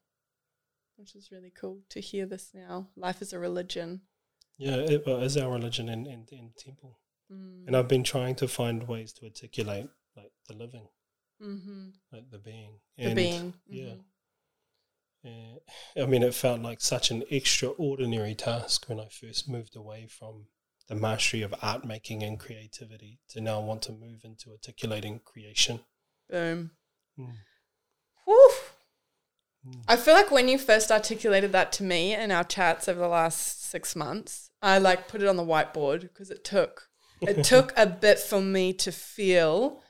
Which 0.96 1.14
is 1.14 1.30
really 1.32 1.50
cool 1.58 1.80
to 1.88 2.00
hear 2.00 2.26
this 2.26 2.50
now. 2.52 2.88
Life 2.94 3.22
as 3.22 3.32
a 3.32 3.38
religion. 3.38 4.02
yeah, 4.58 4.76
it 4.76 5.04
well, 5.06 5.22
is 5.22 5.36
our 5.38 5.50
religion 5.50 5.88
and, 5.88 6.06
and, 6.06 6.28
and 6.30 6.54
temple. 6.56 6.98
Mm. 7.32 7.66
And 7.66 7.76
I've 7.76 7.88
been 7.88 8.04
trying 8.04 8.34
to 8.36 8.48
find 8.48 8.86
ways 8.86 9.12
to 9.14 9.24
articulate 9.24 9.88
like 10.14 10.32
the 10.46 10.54
living, 10.54 10.88
mm-hmm. 11.42 11.88
like 12.12 12.30
the 12.30 12.38
being, 12.38 12.80
The 12.98 13.14
being. 13.14 13.54
yeah. 13.66 13.84
mhm. 13.84 14.00
Uh, 15.24 16.02
I 16.02 16.06
mean, 16.06 16.22
it 16.22 16.34
felt 16.34 16.60
like 16.62 16.80
such 16.80 17.10
an 17.10 17.24
extraordinary 17.30 18.34
task 18.34 18.88
when 18.88 18.98
I 19.00 19.08
first 19.08 19.48
moved 19.48 19.76
away 19.76 20.06
from 20.06 20.46
the 20.88 20.94
mastery 20.94 21.42
of 21.42 21.54
art 21.62 21.84
making 21.84 22.22
and 22.22 22.38
creativity 22.38 23.20
to 23.28 23.40
now 23.40 23.60
want 23.60 23.82
to 23.82 23.92
move 23.92 24.20
into 24.24 24.50
articulating 24.50 25.20
creation. 25.24 25.80
Boom. 26.30 26.70
Mm. 27.18 27.32
Whew. 28.24 28.50
Mm. 29.66 29.82
I 29.88 29.96
feel 29.96 30.14
like 30.14 30.30
when 30.30 30.48
you 30.48 30.58
first 30.58 30.90
articulated 30.90 31.52
that 31.52 31.72
to 31.72 31.82
me 31.82 32.14
in 32.14 32.30
our 32.30 32.44
chats 32.44 32.88
over 32.88 33.00
the 33.00 33.08
last 33.08 33.64
six 33.64 33.94
months, 33.94 34.50
I 34.62 34.78
like 34.78 35.08
put 35.08 35.22
it 35.22 35.28
on 35.28 35.36
the 35.36 35.44
whiteboard 35.44 36.02
because 36.02 36.30
it 36.30 36.44
took 36.44 36.88
it 37.20 37.44
took 37.44 37.72
a 37.76 37.86
bit 37.86 38.18
for 38.18 38.40
me 38.40 38.72
to 38.74 38.92
feel 38.92 39.82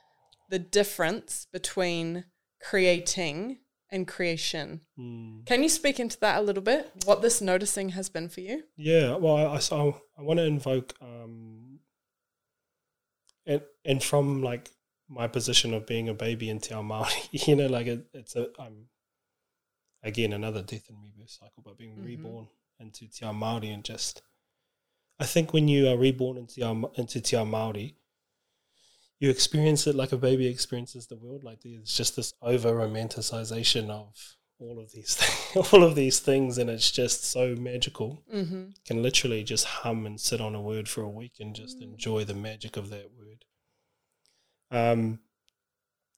the 0.48 0.58
difference 0.58 1.46
between 1.52 2.24
creating 2.60 3.58
and 3.90 4.06
creation. 4.06 4.80
Mm. 4.98 5.46
Can 5.46 5.62
you 5.62 5.68
speak 5.68 6.00
into 6.00 6.18
that 6.20 6.38
a 6.38 6.42
little 6.42 6.62
bit? 6.62 6.90
What 7.04 7.22
this 7.22 7.40
noticing 7.40 7.90
has 7.90 8.08
been 8.08 8.28
for 8.28 8.40
you? 8.40 8.64
Yeah, 8.76 9.16
well, 9.16 9.36
I, 9.36 9.54
I, 9.54 9.58
so 9.58 10.00
I 10.18 10.22
want 10.22 10.38
to 10.38 10.44
invoke, 10.44 10.94
um, 11.00 11.80
and 13.46 13.62
and 13.84 14.02
from 14.02 14.42
like 14.42 14.70
my 15.12 15.26
position 15.26 15.74
of 15.74 15.86
being 15.86 16.08
a 16.08 16.14
baby 16.14 16.48
in 16.48 16.60
Te 16.60 16.72
Ao 16.72 16.82
Māori, 16.82 17.28
you 17.48 17.56
know, 17.56 17.66
like 17.66 17.86
it, 17.88 18.06
it's 18.14 18.36
a 18.36 18.46
I'm 18.58 18.86
again 20.02 20.32
another 20.32 20.62
death 20.62 20.88
and 20.88 20.98
rebirth 21.02 21.30
cycle, 21.30 21.62
but 21.64 21.76
being 21.76 21.96
Mhm. 21.96 22.04
reborn 22.04 22.48
into 22.78 23.08
Te 23.08 23.26
Ao 23.26 23.32
Māori 23.32 23.72
and 23.74 23.84
just, 23.84 24.22
I 25.18 25.26
think 25.26 25.52
when 25.52 25.68
you 25.68 25.88
are 25.88 25.98
reborn 25.98 26.38
into 26.38 26.54
Te 26.54 26.62
Ao, 26.62 26.90
into 26.94 27.20
Te 27.20 27.36
Ao 27.36 27.44
Māori, 27.44 27.94
you 29.18 29.28
experience 29.28 29.86
it 29.86 29.94
like 29.94 30.12
a 30.12 30.16
baby 30.16 30.46
experiences 30.46 31.06
the 31.06 31.16
world. 31.16 31.44
Like 31.44 31.60
there's 31.60 31.94
just 31.94 32.16
this 32.16 32.32
over 32.40 32.72
romanticization 32.72 33.90
of 33.90 34.14
all 34.58 34.78
of 34.78 34.92
these 34.92 35.14
things, 35.16 35.72
all 35.72 35.82
of 35.82 35.94
these 35.94 36.20
things, 36.20 36.56
and 36.56 36.70
it's 36.70 36.90
just 36.90 37.24
so 37.24 37.54
magical 37.56 38.22
Mm-hmm. 38.32 38.70
can 38.86 39.02
literally 39.02 39.42
just 39.44 39.64
hum 39.66 40.06
and 40.06 40.18
sit 40.20 40.40
on 40.40 40.54
a 40.54 40.60
word 40.62 40.88
for 40.88 41.02
a 41.02 41.08
week 41.08 41.34
and 41.40 41.54
just 41.54 41.80
Mm. 41.80 41.82
enjoy 41.92 42.24
the 42.24 42.34
magic 42.34 42.76
of 42.78 42.88
that 42.90 43.10
word. 43.12 43.44
Um, 44.70 45.18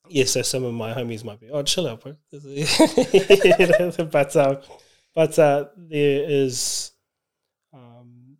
yeah, 0.08 0.24
so 0.24 0.42
some 0.42 0.64
of 0.64 0.74
my 0.74 0.92
homies 0.92 1.24
might 1.24 1.40
be, 1.40 1.50
oh, 1.50 1.62
chill 1.62 1.86
out, 1.86 2.00
bro. 2.02 2.16
But 4.10 4.36
uh, 4.36 4.60
but 5.14 5.38
uh, 5.38 5.66
there 5.76 6.24
is 6.26 6.92
um, 7.72 8.36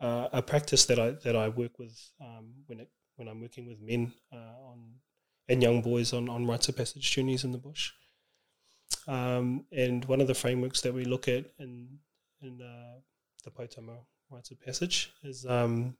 uh, 0.00 0.28
a 0.32 0.42
practice 0.42 0.84
that 0.86 0.98
I 0.98 1.10
that 1.24 1.36
I 1.36 1.48
work 1.48 1.78
with 1.78 1.98
um, 2.20 2.52
when 2.66 2.80
it 2.80 2.90
when 3.16 3.28
I'm 3.28 3.40
working 3.40 3.66
with 3.66 3.80
men 3.80 4.12
uh, 4.32 4.70
on 4.70 4.94
and 5.48 5.62
young 5.62 5.82
boys 5.82 6.12
on 6.12 6.28
on 6.28 6.46
rites 6.46 6.68
of 6.68 6.76
passage 6.76 7.10
journeys 7.10 7.44
in 7.44 7.52
the 7.52 7.58
bush. 7.58 7.92
Um, 9.08 9.64
and 9.72 10.04
one 10.04 10.20
of 10.20 10.26
the 10.26 10.34
frameworks 10.34 10.80
that 10.82 10.92
we 10.92 11.04
look 11.04 11.28
at 11.28 11.46
in 11.58 11.98
in 12.42 12.60
uh, 12.60 13.00
the 13.44 13.50
Poutama 13.50 13.98
rites 14.30 14.50
of 14.50 14.60
passage 14.60 15.12
is 15.22 15.46
um, 15.46 15.96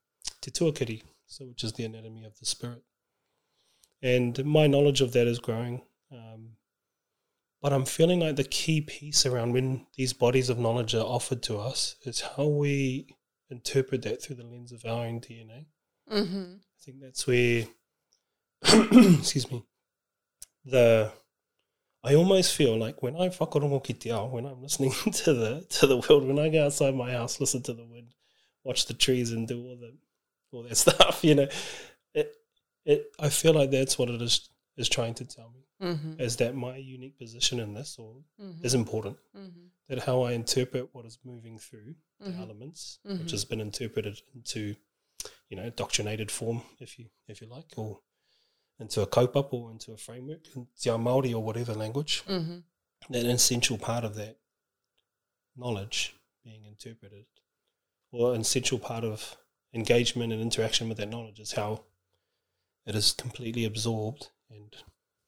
Te 0.46 0.52
Tuakiri, 0.52 1.02
so 1.26 1.44
which 1.44 1.64
is 1.64 1.72
the 1.72 1.84
anatomy 1.84 2.24
of 2.24 2.38
the 2.38 2.46
spirit. 2.46 2.82
And 4.00 4.44
my 4.44 4.68
knowledge 4.68 5.00
of 5.00 5.12
that 5.12 5.26
is 5.26 5.40
growing. 5.40 5.82
Um, 6.12 6.50
but 7.60 7.72
I'm 7.72 7.84
feeling 7.84 8.20
like 8.20 8.36
the 8.36 8.44
key 8.44 8.80
piece 8.80 9.26
around 9.26 9.54
when 9.54 9.86
these 9.96 10.12
bodies 10.12 10.48
of 10.48 10.58
knowledge 10.58 10.94
are 10.94 11.04
offered 11.04 11.42
to 11.44 11.58
us 11.58 11.96
is 12.04 12.20
how 12.20 12.46
we 12.46 13.16
interpret 13.50 14.02
that 14.02 14.22
through 14.22 14.36
the 14.36 14.44
lens 14.44 14.70
of 14.70 14.84
our 14.84 15.06
own 15.06 15.20
DNA. 15.20 15.66
Mm-hmm. 16.12 16.54
I 16.58 16.84
think 16.84 17.00
that's 17.00 17.26
where, 17.26 17.64
excuse 18.62 19.50
me, 19.50 19.64
the 20.64 21.12
I 22.04 22.14
almost 22.14 22.54
feel 22.54 22.78
like 22.78 23.02
when 23.02 23.16
I 23.16 23.30
whakarongo 23.30 23.82
ki 23.82 23.94
te 23.94 24.12
ao, 24.12 24.26
when 24.26 24.46
I'm 24.46 24.62
listening 24.62 24.92
to 25.12 25.34
the 25.34 25.66
to 25.70 25.88
the 25.88 25.96
world, 25.96 26.24
when 26.24 26.38
I 26.38 26.50
go 26.50 26.66
outside 26.66 26.94
my 26.94 27.10
house, 27.10 27.40
listen 27.40 27.64
to 27.64 27.72
the 27.72 27.84
wind, 27.84 28.14
watch 28.62 28.86
the 28.86 28.94
trees, 28.94 29.32
and 29.32 29.48
do 29.48 29.60
all 29.60 29.76
the 29.76 29.96
all 30.56 30.62
that 30.64 30.76
stuff, 30.86 31.22
you 31.22 31.34
know, 31.34 31.48
it 32.14 32.34
it 32.84 33.12
I 33.18 33.28
feel 33.28 33.52
like 33.54 33.70
that's 33.70 33.98
what 33.98 34.08
it 34.10 34.20
is 34.22 34.48
is 34.76 34.88
trying 34.88 35.14
to 35.14 35.24
tell 35.24 35.50
me 35.50 35.62
Mm-hmm. 35.82 36.18
is 36.20 36.36
that 36.36 36.54
my 36.54 36.76
unique 36.78 37.18
position 37.18 37.60
in 37.60 37.74
this 37.74 37.98
or 37.98 38.14
Mm-hmm. 38.40 38.64
is 38.64 38.72
important. 38.74 39.18
Mm-hmm. 39.36 39.66
That 39.88 39.98
how 40.00 40.22
I 40.22 40.32
interpret 40.32 40.88
what 40.94 41.04
is 41.04 41.18
moving 41.24 41.58
through 41.58 41.94
the 42.20 42.30
Mhm. 42.30 42.40
elements, 42.40 42.98
which 43.04 43.30
has 43.32 43.44
been 43.44 43.60
interpreted 43.60 44.20
into, 44.34 44.74
you 45.50 45.56
know, 45.58 45.68
doctrinated 45.70 46.30
form, 46.30 46.62
if 46.80 46.98
you 46.98 47.06
if 47.28 47.40
you 47.42 47.46
like, 47.46 47.70
or 47.76 48.00
into 48.78 49.02
a 49.02 49.06
kaupapa 49.06 49.52
or 49.52 49.70
into 49.70 49.92
a 49.92 49.96
framework, 49.98 50.42
in 50.56 50.66
Te 50.80 50.90
Māori 50.90 51.32
or 51.34 51.42
whatever 51.42 51.74
language. 51.74 52.22
Mm-hmm. 52.26 52.58
That 53.10 53.26
essential 53.26 53.78
part 53.78 54.04
of 54.04 54.14
that 54.16 54.38
knowledge 55.56 56.14
being 56.44 56.64
interpreted, 56.64 57.26
or 58.12 58.34
an 58.34 58.40
essential 58.40 58.78
part 58.78 59.04
of 59.04 59.36
engagement 59.76 60.32
and 60.32 60.40
interaction 60.42 60.88
with 60.88 60.98
that 60.98 61.08
knowledge 61.08 61.38
is 61.40 61.52
how 61.52 61.84
it 62.86 62.94
is 62.94 63.12
completely 63.12 63.64
absorbed 63.64 64.30
and 64.50 64.74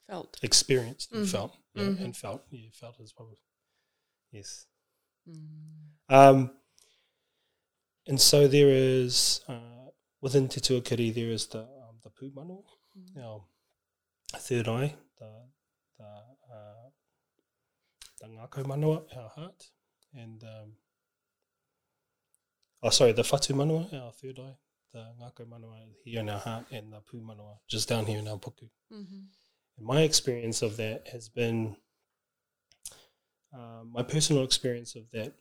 Felt. 0.07 0.39
experienced 0.43 1.11
and 1.11 1.25
Mhm. 1.25 1.31
felt. 1.31 1.53
Yeah, 1.75 1.83
Mhm. 1.83 2.03
and 2.05 2.17
felt. 2.17 2.41
Yeah, 2.51 2.69
felt 2.73 2.99
as 2.99 3.13
well. 3.17 3.33
yes. 4.31 4.65
Mm. 5.27 5.91
Um, 6.09 6.39
and 8.07 8.19
so 8.19 8.47
there 8.47 8.69
is 8.69 9.41
uh, 9.47 9.89
within 10.21 10.47
Te 10.49 10.59
Tuakiri 10.61 11.13
there 11.13 11.29
is 11.31 11.47
the 11.47 11.61
um, 11.83 11.99
the 12.03 12.09
pūmano, 12.09 12.63
Mm. 12.97 13.17
our 13.23 13.45
third 14.47 14.67
eye, 14.67 14.95
the 15.19 15.31
the 15.97 16.09
uh, 16.55 16.89
the 18.19 18.27
ngako 18.27 18.63
manawa, 18.65 18.97
our 19.17 19.29
heart, 19.29 19.71
and 20.13 20.43
um, 20.43 20.75
oh 22.83 22.89
sorry, 22.89 23.11
the 23.13 23.21
whatu 23.23 23.53
manawa, 23.55 23.93
our 23.93 24.11
third 24.13 24.39
eye, 24.39 24.55
the 24.93 24.99
ngako 25.19 25.45
manawa 25.47 25.77
here 26.03 26.21
in 26.21 26.29
our 26.29 26.39
heart, 26.39 26.65
and 26.71 26.91
the 26.93 27.01
pū 27.01 27.21
manawa 27.21 27.57
just 27.67 27.89
down 27.89 28.05
here 28.05 28.19
in 28.19 28.27
our 28.27 28.37
puku. 28.39 28.69
Mhm. 28.91 29.27
And 29.77 29.85
my 29.85 30.01
experience 30.01 30.61
of 30.61 30.77
that 30.77 31.07
has 31.09 31.29
been 31.29 31.75
um, 33.53 33.91
my 33.91 34.03
personal 34.03 34.43
experience 34.43 34.95
of 34.95 35.09
that 35.11 35.33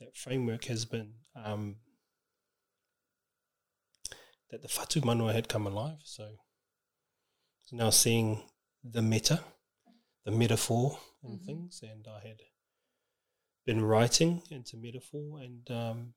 that 0.00 0.16
framework 0.16 0.64
has 0.64 0.84
been 0.84 1.14
um, 1.36 1.76
that 4.50 4.62
the 4.62 4.68
whatu 4.68 5.00
manawa 5.02 5.32
had 5.32 5.48
come 5.48 5.66
alive. 5.66 5.98
So 6.04 6.38
now 7.72 7.90
seeing 7.90 8.42
the 8.82 9.02
meta, 9.02 9.40
the 10.24 10.30
metaphor 10.30 10.98
and 11.22 11.40
Mhm. 11.40 11.46
things, 11.46 11.82
and 11.82 12.06
I 12.06 12.20
had 12.20 12.42
been 13.64 13.80
writing 13.82 14.42
into 14.50 14.76
metaphor 14.76 15.40
and 15.40 15.70
um, 15.70 16.14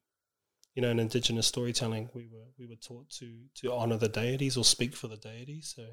you 0.78 0.82
know 0.84 0.92
in 0.92 1.00
indigenous 1.00 1.48
storytelling 1.48 2.08
we 2.14 2.28
were 2.28 2.50
we 2.60 2.68
were 2.68 2.76
taught 2.76 3.10
to 3.10 3.28
to 3.56 3.74
honor 3.74 3.98
the 3.98 4.08
deities 4.08 4.56
or 4.58 4.64
speak 4.64 4.96
for 4.96 5.08
the 5.08 5.18
deities. 5.18 5.74
So 5.76 5.86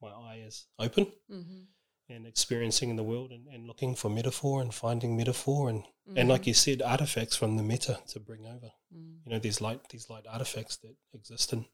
my 0.00 0.08
eye 0.08 0.42
is 0.46 0.66
open 0.78 1.12
Mhm. 1.30 1.66
and 2.08 2.26
experiencing 2.26 2.88
in 2.88 2.96
the 2.96 3.02
world 3.02 3.30
and, 3.30 3.46
and 3.48 3.66
looking 3.66 3.94
for 3.94 4.08
metaphor 4.08 4.62
and 4.62 4.72
finding 4.72 5.18
metaphor 5.18 5.68
and, 5.68 5.82
Mhm. 6.08 6.16
and 6.16 6.28
like 6.30 6.46
you 6.46 6.54
said, 6.54 6.80
artifacts 6.80 7.36
from 7.36 7.58
the 7.58 7.62
meta 7.62 8.00
to 8.06 8.18
bring 8.20 8.46
over. 8.46 8.72
Mm. 8.90 9.20
You 9.26 9.30
know, 9.32 9.38
these 9.38 9.60
light 9.60 9.86
these 9.90 10.08
light 10.08 10.26
artifacts 10.26 10.78
that 10.78 10.96
exist 11.12 11.52
in 11.52 11.66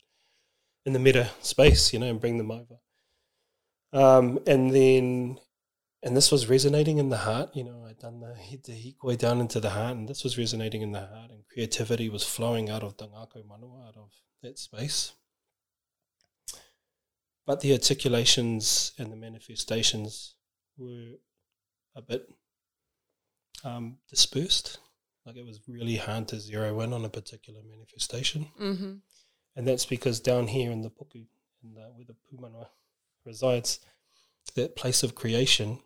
in 0.87 0.94
the 0.94 0.98
meta 0.98 1.30
space, 1.42 1.92
you 1.92 2.00
know, 2.00 2.11
and 2.11 2.20
bring 2.20 2.38
them 2.38 2.50
over. 2.50 2.80
Um, 3.92 4.40
and 4.48 4.74
then 4.74 5.38
and 6.05 6.14
this 6.14 6.31
was 6.31 6.51
resonating 6.51 6.99
in 6.99 7.09
the 7.09 7.17
heart, 7.17 7.57
you 7.57 7.64
know, 7.64 7.87
I'd 7.88 7.99
done 7.99 8.21
the 8.21 8.35
the 8.62 8.73
hikoi 8.73 9.17
down 9.17 9.40
into 9.40 9.59
the 9.59 9.71
heart 9.71 9.97
and 9.97 10.07
this 10.07 10.23
was 10.23 10.37
resonating 10.37 10.83
in 10.83 10.93
the 10.93 11.01
heart 11.01 11.31
and 11.31 11.49
creativity 11.53 12.11
was 12.11 12.23
flowing 12.23 12.69
out 12.69 12.83
of 12.83 12.99
the 12.99 13.09
ngako 13.09 13.43
manawa, 13.47 13.88
out 13.88 13.97
of 13.97 14.11
that 14.43 14.59
space. 14.59 15.12
But 17.47 17.61
the 17.61 17.73
articulations 17.73 18.93
and 18.99 19.11
the 19.11 19.17
manifestations 19.17 20.35
were 20.77 21.14
a 21.97 22.03
bit 22.03 22.29
um, 23.64 23.97
dispersed. 24.11 24.79
Like 25.25 25.37
it 25.37 25.47
was 25.47 25.61
really 25.67 25.97
hard 25.97 26.29
to 26.29 26.38
zero 26.38 26.81
in 26.81 26.93
on 26.93 27.05
a 27.07 27.09
particular 27.09 27.61
manifestation. 27.62 28.49
Mhm. 28.61 29.01
And 29.57 29.67
that's 29.67 29.87
because 29.87 30.21
down 30.21 30.49
here 30.49 30.71
in 30.71 30.83
the 30.83 30.90
puku, 30.90 31.27
in 31.62 31.75
the, 31.75 31.83
where 31.95 32.05
the 32.05 32.14
pūmanawa 32.14 32.69
resides, 33.25 33.81
that 34.55 34.77
place 34.77 35.03
of 35.03 35.14
creation, 35.14 35.81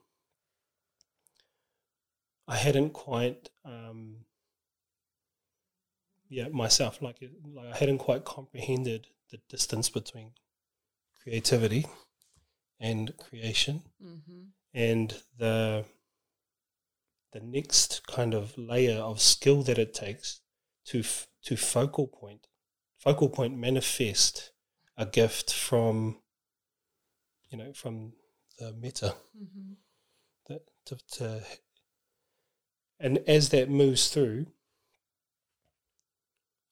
I 2.49 2.57
hadn't 2.57 2.91
quite, 2.95 3.51
um, 3.65 4.25
yeah, 6.29 6.49
myself, 6.49 7.01
like, 7.03 7.19
like 7.55 7.75
I 7.75 7.77
hadn't 7.77 7.99
quite 7.99 8.25
comprehended 8.25 9.07
the 9.31 9.39
distance 9.49 9.91
between 9.91 10.33
creativity 11.23 11.87
and 12.81 13.15
creation 13.19 13.83
Mhm. 14.01 14.53
and 14.73 15.23
the 15.37 15.85
the 17.33 17.41
next 17.41 18.07
kind 18.07 18.33
of 18.33 18.57
layer 18.57 18.99
of 19.01 19.21
skill 19.21 19.63
that 19.65 19.79
it 19.79 19.93
takes 19.93 20.41
to 20.87 21.01
f- 21.01 21.29
to 21.43 21.57
focal 21.57 22.07
point 22.07 22.47
focal 22.97 23.29
point 23.29 23.55
manifest 23.57 24.53
a 24.97 25.05
gift 25.05 25.53
from 25.53 26.23
you 27.51 27.59
know 27.59 27.73
from 27.75 28.15
the 28.59 28.73
meta 28.73 29.15
Mhm. 29.37 29.77
that 30.47 30.63
to, 30.87 30.97
to 31.19 31.47
and 33.01 33.19
as 33.29 33.49
that 33.51 33.69
moves 33.71 34.09
through 34.09 34.47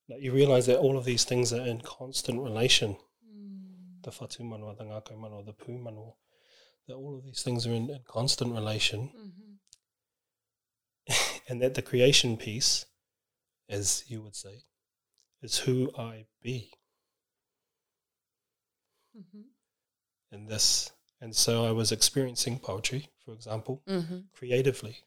you 0.08 0.32
realize 0.32 0.66
that 0.66 0.78
all 0.78 0.96
of 0.96 1.04
these 1.04 1.24
things 1.24 1.52
are 1.52 1.66
in 1.66 1.80
constant 1.80 2.40
relation 2.40 2.96
Mm. 3.24 4.02
the 4.02 4.10
whatu 4.10 4.40
manawa, 4.40 4.76
the 4.78 4.84
ngako 4.84 5.16
manawa, 5.18 5.44
the 5.44 5.52
pū 5.52 5.78
manawa, 5.82 6.14
that 6.86 6.94
all 6.94 7.18
of 7.18 7.24
these 7.24 7.42
things 7.42 7.66
are 7.66 7.72
in, 7.74 7.90
in 7.90 8.02
constant 8.04 8.52
relation 8.52 9.10
Mhm. 9.16 9.58
and 11.48 11.60
that 11.62 11.74
the 11.74 11.82
creation 11.82 12.36
piece, 12.36 12.86
as 13.68 14.04
you 14.08 14.22
would 14.22 14.36
say, 14.36 14.64
is 15.42 15.58
who 15.58 15.90
I 15.96 16.26
be. 16.40 16.72
Mhm. 19.16 19.44
And 20.30 20.48
this, 20.48 20.92
and 21.20 21.34
so 21.34 21.64
I 21.64 21.72
was 21.72 21.90
experiencing 21.92 22.58
poetry, 22.60 23.08
for 23.24 23.32
example, 23.34 23.82
Mhm. 23.86 24.30
creatively, 24.32 25.04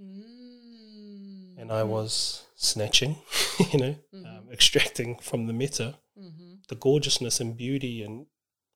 Mm. 0.00 1.58
and 1.58 1.72
I 1.72 1.82
was 1.84 2.44
snatching, 2.54 3.16
you 3.72 3.78
know, 3.78 3.96
um, 4.12 4.24
Mhm. 4.46 4.52
extracting 4.52 5.18
from 5.18 5.46
the 5.46 5.52
meta 5.52 5.98
Mhm. 6.18 6.66
the 6.68 6.74
gorgeousness 6.76 7.40
and 7.40 7.56
beauty 7.56 8.02
and 8.02 8.26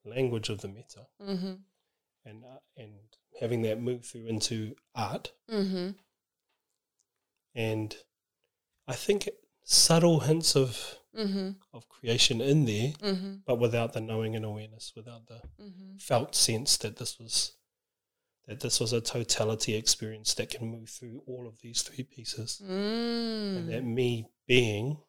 language 0.04 0.48
of 0.48 0.61
the 0.61 0.68
meta, 0.68 1.09
Mhm. 1.20 1.62
and 2.24 2.44
uh, 2.44 2.59
and 2.76 3.16
having 3.40 3.62
that 3.62 3.80
move 3.80 4.04
through 4.06 4.26
into 4.26 4.76
art, 4.94 5.33
Mhm. 5.48 5.94
and 7.54 7.96
I 8.87 8.94
think 8.96 9.28
subtle 9.64 10.20
hints 10.20 10.56
of 10.56 10.98
Mhm. 11.14 11.56
of 11.72 11.88
creation 11.88 12.40
in 12.40 12.64
there, 12.64 12.92
Mhm. 12.94 13.44
but 13.44 13.56
without 13.56 13.92
the 13.92 14.00
knowing 14.00 14.35
and 14.37 14.44
awareness, 14.44 14.94
without 14.96 15.26
the 15.26 15.42
felt 15.98 16.35
sense 16.35 16.76
that 16.78 16.96
this 16.96 17.18
was 17.18 17.56
that 18.50 18.58
this 18.58 18.80
was 18.80 18.92
a 18.92 19.00
totality 19.00 19.74
experience 19.76 20.34
that 20.34 20.50
can 20.50 20.66
move 20.66 20.88
through 20.88 21.22
all 21.28 21.46
of 21.46 21.60
these 21.60 21.82
three 21.82 22.02
pieces, 22.02 22.60
and 22.60 23.68
that 23.68 23.84
Mm. 23.84 23.94
me 23.94 24.28
being 24.48 25.00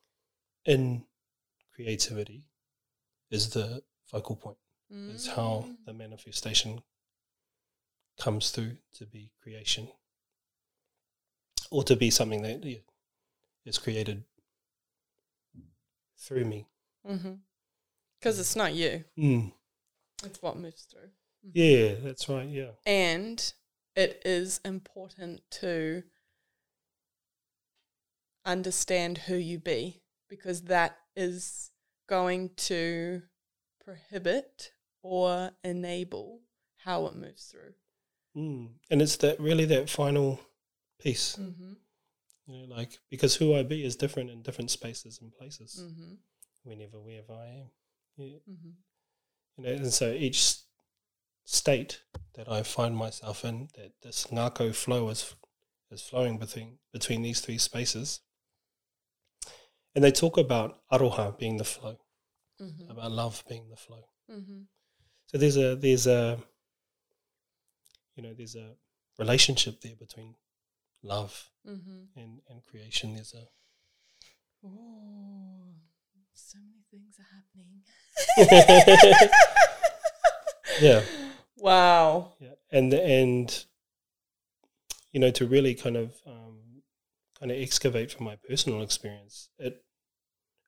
in 0.65 1.07
creativity 1.73 2.45
is 3.31 3.49
the 3.49 3.83
focal 4.05 4.35
point. 4.35 4.59
Is 4.91 5.25
how 5.25 5.63
Mm. 5.63 5.85
the 5.85 5.93
manifestation 5.93 6.83
comes 8.17 8.51
through 8.51 8.77
to 8.91 9.07
be 9.07 9.31
creation, 9.41 9.91
or 11.71 11.83
to 11.85 11.95
be 11.95 12.11
something 12.11 12.43
that 12.43 12.63
yeah, 12.63 12.81
is 13.65 13.79
created 13.79 14.23
through 16.17 16.45
me. 16.45 16.67
Because 18.19 18.37
it's 18.37 18.55
not 18.55 18.75
you. 18.75 19.05
Mm. 19.17 19.51
It's 20.23 20.41
what 20.43 20.57
moves 20.57 20.83
through. 20.83 21.11
Yeah, 21.43 21.95
that's 22.03 22.29
right. 22.29 22.47
Yeah. 22.47 22.71
And 22.85 23.53
it 23.95 24.21
is 24.25 24.59
important 24.63 25.41
to 25.51 26.03
understand 28.45 29.17
who 29.19 29.35
you 29.35 29.59
be 29.59 30.01
because 30.29 30.63
that 30.63 30.97
is 31.15 31.71
going 32.07 32.49
to 32.55 33.21
prohibit 33.83 34.71
or 35.03 35.51
enable 35.63 36.41
how 36.77 37.05
it 37.07 37.15
moves 37.15 37.45
through. 37.45 37.73
Mm. 38.35 38.69
And 38.89 39.01
it's 39.01 39.17
that 39.17 39.39
really 39.39 39.65
that 39.65 39.89
final 39.89 40.39
piece, 40.99 41.35
Mm-hmm. 41.35 41.73
you 42.47 42.67
know, 42.67 42.75
like 42.75 42.99
because 43.09 43.35
who 43.35 43.55
I 43.55 43.63
be 43.63 43.83
is 43.83 43.95
different 43.95 44.29
in 44.29 44.41
different 44.41 44.71
spaces 44.71 45.19
and 45.21 45.31
places, 45.33 45.81
Mm-hmm. 45.83 46.13
whenever, 46.63 46.99
wherever 46.99 47.33
I 47.33 47.47
am. 47.47 47.69
Yeah. 48.17 48.37
Mm-hmm. 48.49 48.69
You 49.57 49.63
know, 49.63 49.69
and 49.71 49.93
so 49.93 50.11
each 50.11 50.55
state 51.43 52.01
that 52.35 52.47
I 52.49 52.63
find 52.63 52.95
myself 52.95 53.43
in, 53.45 53.67
that 53.75 53.91
this 54.01 54.25
ngako 54.31 54.73
flow 54.73 55.09
is 55.09 55.35
is 55.91 56.01
flowing 56.01 56.37
between 56.37 56.77
between 56.93 57.21
these 57.21 57.41
three 57.41 57.57
spaces. 57.57 58.21
And 59.93 60.01
they 60.03 60.11
talk 60.11 60.37
about 60.37 60.79
aroha 60.91 61.37
being 61.37 61.57
the 61.57 61.65
flow, 61.65 61.99
Mm-hmm. 62.61 62.89
about 62.91 63.11
love 63.11 63.43
being 63.49 63.69
the 63.69 63.75
flow. 63.75 64.05
Mm-hmm. 64.31 64.61
So 65.25 65.37
there's 65.37 65.57
a 65.57 65.75
there's 65.75 66.07
a 66.07 66.37
you 68.15 68.23
know 68.23 68.33
there's 68.33 68.55
a 68.55 68.75
relationship 69.19 69.81
there 69.81 69.95
between 69.95 70.35
love 71.03 71.49
Mm-hmm. 71.67 72.19
and, 72.19 72.39
and 72.49 72.63
creation. 72.63 73.13
There's 73.15 73.33
a 73.33 73.47
Oh, 74.63 75.73
so 76.33 76.59
many 76.59 76.83
things 76.91 77.17
are 77.19 77.27
happening. 77.35 77.81
yeah 80.81 81.01
Wow. 81.61 82.33
yeah 82.39 82.55
and 82.71 82.93
and 82.93 83.65
you 85.11 85.19
know 85.19 85.31
to 85.31 85.45
really 85.45 85.75
kind 85.75 85.97
of 85.97 86.15
um, 86.25 86.61
kind 87.41 87.51
of 87.51 87.57
excavate 87.57 88.11
from 88.11 88.25
my 88.25 88.37
personal 88.47 88.81
experience, 88.81 89.49
it 89.57 89.83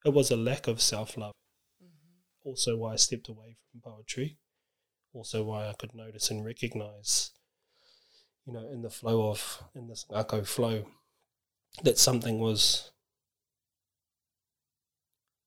it 0.04 0.14
was 0.14 0.32
a 0.32 0.36
lack 0.36 0.68
of 0.68 0.82
self 0.82 1.16
love. 1.16 1.34
Mm-hmm. 1.82 2.50
Also, 2.50 2.76
why 2.76 2.94
I 2.94 2.96
stepped 2.96 3.30
away 3.30 3.58
from 3.72 3.82
poetry. 3.82 4.38
Also, 5.14 5.44
why 5.44 5.68
I 5.68 5.74
could 5.74 5.94
notice 5.94 6.32
and 6.32 6.44
recognize, 6.44 7.30
you 8.46 8.54
know, 8.54 8.68
in 8.72 8.82
the 8.82 8.90
flow 8.90 9.30
of 9.30 9.64
in 9.76 9.88
this 9.88 10.06
ngako 10.12 10.46
flow, 10.48 10.88
that 11.84 12.00
something 12.00 12.40
was 12.40 12.92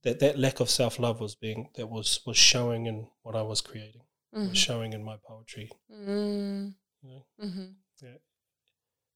that 0.04 0.20
that 0.20 0.38
lack 0.38 0.60
of 0.60 0.70
self 0.70 1.00
love 1.00 1.20
was 1.20 1.34
being 1.34 1.70
that 1.74 1.88
was 1.88 2.20
was 2.24 2.36
showing 2.36 2.86
in 2.86 3.08
what 3.22 3.34
I 3.34 3.42
was 3.42 3.60
creating, 3.60 4.02
Mhm. 4.36 4.48
was 4.50 4.58
showing 4.58 4.92
in 4.92 5.02
my 5.02 5.16
poetry. 5.16 5.70
Mm. 5.90 6.74
You 7.02 7.08
know, 7.10 7.26
Mhm. 7.42 7.76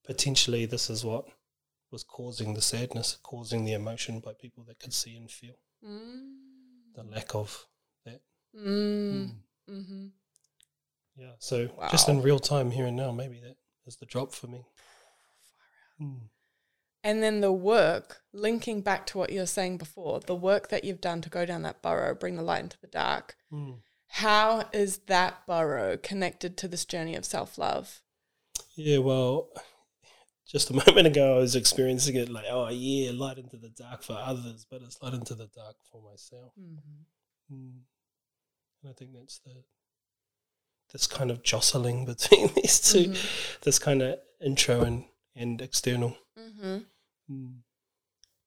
potentially 0.04 0.66
this 0.66 0.90
is 0.90 1.04
what 1.04 1.28
was 1.90 2.02
causing 2.04 2.54
the 2.54 2.62
sadness, 2.62 3.16
causing 3.22 3.64
the 3.64 3.72
emotion 3.72 4.20
by 4.20 4.32
people 4.32 4.64
that 4.64 4.78
could 4.78 4.94
see 4.94 5.16
and 5.16 5.30
feel 5.30 5.56
Mm. 5.84 6.92
the 6.94 7.02
lack 7.04 7.34
of 7.34 7.66
that. 8.04 8.22
Mm. 8.54 8.62
Mm. 9.12 9.42
Mm-hmm. 9.68 10.08
Yeah. 11.16 11.34
So 11.38 11.68
just 11.90 12.08
in 12.08 12.22
real 12.22 12.38
time 12.38 12.70
here 12.70 12.86
and 12.86 12.96
now, 12.96 13.12
maybe 13.12 13.40
that 13.40 13.56
is 13.86 13.96
the 13.96 14.06
drop 14.06 14.32
for 14.32 14.46
me. 14.46 14.64
Mm. 16.00 16.30
And 17.02 17.22
then 17.22 17.40
the 17.42 17.52
work, 17.52 18.22
linking 18.32 18.80
back 18.80 19.06
to 19.08 19.18
what 19.18 19.30
you 19.30 19.40
were 19.40 19.46
saying 19.46 19.76
before, 19.76 20.20
the 20.20 20.34
work 20.34 20.68
that 20.68 20.82
you've 20.82 21.00
done 21.00 21.20
to 21.22 21.28
go 21.28 21.44
down 21.44 21.60
that 21.62 21.82
burrow, 21.82 22.14
bring 22.14 22.36
the 22.36 22.42
light 22.42 22.62
into 22.62 22.78
the 22.80 22.86
dark. 22.86 23.36
Mm. 23.52 23.82
How 24.14 24.68
is 24.72 24.98
that 25.06 25.46
burrow 25.46 25.96
connected 25.96 26.56
to 26.58 26.68
this 26.68 26.84
journey 26.84 27.14
of 27.14 27.24
self 27.24 27.58
love? 27.58 28.02
Yeah. 28.74 28.98
Well, 28.98 29.48
just 30.46 30.70
a 30.70 30.72
moment 30.86 31.06
ago, 31.06 31.36
I 31.36 31.38
was 31.38 31.54
experiencing 31.54 32.16
it 32.16 32.28
like, 32.28 32.46
oh 32.50 32.68
yeah, 32.68 33.12
light 33.14 33.38
into 33.38 33.56
the 33.56 33.68
dark 33.68 34.02
for 34.02 34.14
others, 34.14 34.66
but 34.68 34.82
it's 34.82 35.00
light 35.00 35.14
into 35.14 35.34
the 35.34 35.46
dark 35.46 35.76
for 35.90 36.02
myself. 36.02 36.52
Mm-hmm. 36.60 37.54
Mm. 37.54 37.78
And 38.82 38.90
I 38.90 38.92
think 38.92 39.12
that's 39.14 39.38
the 39.38 39.62
this 40.92 41.06
kind 41.06 41.30
of 41.30 41.44
jostling 41.44 42.04
between 42.06 42.50
these 42.54 42.80
2 42.80 43.14
this 43.62 43.78
kind 43.78 44.02
of 44.02 44.18
intro 44.44 44.82
and, 44.82 45.04
and 45.36 45.60
external. 45.62 46.16
Mm-hmm. 46.36 46.78
Mm. 47.30 47.54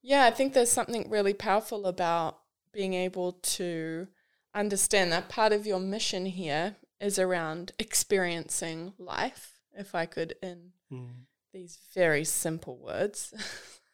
Yeah, 0.02 0.26
I 0.26 0.32
think 0.32 0.54
there's 0.54 0.72
something 0.72 1.10
really 1.10 1.34
powerful 1.34 1.86
about 1.86 2.40
being 2.74 2.94
able 2.94 3.34
to 3.34 4.08
understand 4.54 5.12
that 5.12 5.30
part 5.30 5.52
of 5.54 5.66
your 5.66 5.80
mission 5.80 6.26
here 6.26 6.76
is 7.00 7.18
around 7.20 7.72
experiencing 7.80 8.94
life. 8.98 9.60
If 9.76 9.96
I 9.96 10.06
could, 10.06 10.36
in 10.42 10.72
Mm. 10.92 11.26
these 11.54 11.80
very 11.96 12.24
simple 12.24 12.78
words, 12.78 13.34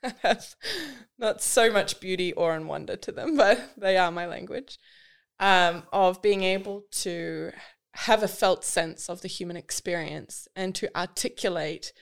have 0.22 0.56
not 1.18 1.42
so 1.42 1.72
much 1.72 2.00
beauty 2.00 2.34
or 2.34 2.54
and 2.56 2.68
wonder 2.68 2.96
to 2.98 3.12
them, 3.12 3.38
but 3.38 3.72
they 3.78 3.98
are 3.98 4.12
my 4.12 4.26
language. 4.26 4.78
Um, 5.40 5.84
of 5.94 6.22
being 6.22 6.44
able 6.44 6.84
to 7.04 7.52
have 7.94 8.24
a 8.24 8.28
felt 8.28 8.66
sense 8.66 9.10
of 9.10 9.22
the 9.22 9.30
human 9.30 9.56
experience 9.56 10.48
and 10.56 10.76
to 10.76 10.90
articulate 10.98 11.94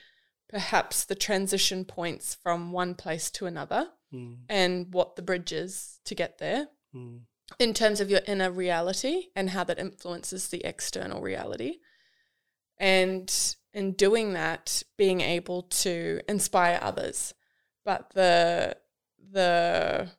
perhaps 0.48 1.04
the 1.04 1.14
transition 1.14 1.84
points 1.84 2.34
from 2.34 2.72
one 2.72 2.94
place 2.94 3.30
to 3.32 3.46
another 3.46 3.90
Mm. 4.12 4.38
and 4.48 4.92
what 4.94 5.16
the 5.16 5.22
bridge 5.22 5.52
is 5.52 6.00
to 6.06 6.14
get 6.14 6.38
there 6.38 6.68
Mm. 6.94 7.20
In 7.58 7.74
terms 7.74 8.00
of 8.00 8.10
your 8.10 8.20
inner 8.26 8.50
reality 8.50 9.28
and 9.34 9.50
how 9.50 9.64
that 9.64 9.78
influences 9.78 10.48
the 10.48 10.64
external 10.64 11.20
reality. 11.20 11.78
And 12.78 13.32
in 13.72 13.92
doing 13.92 14.32
that, 14.34 14.82
being 14.96 15.20
able 15.20 15.62
to 15.62 16.20
inspire 16.28 16.78
others. 16.80 17.34
But 17.84 18.10
the 18.14 18.76
the 19.30 20.10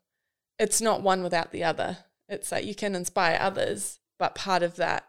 it's 0.58 0.82
not 0.82 1.02
one 1.02 1.24
without 1.24 1.52
the 1.52 1.64
other. 1.64 1.98
It's 2.28 2.50
that 2.50 2.66
you 2.66 2.76
can 2.76 2.96
inspire 2.96 3.38
others, 3.40 4.00
but 4.18 4.36
part 4.36 4.62
of 4.62 4.76
that 4.76 5.08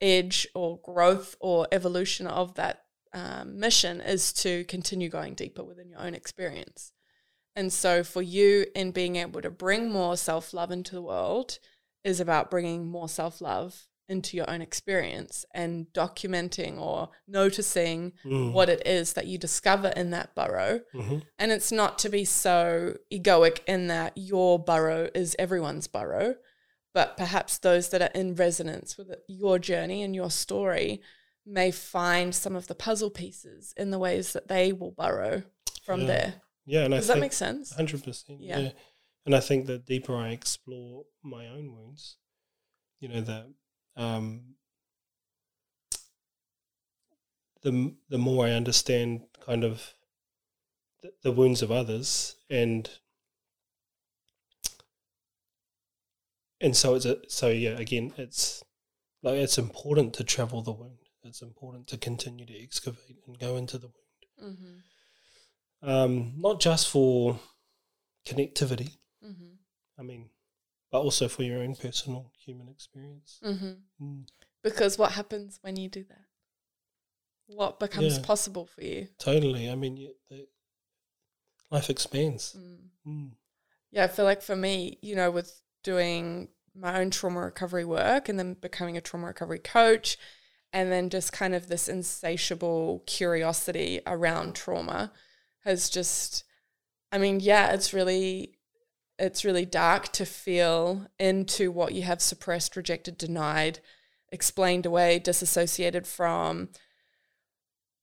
edge 0.00 0.46
or 0.54 0.78
growth 0.78 1.36
or 1.40 1.68
evolution 1.70 2.26
of 2.26 2.54
that 2.54 2.84
um, 3.12 3.58
mission 3.58 4.00
is 4.00 4.32
to 4.34 4.64
continue 4.64 5.08
going 5.08 5.34
deeper 5.34 5.62
within 5.62 5.88
your 5.88 6.00
own 6.00 6.14
experience. 6.14 6.92
And 7.58 7.72
so, 7.72 8.04
for 8.04 8.22
you, 8.22 8.66
in 8.76 8.92
being 8.92 9.16
able 9.16 9.42
to 9.42 9.50
bring 9.50 9.90
more 9.90 10.16
self 10.16 10.54
love 10.54 10.70
into 10.70 10.94
the 10.94 11.02
world, 11.02 11.58
is 12.04 12.20
about 12.20 12.50
bringing 12.50 12.86
more 12.86 13.08
self 13.08 13.40
love 13.40 13.88
into 14.08 14.36
your 14.36 14.48
own 14.48 14.62
experience 14.62 15.44
and 15.52 15.86
documenting 15.92 16.78
or 16.80 17.10
noticing 17.26 18.12
Mm. 18.24 18.52
what 18.52 18.68
it 18.68 18.86
is 18.86 19.12
that 19.14 19.26
you 19.26 19.36
discover 19.38 19.88
in 19.88 20.10
that 20.10 20.34
burrow. 20.36 20.80
Mhm. 20.94 21.22
And 21.38 21.50
it's 21.52 21.72
not 21.72 21.98
to 21.98 22.08
be 22.08 22.24
so 22.24 22.96
egoic 23.12 23.58
in 23.66 23.88
that 23.88 24.12
your 24.16 24.58
burrow 24.58 25.10
is 25.14 25.34
everyone's 25.38 25.88
burrow, 25.88 26.36
but 26.94 27.16
perhaps 27.18 27.58
those 27.58 27.88
that 27.90 28.00
are 28.00 28.14
in 28.14 28.34
resonance 28.36 28.96
with 28.96 29.08
your 29.26 29.58
journey 29.58 30.02
and 30.04 30.14
your 30.14 30.30
story 30.30 31.02
may 31.44 31.70
find 31.72 32.34
some 32.34 32.54
of 32.56 32.66
the 32.68 32.74
puzzle 32.74 33.10
pieces 33.10 33.74
in 33.76 33.90
the 33.90 33.98
ways 33.98 34.32
that 34.32 34.48
they 34.48 34.72
will 34.72 34.92
burrow 34.92 35.42
from 35.82 36.02
Yeah. 36.02 36.06
there. 36.06 36.34
Yeah, 36.68 36.84
and 36.84 36.94
I 36.94 36.98
Does 36.98 37.06
that 37.06 37.14
think 37.14 37.22
make 37.22 37.32
sense? 37.32 37.72
hundred 37.72 38.04
percent. 38.04 38.42
Yeah. 38.42 38.58
Yeah. 38.58 38.70
and 39.24 39.34
I 39.34 39.40
think 39.40 39.64
the 39.66 39.78
deeper 39.78 40.14
I 40.14 40.28
explore 40.28 41.04
my 41.22 41.46
own 41.48 41.74
wounds, 41.74 42.18
you 43.00 43.08
know, 43.08 43.22
the 43.22 43.54
um, 43.96 44.54
the 47.62 47.94
the 48.10 48.18
more 48.18 48.44
I 48.46 48.50
understand 48.50 49.22
kind 49.40 49.64
of 49.64 49.94
the, 51.02 51.12
the 51.22 51.32
wounds 51.32 51.62
of 51.62 51.72
others, 51.72 52.36
and 52.50 52.90
and 56.60 56.76
so 56.76 56.94
it's 56.94 57.06
a 57.06 57.18
so 57.28 57.48
yeah. 57.48 57.78
Again, 57.78 58.12
it's 58.18 58.62
like 59.22 59.36
it's 59.36 59.56
important 59.56 60.12
to 60.14 60.24
travel 60.24 60.60
the 60.60 60.72
wound. 60.72 60.98
It's 61.24 61.40
important 61.40 61.86
to 61.88 61.96
continue 61.96 62.44
to 62.44 62.62
excavate 62.62 63.16
and 63.26 63.38
go 63.38 63.56
into 63.56 63.78
the 63.78 63.86
wound 63.86 63.94
Mm-hmm. 64.40 64.76
Um, 65.82 66.32
not 66.36 66.60
just 66.60 66.88
for 66.88 67.38
connectivity. 68.26 68.90
Mm-hmm. 69.24 69.54
I 69.98 70.02
mean, 70.02 70.30
but 70.90 71.00
also 71.00 71.28
for 71.28 71.42
your 71.42 71.62
own 71.62 71.74
personal 71.74 72.32
human 72.44 72.68
experience. 72.68 73.40
Mm-hmm. 73.44 74.04
Mm, 74.04 74.26
Because 74.62 74.98
what 74.98 75.12
happens 75.12 75.58
when 75.62 75.76
you 75.76 75.88
do 75.88 76.04
that? 76.04 76.24
What 77.46 77.80
becomes 77.80 78.18
Yeah. 78.18 78.24
possible 78.24 78.66
for 78.66 78.82
you? 78.84 79.08
totally. 79.18 79.70
I 79.70 79.74
mean, 79.74 79.96
you, 79.96 80.14
the, 80.28 80.46
life 81.70 81.90
expands. 81.90 82.56
Mm. 82.58 82.90
Mm, 83.06 83.30
Yeah, 83.90 84.04
I 84.04 84.08
feel 84.08 84.24
like 84.24 84.42
for 84.42 84.56
me, 84.56 84.98
you 85.02 85.16
know, 85.16 85.30
with 85.30 85.62
doing 85.82 86.48
my 86.74 87.00
own 87.00 87.10
trauma 87.10 87.40
recovery 87.40 87.84
work 87.84 88.28
and 88.28 88.38
then 88.38 88.54
becoming 88.54 88.96
a 88.96 89.00
trauma 89.00 89.26
recovery 89.28 89.58
coach, 89.58 90.18
and 90.72 90.92
then 90.92 91.08
just 91.08 91.32
kind 91.32 91.54
of 91.54 91.68
this 91.68 91.88
insatiable 91.88 93.02
curiosity 93.06 94.00
around 94.06 94.54
trauma 94.54 95.12
has 95.68 95.90
just, 95.90 96.44
I 97.12 97.18
mean, 97.18 97.40
yeah, 97.40 97.72
it's 97.72 97.92
really. 97.92 98.54
It's 99.20 99.44
really 99.44 99.66
dark 99.66 100.12
to 100.12 100.24
feel 100.24 101.08
into 101.18 101.72
what 101.72 101.92
you 101.92 102.02
have 102.02 102.22
suppressed, 102.22 102.76
rejected, 102.76 103.18
denied, 103.18 103.80
explained 104.30 104.86
away, 104.86 105.18
disassociated 105.18 106.06
from. 106.06 106.68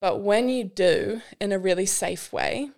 But 0.01 0.21
when 0.21 0.49
you 0.49 0.65
do 0.65 1.21
in 1.39 1.53
a 1.53 1.57
really 1.57 1.85
safe 1.85 2.33
way, 2.33 2.71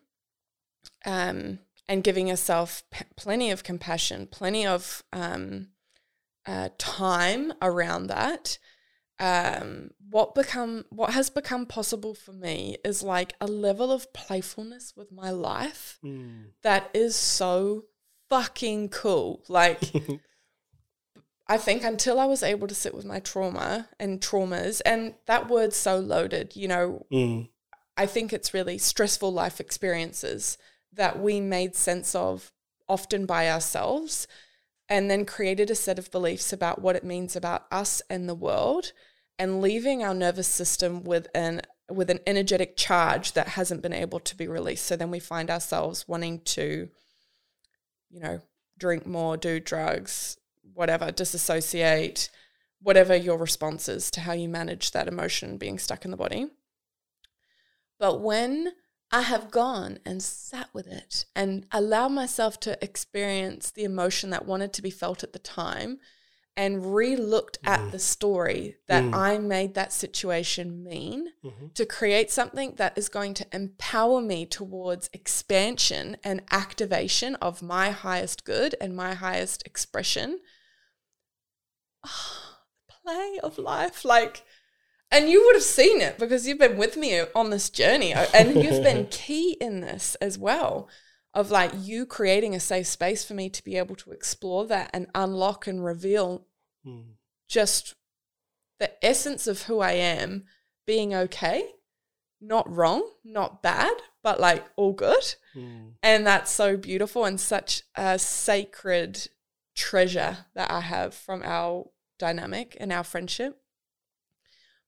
um, 1.04 1.58
and 1.88 2.04
giving 2.04 2.28
yourself 2.28 2.84
p- 2.92 3.06
plenty 3.16 3.50
of 3.50 3.64
compassion, 3.64 4.28
plenty 4.28 4.68
of 4.68 5.04
um, 5.12 5.70
uh, 6.46 6.70
time 6.78 7.54
around 7.60 8.08
that. 8.08 8.60
Um, 9.20 9.92
what 10.10 10.36
become 10.36 10.86
what 10.90 11.14
has 11.14 11.32
become 11.32 11.66
possible 11.66 12.14
for 12.14 12.34
me 12.34 12.78
is 12.86 13.02
like 13.02 13.34
a 13.42 13.48
level 13.48 13.92
of 13.92 14.14
playfulness 14.14 14.94
with 14.96 15.12
my 15.12 15.32
life 15.32 15.98
mm, 16.06 16.52
that 16.62 16.92
is 16.94 17.16
so 17.16 17.86
fucking 18.30 18.90
cool. 18.90 19.44
Like 19.48 19.82
I 21.48 21.58
think 21.58 21.84
until 21.84 22.20
I 22.20 22.26
was 22.26 22.44
able 22.44 22.68
to 22.68 22.76
sit 22.76 22.94
with 22.94 23.06
my 23.06 23.20
trauma 23.20 23.90
and 24.00 24.22
traumas, 24.22 24.82
and 24.86 25.16
that 25.26 25.50
word's 25.50 25.78
so 25.78 25.98
loaded, 25.98 26.56
you 26.56 26.68
know, 26.68 27.06
mm, 27.12 27.50
I 27.96 28.06
think 28.06 28.32
it's 28.32 28.54
really 28.54 28.78
stressful 28.78 29.34
life 29.34 29.60
experiences 29.60 30.58
that 30.94 31.20
we 31.20 31.42
made 31.42 31.76
sense 31.76 32.14
of 32.14 32.52
often 32.88 33.26
by 33.26 33.50
ourselves 33.50 34.28
and 34.90 35.10
then 35.10 35.26
created 35.26 35.70
a 35.70 35.76
set 35.76 36.00
of 36.00 36.12
beliefs 36.12 36.54
about 36.54 36.82
what 36.82 36.96
it 36.96 37.04
means 37.04 37.36
about 37.36 37.66
us 37.72 38.02
and 38.10 38.28
the 38.28 38.36
world 38.36 38.94
and 39.38 39.62
leaving 39.62 40.04
our 40.04 40.14
nervous 40.14 40.48
system 40.48 41.04
with 41.04 41.28
an 41.36 41.62
with 41.90 42.10
an 42.10 42.20
energetic 42.28 42.76
charge 42.76 43.32
that 43.32 43.50
hasn't 43.50 43.82
been 43.82 43.94
able 43.94 44.20
to 44.20 44.36
be 44.36 44.46
released. 44.46 44.86
So 44.86 44.98
then 44.98 45.10
we 45.10 45.20
find 45.20 45.50
ourselves 45.50 46.08
wanting 46.08 46.42
to 46.42 46.90
you 48.10 48.20
know 48.20 48.42
drink 48.78 49.06
more 49.06 49.38
do 49.38 49.60
drugs 49.60 50.38
whatever 50.74 51.12
disassociate 51.12 52.30
whatever 52.82 53.16
your 53.16 53.38
response 53.38 53.90
is 53.90 54.12
to 54.12 54.22
how 54.22 54.34
you 54.34 54.48
manage 54.48 54.92
that 54.92 55.08
emotion 55.08 55.58
being 55.58 55.80
stuck 55.80 56.06
in 56.06 56.12
the 56.12 56.18
body. 56.18 56.48
But 58.00 58.22
when 58.22 58.74
I 59.12 59.22
have 59.22 59.52
gone 59.52 60.00
and 60.06 60.22
sat 60.22 60.70
with 60.74 60.88
it 60.88 61.26
and 61.36 61.66
allowed 61.72 62.10
myself 62.10 62.60
to 62.62 62.82
experience 62.84 63.72
the 63.72 63.86
emotion 63.86 64.32
that 64.32 64.46
wanted 64.46 64.74
to 64.74 64.82
be 64.82 64.90
felt 64.92 65.24
at 65.24 65.32
the 65.34 65.40
time 65.40 66.00
and 66.58 66.94
re 66.96 67.16
looked 67.16 67.60
at 67.64 67.80
Mm. 67.80 67.92
the 67.92 68.00
story 68.00 68.78
that 68.88 69.04
Mm. 69.04 69.14
I 69.16 69.38
made 69.38 69.76
that 69.76 69.94
situation 69.94 70.84
mean 70.84 71.32
Mhm. 71.44 71.74
to 71.76 71.86
create 71.86 72.32
something 72.32 72.76
that 72.76 72.98
is 72.98 73.10
going 73.10 73.34
to 73.36 73.48
empower 73.54 74.20
me 74.22 74.46
towards 74.46 75.10
expansion 75.14 76.18
and 76.24 76.44
activation 76.52 77.36
of 77.36 77.62
my 77.62 77.92
highest 77.92 78.44
good 78.44 78.76
and 78.82 78.96
my 78.96 79.14
highest 79.14 79.66
expression. 79.66 80.42
Ah, 82.04 82.60
play 82.88 83.40
of 83.44 83.58
life. 83.58 84.04
Like, 84.04 84.44
and 85.12 85.30
you 85.30 85.44
would 85.46 85.56
have 85.56 85.64
seen 85.64 86.02
it 86.02 86.18
because 86.18 86.48
you've 86.48 86.60
been 86.60 86.78
with 86.78 86.98
me 86.98 87.22
on 87.36 87.50
this 87.50 87.70
journey 87.70 88.14
uh, 88.14 88.26
and 88.34 88.56
you've 88.64 88.84
been 88.84 89.08
key 89.12 89.58
in 89.62 89.82
this 89.82 90.16
as 90.16 90.38
well 90.38 90.90
of 91.34 91.52
like 91.52 91.72
you 91.78 92.06
creating 92.06 92.56
a 92.56 92.60
safe 92.60 92.88
space 92.88 93.24
for 93.24 93.34
me 93.34 93.50
to 93.50 93.64
be 93.64 93.78
able 93.78 93.96
to 93.96 94.12
explore 94.12 94.66
that 94.66 94.90
and 94.94 95.08
unlock 95.16 95.68
and 95.68 95.84
reveal 95.84 96.46
Mm. 96.86 97.04
just 97.50 97.96
the 98.80 98.92
essence 99.06 99.48
of 99.48 99.64
who 99.64 99.80
I 99.80 99.92
am 99.94 100.46
being 100.86 101.14
okay, 101.14 101.70
not 102.40 102.74
wrong, 102.74 103.10
not 103.26 103.62
bad, 103.62 103.94
but 104.24 104.40
like 104.40 104.66
all 104.78 104.94
good. 104.94 105.36
Mm. 105.56 105.94
And 106.02 106.26
that's 106.26 106.52
so 106.52 106.78
beautiful 106.78 107.26
and 107.26 107.40
such 107.40 107.84
a 107.96 108.18
sacred 108.20 109.28
treasure 109.76 110.46
that 110.54 110.72
I 110.72 110.82
have 110.82 111.14
from 111.14 111.42
our 111.44 111.90
dynamic 112.20 112.78
and 112.80 112.94
our 112.94 113.04
friendship. 113.04 113.60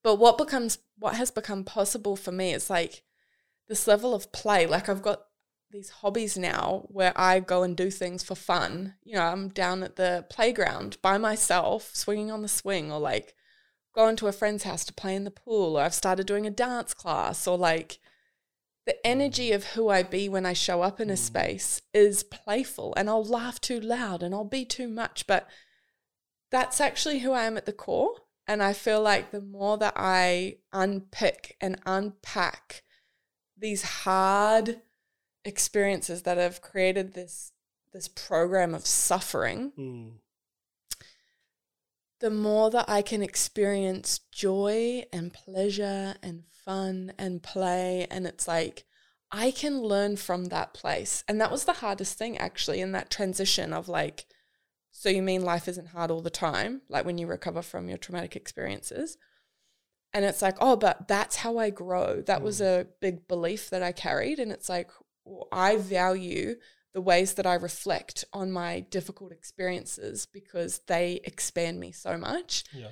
But 0.03 0.15
what 0.15 0.37
becomes 0.37 0.79
what 0.97 1.15
has 1.15 1.31
become 1.31 1.63
possible 1.63 2.15
for 2.15 2.31
me 2.31 2.53
is 2.53 2.69
like 2.69 3.03
this 3.67 3.87
level 3.87 4.13
of 4.13 4.31
play. 4.31 4.65
Like 4.65 4.89
I've 4.89 5.01
got 5.01 5.23
these 5.71 5.89
hobbies 5.89 6.37
now 6.37 6.85
where 6.87 7.13
I 7.15 7.39
go 7.39 7.63
and 7.63 7.77
do 7.77 7.91
things 7.91 8.23
for 8.23 8.35
fun. 8.35 8.95
You 9.03 9.15
know, 9.15 9.23
I'm 9.23 9.49
down 9.49 9.83
at 9.83 9.95
the 9.95 10.25
playground 10.29 10.97
by 11.01 11.17
myself, 11.17 11.91
swinging 11.93 12.31
on 12.31 12.41
the 12.41 12.47
swing, 12.47 12.91
or 12.91 12.99
like 12.99 13.35
going 13.93 14.15
to 14.17 14.27
a 14.27 14.31
friend's 14.31 14.63
house 14.63 14.85
to 14.85 14.93
play 14.93 15.15
in 15.15 15.25
the 15.25 15.31
pool, 15.31 15.77
or 15.77 15.81
I've 15.83 15.93
started 15.93 16.27
doing 16.27 16.47
a 16.47 16.51
dance 16.51 16.93
class, 16.93 17.45
or 17.47 17.57
like 17.57 17.99
the 18.85 19.05
energy 19.05 19.51
of 19.51 19.65
who 19.65 19.89
I 19.89 20.01
be 20.01 20.27
when 20.27 20.45
I 20.45 20.53
show 20.53 20.81
up 20.81 20.99
in 20.99 21.11
a 21.11 21.13
Mm. 21.13 21.19
space 21.19 21.81
is 21.93 22.23
playful 22.23 22.93
and 22.97 23.07
I'll 23.07 23.23
laugh 23.23 23.61
too 23.61 23.79
loud 23.79 24.23
and 24.23 24.33
I'll 24.33 24.43
be 24.43 24.65
too 24.65 24.87
much. 24.87 25.27
But 25.27 25.47
that's 26.49 26.81
actually 26.81 27.19
who 27.19 27.31
I 27.31 27.43
am 27.43 27.57
at 27.57 27.67
the 27.67 27.73
core. 27.73 28.15
And 28.49 28.63
I 28.63 28.73
feel 28.73 28.99
like 28.99 29.29
the 29.29 29.41
more 29.41 29.77
that 29.77 29.93
I 29.95 30.57
unpick 30.73 31.55
and 31.61 31.79
unpack 31.85 32.81
these 33.55 33.83
hard 33.83 34.81
experiences 35.45 36.23
that 36.23 36.37
have 36.37 36.59
created 36.59 37.13
this 37.13 37.51
this 37.93 38.07
program 38.07 38.73
of 38.73 38.85
suffering, 38.87 39.71
Mm. 39.77 40.13
the 42.19 42.29
more 42.31 42.69
that 42.71 42.89
I 42.89 43.01
can 43.03 43.21
experience 43.21 44.19
joy 44.31 45.05
and 45.13 45.31
pleasure 45.33 46.15
and 46.21 46.43
fun 46.51 47.13
and 47.17 47.41
play. 47.41 48.05
And 48.11 48.27
it's 48.27 48.47
like, 48.47 48.85
I 49.31 49.51
can 49.51 49.81
learn 49.81 50.17
from 50.17 50.45
that 50.45 50.73
place. 50.73 51.23
And 51.27 51.39
that 51.39 51.51
was 51.51 51.65
the 51.65 51.73
hardest 51.73 52.17
thing, 52.17 52.37
actually, 52.37 52.81
in 52.81 52.91
that 52.93 53.09
transition 53.09 53.73
of 53.73 53.87
like, 53.87 54.25
so 54.91 55.09
you 55.09 55.21
mean 55.21 55.43
life 55.43 55.67
isn't 55.67 55.89
hard 55.89 56.11
all 56.11 56.21
the 56.21 56.29
time, 56.29 56.81
like 56.89 57.05
when 57.05 57.17
you 57.17 57.27
recover 57.27 57.61
from 57.61 57.87
your 57.87 57.97
traumatic 57.97 58.35
experiences? 58.35 59.17
And 60.13 60.25
it's 60.25 60.41
like, 60.41 60.57
oh, 60.59 60.75
but 60.75 61.07
that's 61.07 61.37
how 61.37 61.57
I 61.57 61.69
grow. 61.69 62.21
That 62.21 62.41
was 62.41 62.59
mm. 62.59 62.81
a 62.81 62.87
big 62.99 63.27
belief 63.27 63.69
that 63.69 63.83
I 63.83 63.91
carried. 63.91 64.39
And 64.39 64.51
it's 64.51 64.67
like, 64.67 64.89
well, 65.23 65.47
I 65.51 65.77
value 65.77 66.55
the 66.93 67.01
ways 67.01 67.35
that 67.35 67.45
I 67.45 67.53
reflect 67.53 68.25
on 68.33 68.51
my 68.51 68.79
difficult 68.79 69.31
experiences 69.31 70.25
because 70.25 70.79
they 70.87 71.21
expand 71.23 71.79
me 71.79 71.91
so 71.91 72.17
much. 72.17 72.63
Yeah. 72.73 72.89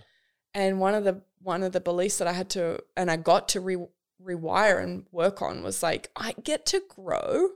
And 0.53 0.79
one 0.79 0.93
of 0.93 1.03
the 1.03 1.21
one 1.41 1.63
of 1.63 1.71
the 1.71 1.79
beliefs 1.79 2.19
that 2.19 2.27
I 2.27 2.33
had 2.33 2.49
to 2.51 2.79
and 2.95 3.09
I 3.09 3.17
got 3.17 3.49
to 3.49 3.59
re, 3.59 3.77
rewire 4.23 4.81
and 4.81 5.05
work 5.11 5.41
on 5.41 5.63
was 5.63 5.81
like 5.81 6.11
I 6.15 6.33
get 6.43 6.65
to 6.67 6.81
grow 6.87 7.49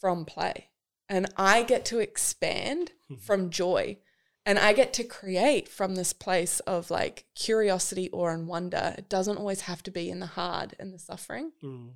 from 0.00 0.24
play 0.24 0.69
and 1.10 1.26
I 1.36 1.62
get 1.64 1.84
to 1.86 1.98
expand 1.98 2.92
from 3.18 3.50
joy 3.50 3.98
and 4.46 4.58
I 4.58 4.72
get 4.72 4.92
to 4.94 5.04
create 5.04 5.68
from 5.68 5.96
this 5.96 6.12
place 6.12 6.60
of 6.60 6.90
like 6.90 7.24
curiosity, 7.34 8.08
awe 8.12 8.28
and 8.28 8.46
wonder. 8.48 8.94
It 8.96 9.08
doesn't 9.10 9.36
always 9.36 9.62
have 9.62 9.82
to 9.82 9.90
be 9.90 10.08
in 10.08 10.20
the 10.20 10.26
hard 10.26 10.74
and 10.78 10.94
the 10.94 10.98
suffering. 10.98 11.52
Mm. 11.62 11.90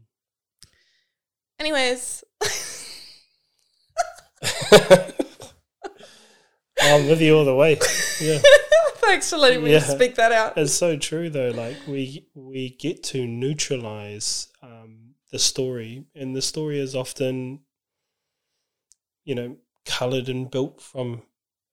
Anyways, 1.59 2.25
I'm 6.81 7.09
with 7.09 7.21
you 7.23 7.37
all 7.37 7.45
the 7.45 7.55
way. 7.55 7.79
Yeah. 8.21 8.39
thanks 8.97 9.31
for 9.31 9.37
letting 9.37 9.63
me 9.63 9.73
Yeah. 9.73 9.79
speak 9.81 10.17
that 10.17 10.33
out. 10.33 10.59
It's 10.59 10.75
so 10.75 10.97
true 10.97 11.31
though. 11.31 11.51
Like 11.51 11.77
we 11.87 12.27
we 12.35 12.71
get 12.71 13.03
to 13.05 13.27
neutralize 13.27 14.49
um, 14.63 15.15
the 15.31 15.39
story, 15.39 16.05
and 16.15 16.35
the 16.35 16.43
story 16.43 16.79
is 16.81 16.95
often, 16.95 17.61
you 19.25 19.35
know, 19.35 19.57
colored 19.85 20.29
and 20.29 20.51
built 20.51 20.81
from 20.81 21.23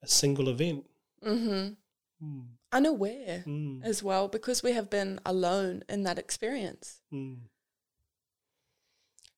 a 0.02 0.08
single 0.08 0.50
event. 0.50 0.86
Mm-hmm. 1.26 1.74
Mm, 2.26 2.46
Unaware 2.72 3.44
mm, 3.48 3.84
as 3.84 4.04
well 4.04 4.28
because 4.28 4.62
we 4.62 4.74
have 4.74 4.90
been 4.90 5.20
alone 5.26 5.84
in 5.90 6.04
that 6.04 6.20
experience. 6.20 7.02
mm. 7.12 7.38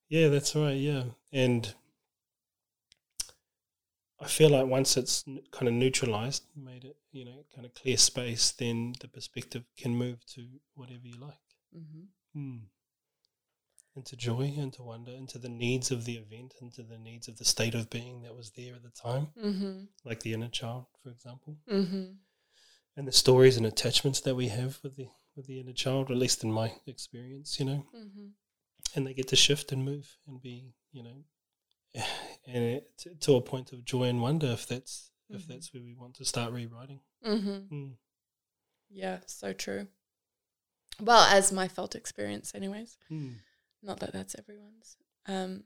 Yeah, 0.09 0.27
that's 0.27 0.55
right. 0.55 0.77
Yeah, 0.77 1.03
and 1.31 1.73
I 4.19 4.27
feel 4.27 4.49
like 4.49 4.67
once 4.67 4.95
it's 4.95 5.25
kind 5.51 5.67
of 5.67 5.73
neutralized, 5.73 6.43
made 6.55 6.85
it, 6.85 6.95
you 7.11 7.25
know, 7.25 7.45
kind 7.53 7.65
of 7.65 7.73
clear 7.73 7.97
space, 7.97 8.51
then 8.51 8.93
the 9.01 9.07
perspective 9.07 9.63
can 9.77 9.95
move 9.95 10.25
to 10.35 10.47
whatever 10.75 11.01
you 11.03 11.17
like. 11.19 11.33
Mm-hmm. 11.75 12.57
Into 13.95 14.15
joy, 14.15 14.51
into 14.57 14.81
wonder, 14.81 15.11
into 15.11 15.37
the 15.37 15.49
needs 15.49 15.91
of 15.91 16.05
the 16.05 16.15
event, 16.15 16.55
into 16.61 16.81
the 16.81 16.97
needs 16.97 17.27
of 17.27 17.37
the 17.37 17.45
state 17.45 17.75
of 17.75 17.91
being 17.91 18.23
that 18.23 18.35
was 18.35 18.49
there 18.51 18.73
at 18.75 18.81
the 18.81 18.89
time, 18.89 19.27
Mm-hmm. 19.37 19.83
like 20.03 20.21
the 20.21 20.33
inner 20.33 20.49
child, 20.49 20.85
for 21.03 21.09
example, 21.09 21.57
Mm-hmm. 21.71 22.13
and 22.97 23.07
the 23.07 23.11
stories 23.11 23.55
and 23.57 23.65
attachments 23.67 24.19
that 24.21 24.35
we 24.35 24.47
have 24.47 24.79
with 24.83 24.95
the 24.95 25.09
with 25.35 25.45
the 25.47 25.59
inner 25.59 25.73
child, 25.73 26.09
at 26.11 26.17
least 26.17 26.43
in 26.43 26.51
my 26.51 26.73
experience, 26.87 27.59
you 27.59 27.65
know, 27.65 27.85
Mm-hmm. 27.95 28.27
and 28.95 29.05
they 29.07 29.13
get 29.13 29.27
to 29.27 29.35
shift 29.35 29.71
and 29.71 29.85
move 29.85 30.17
and 30.27 30.41
be, 30.41 30.73
you 30.91 31.03
know, 31.03 31.23
and 32.47 32.63
it, 32.63 32.97
to, 33.21 33.35
a 33.35 33.41
point 33.41 33.73
of 33.73 33.85
joy 33.85 34.05
and 34.05 34.21
wonder 34.23 34.47
if 34.47 34.65
that's 34.67 35.11
if 35.29 35.43
Mhm. 35.43 35.47
that's 35.47 35.71
where 35.73 35.83
we 35.83 35.93
want 35.93 36.15
to 36.15 36.25
start 36.25 36.51
rewriting. 36.51 36.99
Mm-hmm. 37.25 37.75
Mm. 37.75 37.97
Yeah, 38.89 39.19
so 39.27 39.53
true. 39.53 39.87
Well, 40.99 41.23
as 41.23 41.51
my 41.51 41.67
felt 41.67 41.95
experience, 41.95 42.53
anyways. 42.55 42.97
Mm. 43.11 43.35
Not 43.83 43.99
that 43.99 44.13
that's 44.13 44.35
everyone's. 44.37 44.97
Um, 45.27 45.63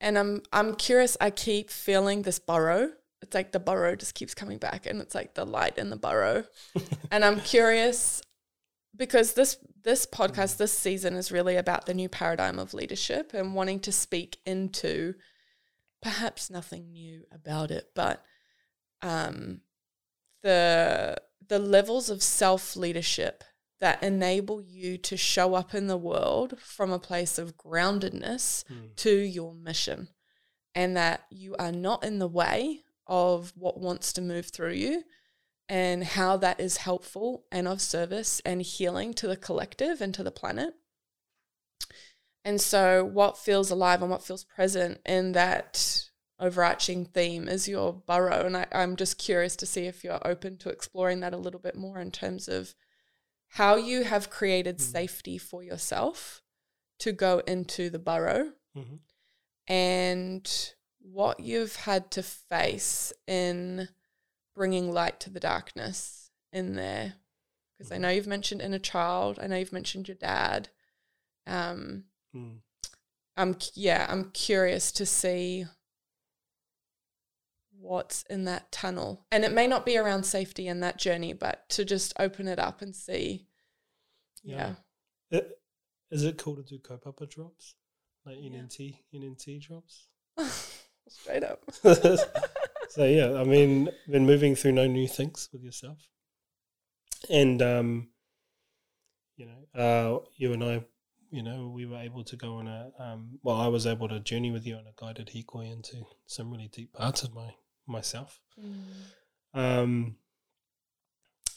and 0.00 0.18
I'm 0.18 0.42
I'm 0.52 0.74
curious. 0.74 1.16
I 1.20 1.30
keep 1.30 1.70
feeling 1.70 2.22
this 2.22 2.38
burrow. 2.38 2.90
It's 3.22 3.34
like 3.34 3.52
the 3.52 3.60
burrow 3.60 3.96
just 3.96 4.14
keeps 4.14 4.34
coming 4.34 4.58
back, 4.58 4.86
and 4.86 5.00
it's 5.00 5.14
like 5.14 5.34
the 5.34 5.44
light 5.44 5.78
in 5.78 5.90
the 5.90 5.96
burrow. 5.96 6.44
and 7.10 7.24
I'm 7.24 7.40
curious 7.40 8.22
because 8.96 9.34
this 9.34 9.58
this 9.82 10.06
podcast 10.06 10.56
this 10.56 10.72
season 10.72 11.14
is 11.14 11.30
really 11.30 11.56
about 11.56 11.86
the 11.86 11.94
new 11.94 12.08
paradigm 12.08 12.58
of 12.58 12.74
leadership 12.74 13.32
and 13.34 13.54
wanting 13.54 13.80
to 13.80 13.92
speak 13.92 14.38
into 14.46 15.14
perhaps 16.02 16.50
nothing 16.50 16.92
new 16.92 17.24
about 17.32 17.70
it, 17.70 17.90
but 17.94 18.24
um, 19.02 19.60
the 20.42 21.16
the 21.48 21.58
levels 21.58 22.10
of 22.10 22.22
self 22.22 22.76
leadership 22.76 23.44
that 23.80 24.02
enable 24.02 24.62
you 24.62 24.96
to 24.98 25.16
show 25.16 25.54
up 25.54 25.74
in 25.74 25.86
the 25.86 25.96
world 25.96 26.58
from 26.58 26.90
a 26.90 26.98
place 26.98 27.38
of 27.38 27.56
groundedness 27.56 28.64
Mm. 28.64 28.96
to 28.96 29.10
your 29.10 29.54
mission 29.54 30.08
and 30.74 30.96
that 30.96 31.26
you 31.30 31.54
are 31.58 31.72
not 31.72 32.04
in 32.04 32.18
the 32.18 32.28
way 32.28 32.84
of 33.06 33.52
what 33.56 33.78
wants 33.78 34.12
to 34.14 34.20
move 34.20 34.46
through 34.46 34.72
you 34.72 35.04
and 35.68 36.04
how 36.04 36.36
that 36.36 36.60
is 36.60 36.78
helpful 36.78 37.44
and 37.50 37.66
of 37.68 37.80
service 37.80 38.40
and 38.44 38.62
healing 38.62 39.12
to 39.14 39.26
the 39.26 39.36
collective 39.36 40.00
and 40.00 40.14
to 40.14 40.22
the 40.22 40.30
planet. 40.30 40.74
And 42.44 42.60
so, 42.60 43.04
what 43.04 43.36
feels 43.38 43.70
alive 43.70 44.02
and 44.02 44.10
what 44.10 44.22
feels 44.22 44.44
present 44.44 45.00
in 45.04 45.32
that 45.32 46.04
overarching 46.38 47.04
theme 47.06 47.48
is 47.48 47.66
your 47.66 47.92
burrow. 47.92 48.46
And 48.46 48.56
I, 48.56 48.66
I'm 48.70 48.94
just 48.94 49.18
curious 49.18 49.56
to 49.56 49.66
see 49.66 49.86
if 49.86 50.04
you're 50.04 50.24
open 50.26 50.56
to 50.58 50.68
exploring 50.68 51.20
that 51.20 51.34
a 51.34 51.38
little 51.38 51.58
bit 51.60 51.74
more 51.74 51.98
in 51.98 52.10
terms 52.12 52.46
of 52.48 52.74
how 53.56 53.76
you 53.76 54.04
have 54.04 54.28
created 54.30 54.76
Mm. 54.78 54.80
safety 54.92 55.38
for 55.38 55.62
yourself 55.62 56.42
to 56.98 57.12
go 57.12 57.38
into 57.46 57.88
the 57.90 57.98
burrow 57.98 58.52
Mhm. 58.74 59.00
and 59.66 60.74
what 60.98 61.40
you've 61.40 61.76
had 61.76 62.10
to 62.10 62.22
face 62.22 63.12
in 63.26 63.88
bringing 64.54 64.92
light 64.92 65.20
to 65.20 65.30
the 65.30 65.40
darkness 65.40 66.30
in 66.52 66.74
there. 66.74 67.14
Because 67.76 67.92
I 67.92 67.96
Mhm. 67.96 68.00
know 68.00 68.08
you've 68.10 68.26
mentioned 68.26 68.62
inner 68.62 68.78
child, 68.78 69.38
I 69.38 69.46
know 69.46 69.56
you've 69.56 69.72
mentioned 69.72 70.08
your 70.08 70.16
dad. 70.16 70.70
Um, 71.46 72.10
Mm. 72.34 72.62
I'm 73.38 73.58
yeah, 73.74 74.06
I'm 74.08 74.30
curious 74.32 74.90
to 74.92 75.06
see 75.06 75.66
what's 77.86 78.22
in 78.24 78.44
that 78.44 78.70
tunnel. 78.72 79.26
And 79.30 79.44
it 79.44 79.52
may 79.52 79.66
not 79.66 79.86
be 79.86 79.96
around 79.96 80.24
safety 80.24 80.68
in 80.68 80.80
that 80.80 80.98
journey, 80.98 81.32
but 81.32 81.68
to 81.70 81.84
just 81.84 82.12
open 82.18 82.48
it 82.48 82.58
up 82.58 82.82
and 82.82 82.94
see. 82.94 83.46
Yeah. 84.42 84.74
It, 85.30 85.58
is 86.10 86.24
it 86.24 86.38
cool 86.38 86.56
to 86.56 86.62
do 86.62 86.78
kaupapa 86.78 87.28
drops? 87.28 87.74
Like 88.24 88.36
NNT, 88.36 88.98
NNT 89.14 89.60
drops? 89.60 90.08
Straight 91.08 91.44
up. 91.44 91.62
so 91.82 93.04
yeah, 93.04 93.34
I 93.38 93.44
mean, 93.44 93.88
been 94.08 94.26
moving 94.26 94.54
through 94.54 94.72
no 94.72 94.86
new 94.86 95.06
things 95.06 95.48
with 95.52 95.62
yourself, 95.62 95.98
and 97.30 97.62
um, 97.62 98.08
you 99.36 99.46
know, 99.46 99.80
uh, 99.80 100.26
you 100.36 100.52
and 100.52 100.64
I, 100.64 100.84
you 101.30 101.42
know, 101.42 101.70
we 101.74 101.86
were 101.86 101.98
able 101.98 102.24
to 102.24 102.36
go 102.36 102.56
on 102.56 102.66
a 102.66 102.90
um, 102.98 103.38
well, 103.42 103.56
I 103.56 103.68
was 103.68 103.86
able 103.86 104.08
to 104.08 104.20
journey 104.20 104.50
with 104.50 104.66
you 104.66 104.74
on 104.74 104.84
a 104.86 105.00
guided 105.00 105.28
hikoi 105.28 105.72
into 105.72 106.04
some 106.26 106.50
really 106.50 106.68
deep 106.72 106.92
parts 106.92 107.22
of 107.22 107.34
my 107.34 107.50
myself, 107.86 108.40
um, 109.54 110.16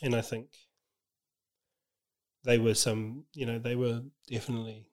and 0.02 0.16
I 0.16 0.22
think 0.22 0.48
they 2.44 2.58
were 2.58 2.74
some, 2.74 3.26
you 3.34 3.46
know, 3.46 3.60
they 3.60 3.76
were 3.76 4.02
definitely 4.30 4.90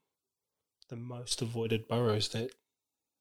the 0.88 0.96
most 0.96 1.42
avoided 1.42 1.88
burrows 1.88 2.28
that 2.30 2.50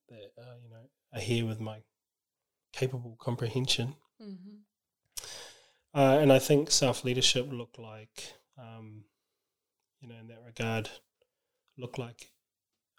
that 0.10 0.32
uh, 0.38 0.56
you 0.62 0.70
know 0.70 0.90
are 1.14 1.22
here 1.22 1.46
with 1.46 1.60
my 1.60 1.80
capable 2.74 3.18
comprehension. 3.20 3.96
Mm-hmm. 4.22 4.58
Uh, 5.94 6.20
and 6.20 6.32
I 6.32 6.40
think 6.40 6.72
self 6.72 7.04
leadership 7.04 7.48
look 7.50 7.78
like, 7.78 8.34
um, 8.58 9.06
you 10.02 10.10
know, 10.10 10.16
in 10.20 10.28
that 10.28 10.44
regard, 10.46 10.90
look 11.78 11.98
like 11.98 12.32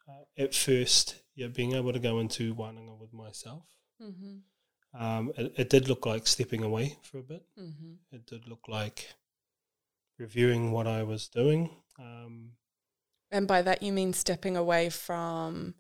uh, 0.09 0.25
at 0.43 0.55
first, 0.55 1.17
yeah, 1.35 1.49
being 1.49 1.75
able 1.75 1.93
to 1.93 1.99
go 1.99 2.19
into 2.19 2.55
wānanga 2.55 2.99
with 2.99 3.13
myself. 3.13 3.65
Mm-hmm. 4.03 4.39
Um, 4.99 5.33
it, 5.37 5.53
it 5.57 5.71
did 5.71 5.89
look 5.89 6.07
like 6.07 6.27
stepping 6.27 6.63
away 6.63 6.99
for 7.03 7.19
a 7.19 7.23
bit. 7.23 7.43
Mm-hmm. 7.59 7.95
It 8.13 8.27
did 8.27 8.49
look 8.49 8.67
like 8.69 9.15
reviewing 10.19 10.73
what 10.73 10.87
I 10.87 11.03
was 11.03 11.29
doing. 11.29 11.71
Um, 11.99 12.53
And 13.31 13.47
by 13.47 13.63
that 13.63 13.83
you 13.83 13.93
mean 13.93 14.13
stepping 14.13 14.57
away 14.57 14.89
from 14.89 15.75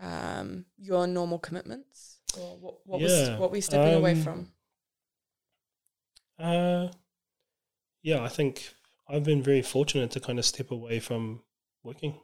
um, 0.00 0.64
your 0.78 1.06
normal 1.06 1.38
commitments, 1.38 2.20
or 2.38 2.56
what, 2.56 2.74
what 2.86 3.00
was 3.00 3.30
what 3.38 3.50
were 3.50 3.56
you 3.56 3.62
stepping 3.62 3.94
away 3.94 4.12
um, 4.12 4.22
from? 4.22 4.52
Uh, 6.38 6.88
yeah, 8.02 8.22
I 8.22 8.28
think 8.28 8.74
I've 9.08 9.24
been 9.24 9.42
very 9.42 9.62
fortunate 9.62 10.10
to 10.12 10.20
kind 10.20 10.38
of 10.38 10.44
step 10.44 10.70
away 10.70 11.00
from 11.00 11.42
working. 11.84 12.14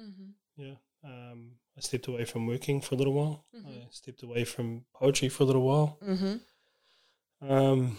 Mm-hmm. 0.00 0.30
Yeah, 0.56 0.74
um, 1.04 1.52
I 1.76 1.80
stepped 1.80 2.06
away 2.08 2.24
from 2.24 2.46
working 2.46 2.80
for 2.80 2.94
a 2.94 2.98
little 2.98 3.14
while. 3.14 3.46
Mhm. 3.54 3.66
I 3.86 3.88
stepped 3.90 4.22
away 4.22 4.44
from 4.44 4.84
poetry 4.94 5.28
for 5.28 5.42
a 5.44 5.46
little 5.46 5.62
while, 5.64 5.98
Mm-hmm. 6.02 7.50
um, 7.50 7.98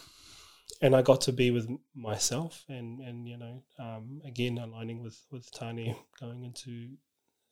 and 0.82 0.96
I 0.96 1.02
got 1.02 1.22
to 1.22 1.32
be 1.32 1.52
with 1.52 1.68
myself, 1.96 2.66
and 2.70 3.00
and 3.02 3.28
you 3.28 3.38
know, 3.38 3.64
um, 3.80 4.22
again 4.26 4.58
aligning 4.58 5.02
with 5.02 5.20
with 5.32 5.52
Tāne, 5.52 5.96
going 6.20 6.44
into 6.44 6.98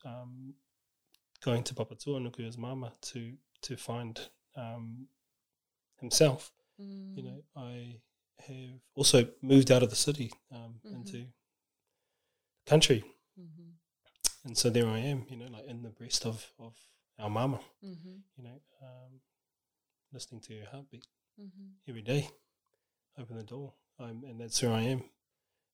um, 0.06 0.54
going 1.44 1.64
to 1.64 1.74
Papatūānuku 1.74 2.48
as 2.48 2.58
mama 2.58 2.94
to 3.02 3.34
to 3.62 3.78
find 3.78 4.20
um, 4.56 5.08
himself. 6.00 6.52
Mm. 6.80 7.16
you 7.18 7.24
know, 7.24 7.44
I 7.56 8.02
have 8.48 8.80
also 8.96 9.28
moved 9.42 9.72
out 9.72 9.84
of 9.84 9.90
the 9.92 9.96
city 9.96 10.32
um, 10.52 10.80
Mhm. 10.86 10.94
into 10.96 11.28
country, 12.66 13.04
Mm-hmm. 13.40 13.70
And 14.44 14.58
so 14.58 14.70
there 14.70 14.88
I 14.88 15.00
am, 15.00 15.26
you 15.30 15.38
know, 15.38 15.48
like 15.48 15.66
in 15.68 15.82
the 15.84 15.90
breast 15.90 16.26
of 16.26 16.52
of 16.60 16.76
our 17.20 17.30
mama, 17.30 17.60
Mm-hmm. 17.84 18.16
you 18.38 18.44
know, 18.44 18.62
um, 18.82 19.20
listening 20.14 20.42
to 20.42 20.60
her 20.60 20.66
heartbeat 20.72 21.08
Mm-hmm. 21.40 21.68
every 21.90 22.02
day. 22.02 22.30
Open 23.18 23.38
the 23.38 23.44
door, 23.44 23.74
I'm, 24.00 24.24
and 24.26 24.40
that's 24.40 24.62
where 24.62 24.72
I 24.72 24.82
am. 24.82 25.04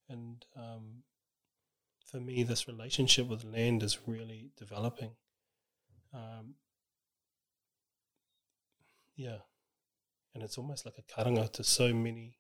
And 0.10 0.46
um, 0.56 1.04
for 2.06 2.20
me, 2.20 2.44
this 2.44 2.68
relationship 2.68 3.28
with 3.28 3.44
land 3.44 3.84
is 3.84 4.00
really 4.08 4.52
developing. 4.58 5.12
Um, 6.14 6.56
yeah, 9.16 9.38
and 10.34 10.44
it's 10.44 10.58
almost 10.58 10.86
like 10.86 10.96
a 10.98 11.02
karanga 11.04 11.52
to 11.54 11.64
so 11.64 11.94
many. 11.94 12.38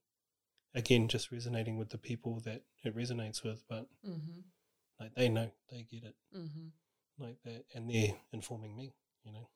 Again, 0.75 1.07
just 1.07 1.32
resonating 1.32 1.78
with 1.78 1.89
the 1.89 1.97
people 1.97 2.39
that 2.45 2.61
it 2.84 2.95
resonates 2.95 3.43
with, 3.43 3.63
but 3.67 3.88
Mm-hmm. 4.07 4.41
Like 4.99 5.13
they 5.15 5.29
know, 5.29 5.51
they 5.69 5.83
get 5.89 6.03
it, 6.03 6.15
Mm-hmm. 6.35 6.67
like 7.19 7.41
that, 7.43 7.65
and 7.75 7.89
they're 7.89 8.15
informing 8.31 8.75
me, 8.75 8.93
you 9.23 9.31
know, 9.31 9.49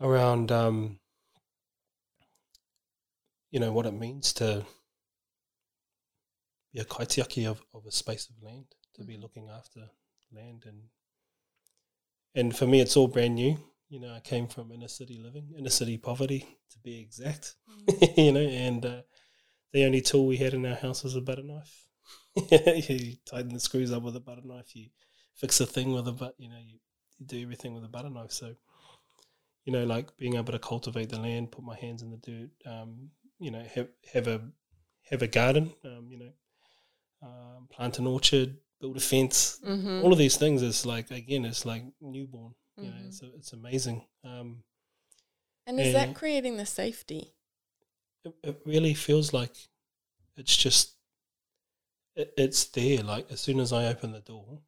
around 0.00 0.50
um, 0.52 0.98
you 3.50 3.60
know 3.60 3.72
what 3.72 3.86
it 3.86 3.92
means 3.94 4.32
to 4.34 4.64
be 6.72 6.80
a 6.80 6.84
kaitiaki 6.84 7.46
of, 7.46 7.62
of 7.74 7.86
a 7.86 7.92
space 7.92 8.28
of 8.28 8.42
land, 8.42 8.66
to 8.94 9.04
be 9.04 9.16
Mhm. 9.16 9.22
looking 9.22 9.48
after 9.50 9.90
land, 10.32 10.64
and 10.66 10.90
and 12.34 12.56
for 12.56 12.66
me, 12.66 12.80
it's 12.80 12.96
all 12.96 13.08
brand 13.08 13.34
new. 13.34 13.58
You 13.88 14.00
know, 14.00 14.14
I 14.14 14.20
came 14.20 14.46
from 14.46 14.70
inner 14.70 14.88
city 14.88 15.18
living, 15.18 15.52
inner 15.56 15.70
city 15.70 15.98
poverty, 15.98 16.46
to 16.70 16.78
be 16.78 17.00
exact. 17.00 17.56
you 18.16 18.32
know, 18.32 18.40
and 18.40 18.86
uh, 18.86 19.02
the 19.72 19.84
only 19.84 20.00
tool 20.00 20.26
we 20.26 20.36
had 20.36 20.54
in 20.54 20.64
our 20.66 20.76
house 20.76 21.02
was 21.02 21.16
a 21.16 21.20
butter 21.20 21.42
knife. 21.42 21.88
you 22.50 23.16
tighten 23.26 23.52
the 23.52 23.60
screws 23.60 23.92
up 23.92 24.02
with 24.02 24.16
a 24.16 24.20
butter 24.20 24.42
knife. 24.44 24.74
You 24.76 24.86
fix 25.34 25.60
a 25.60 25.66
thing 25.66 25.92
with 25.92 26.06
a 26.08 26.12
but. 26.12 26.34
You 26.38 26.48
know, 26.48 26.58
you, 26.58 26.78
you 27.18 27.26
do 27.26 27.42
everything 27.42 27.74
with 27.74 27.84
a 27.84 27.88
butter 27.88 28.10
knife. 28.10 28.32
So, 28.32 28.54
you 29.64 29.72
know, 29.72 29.84
like 29.84 30.16
being 30.16 30.36
able 30.36 30.52
to 30.52 30.58
cultivate 30.58 31.08
the 31.10 31.20
land, 31.20 31.52
put 31.52 31.64
my 31.64 31.76
hands 31.76 32.02
in 32.02 32.10
the 32.10 32.16
dirt. 32.18 32.50
Um, 32.66 33.10
you 33.38 33.50
know, 33.50 33.62
have 33.74 33.88
have 34.12 34.26
a 34.28 34.40
have 35.10 35.22
a 35.22 35.28
garden. 35.28 35.72
Um, 35.84 36.08
you 36.10 36.18
know, 36.18 36.32
um, 37.22 37.68
plant 37.70 37.98
an 37.98 38.06
orchard, 38.06 38.56
build 38.80 38.96
a 38.96 39.00
fence. 39.00 39.58
Mm-hmm. 39.64 40.02
All 40.04 40.12
of 40.12 40.18
these 40.18 40.36
things 40.36 40.62
is 40.62 40.86
like 40.86 41.10
again, 41.10 41.44
it's 41.44 41.64
like 41.66 41.84
newborn. 42.00 42.54
You 42.76 42.90
know, 42.90 42.96
Mhm. 42.96 43.06
it's 43.08 43.22
it's 43.22 43.52
amazing. 43.52 44.06
Um, 44.24 44.62
And 45.66 45.78
is 45.78 45.92
Yeah. 45.92 46.06
that 46.06 46.14
creating 46.14 46.56
the 46.56 46.66
safety? 46.66 47.34
it, 48.24 48.34
it 48.42 48.62
really 48.66 48.92
feels 48.94 49.32
like 49.32 49.54
it's 50.36 50.56
just 50.56 50.96
it, 52.16 52.32
it's 52.36 52.64
there 52.64 53.02
like 53.02 53.30
as 53.30 53.40
soon 53.40 53.60
as 53.60 53.72
i 53.72 53.86
open 53.86 54.12
the 54.12 54.20
door 54.20 54.60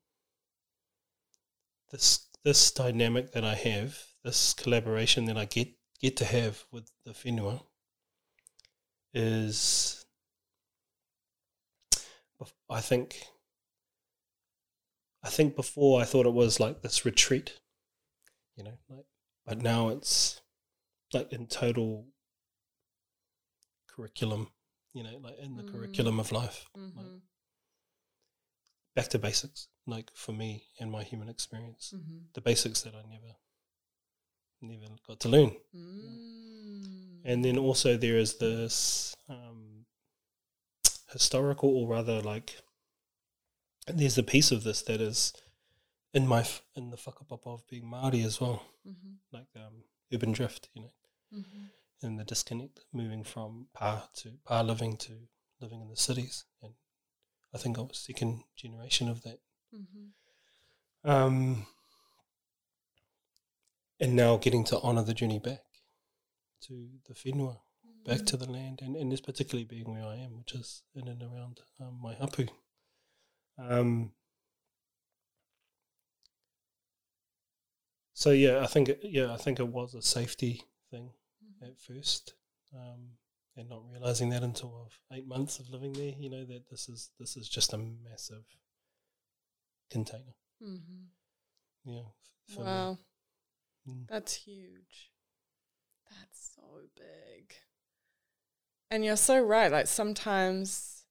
this 1.90 2.28
this 2.44 2.70
dynamic 2.70 3.32
that 3.32 3.44
i 3.44 3.54
have 3.54 3.98
this 4.24 4.54
collaboration 4.54 5.24
that 5.26 5.36
i 5.36 5.44
get 5.44 5.68
get 6.00 6.16
to 6.16 6.24
have 6.24 6.64
with 6.70 6.90
the 7.04 7.12
whenua 7.12 7.62
is 9.14 10.04
i 12.70 12.80
think 12.80 13.22
i 15.22 15.28
think 15.28 15.54
before 15.54 16.00
i 16.00 16.04
thought 16.04 16.26
it 16.26 16.32
was 16.32 16.58
like 16.58 16.82
this 16.82 17.04
retreat 17.04 17.60
you 18.56 18.64
know 18.64 18.78
like 18.88 19.04
but 19.46 19.60
now 19.60 19.88
it's 19.88 20.40
like 21.12 21.32
in 21.32 21.46
total 21.46 22.06
curriculum, 23.88 24.48
you 24.94 25.02
know, 25.02 25.18
like 25.18 25.38
in 25.38 25.56
the 25.56 25.62
Mm. 25.62 25.72
curriculum 25.72 26.20
of 26.20 26.32
life, 26.32 26.68
Mm-hmm. 26.76 27.18
Back 28.94 29.08
to 29.08 29.18
basics, 29.18 29.68
like 29.86 30.10
for 30.14 30.32
me 30.32 30.64
and 30.80 30.90
my 30.90 31.02
human 31.02 31.28
experience, 31.28 31.92
Mm-hmm. 31.96 32.18
the 32.34 32.40
basics 32.40 32.82
that 32.82 32.94
I 32.94 33.02
never, 33.08 33.34
never 34.60 34.92
got 35.06 35.20
to 35.20 35.28
learn. 35.28 35.52
Mm. 35.74 37.20
And 37.24 37.44
then 37.44 37.58
also 37.58 37.96
there 37.96 38.18
is 38.18 38.34
this 38.38 39.14
um, 39.28 39.86
historical, 41.12 41.70
or 41.76 41.88
rather, 41.88 42.20
like 42.20 42.56
there's 43.86 44.18
a 44.18 44.22
piece 44.22 44.50
of 44.52 44.62
this 44.64 44.82
that 44.82 45.00
is 45.00 45.32
in 46.14 46.26
my 46.26 46.44
in 46.76 46.90
the 46.90 46.96
fuck 46.96 47.22
up 47.30 47.46
of 47.46 47.66
being 47.68 47.84
Māori 47.84 48.24
as 48.24 48.40
well, 48.40 48.62
Mm-hmm. 48.86 49.12
like 49.32 49.46
um, 49.56 49.84
urban 50.12 50.32
drift, 50.32 50.68
you 50.74 50.82
know. 50.82 50.90
Mm-hmm. 51.34 52.06
and 52.06 52.18
the 52.18 52.24
disconnect 52.24 52.80
moving 52.92 53.24
from 53.24 53.68
pa 53.72 54.06
to 54.16 54.28
pa 54.44 54.60
living 54.60 54.98
to 54.98 55.12
living 55.62 55.80
in 55.80 55.88
the 55.88 55.96
cities 55.96 56.44
and 56.62 56.74
I 57.54 57.58
think 57.58 57.78
I 57.78 57.82
was 57.82 57.98
second 57.98 58.42
generation 58.56 59.08
of 59.08 59.22
that. 59.22 59.38
Mm-hmm. 59.74 61.10
um, 61.10 61.66
and 63.98 64.14
now 64.14 64.36
getting 64.36 64.64
to 64.64 64.78
honour 64.80 65.02
the 65.02 65.14
journey 65.14 65.38
back 65.38 65.62
to 66.66 66.88
the 67.08 67.14
whenua 67.14 67.56
back 68.04 68.26
to 68.26 68.36
the 68.36 68.50
land 68.50 68.80
and, 68.82 68.96
and 68.96 69.10
this 69.10 69.22
particularly 69.22 69.64
being 69.64 69.90
where 69.90 70.04
I 70.04 70.16
am 70.16 70.36
which 70.36 70.52
is 70.54 70.82
in 70.94 71.08
and 71.08 71.22
around 71.22 71.60
um, 71.80 72.00
my 72.02 72.12
hapu 72.12 72.48
um, 73.58 74.12
so 78.12 78.30
yeah 78.30 78.60
I 78.60 78.66
think 78.66 78.90
it, 78.90 79.00
yeah 79.02 79.32
I 79.32 79.38
think 79.38 79.58
it 79.58 79.68
was 79.68 79.94
a 79.94 80.02
safety 80.02 80.64
thing 80.90 81.12
at 81.62 81.78
first, 81.80 82.34
um, 82.74 83.12
and 83.56 83.68
not 83.68 83.82
realizing 83.90 84.30
that 84.30 84.42
until 84.42 84.86
I've 84.86 85.18
eight 85.18 85.26
months 85.26 85.58
of 85.58 85.68
living 85.70 85.92
there. 85.92 86.12
You 86.18 86.30
know 86.30 86.44
that 86.44 86.70
this 86.70 86.88
is 86.88 87.10
this 87.18 87.36
is 87.36 87.48
just 87.48 87.72
a 87.72 87.78
massive 87.78 88.44
container, 89.90 90.34
Mm-hmm. 90.62 91.92
Yeah. 91.92 92.02
Wow. 92.56 92.98
Mm. 93.88 94.06
That's 94.08 94.34
huge. 94.34 95.10
That's 96.08 96.54
so 96.54 96.62
big. 96.96 97.54
And 98.90 99.04
you're 99.04 99.16
so 99.16 99.40
right. 99.40 99.70
Like 99.70 99.86
sometimes 99.86 101.04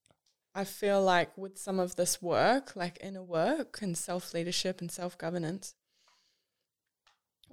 I 0.56 0.64
feel 0.64 1.02
like 1.04 1.38
with 1.38 1.58
some 1.58 1.80
of 1.80 1.96
this 1.96 2.22
work, 2.22 2.76
like 2.76 2.98
inner 3.02 3.24
work 3.24 3.80
and 3.82 3.98
self 3.98 4.34
leadership 4.34 4.82
and 4.82 4.92
self 4.92 5.18
governance, 5.18 5.76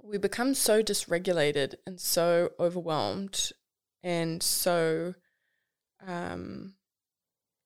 we 0.01 0.17
become 0.17 0.53
so 0.53 0.81
dysregulated 0.81 1.75
and 1.85 1.99
so 1.99 2.51
overwhelmed 2.59 3.51
and 4.03 4.41
so 4.41 5.15
um, 6.05 6.75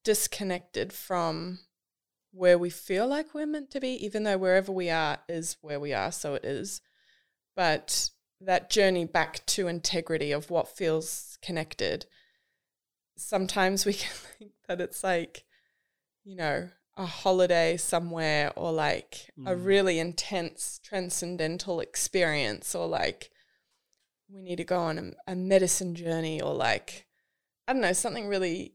disconnected 0.03 0.93
from 0.93 1.59
where 2.31 2.57
we 2.57 2.69
feel 2.69 3.07
like 3.07 3.33
we're 3.33 3.45
meant 3.45 3.71
to 3.71 3.79
be, 3.79 3.89
even 4.05 4.23
though 4.23 4.37
wherever 4.37 4.71
we 4.71 4.89
are 4.89 5.19
is 5.29 5.57
where 5.61 5.79
we 5.79 5.93
are, 5.93 6.11
so 6.11 6.33
it 6.35 6.45
is. 6.45 6.81
But 7.55 8.09
that 8.41 8.69
journey 8.69 9.05
back 9.05 9.45
to 9.47 9.67
integrity 9.67 10.31
of 10.31 10.49
what 10.49 10.67
feels 10.67 11.37
connected, 11.41 12.05
sometimes 13.17 13.85
we 13.85 13.93
can 13.93 14.11
think 14.37 14.51
that 14.67 14.81
it's 14.81 15.03
like, 15.03 15.43
you 16.23 16.35
know, 16.35 16.69
a 16.97 17.05
holiday 17.05 17.77
somewhere 17.77 18.53
or 18.55 18.71
like 18.71 19.31
a 19.45 19.55
Mm. 19.55 19.65
really 19.65 19.99
intense 19.99 20.79
transcendental 20.83 21.79
experience 21.81 22.75
or 22.75 22.87
like 22.87 23.31
we 24.33 24.41
need 24.41 24.55
to 24.57 24.63
go 24.63 24.79
on 24.79 24.97
a, 25.27 25.31
a 25.31 25.35
medicine 25.35 25.93
journey 25.95 26.41
or 26.41 26.53
like, 26.53 27.05
I 27.67 27.73
don't 27.73 27.81
know, 27.81 27.93
something 27.93 28.27
really 28.27 28.73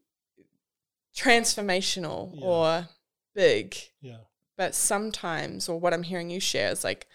transformational 1.16 2.30
Yeah. 2.34 2.44
or 2.46 2.88
big 3.34 3.76
Yeah. 4.00 4.18
but 4.56 4.74
sometimes 4.74 5.68
or 5.68 5.78
what 5.78 5.92
i'm 5.94 6.02
hearing 6.02 6.30
you 6.30 6.40
share 6.40 6.70
is 6.70 6.84
like 6.84 7.06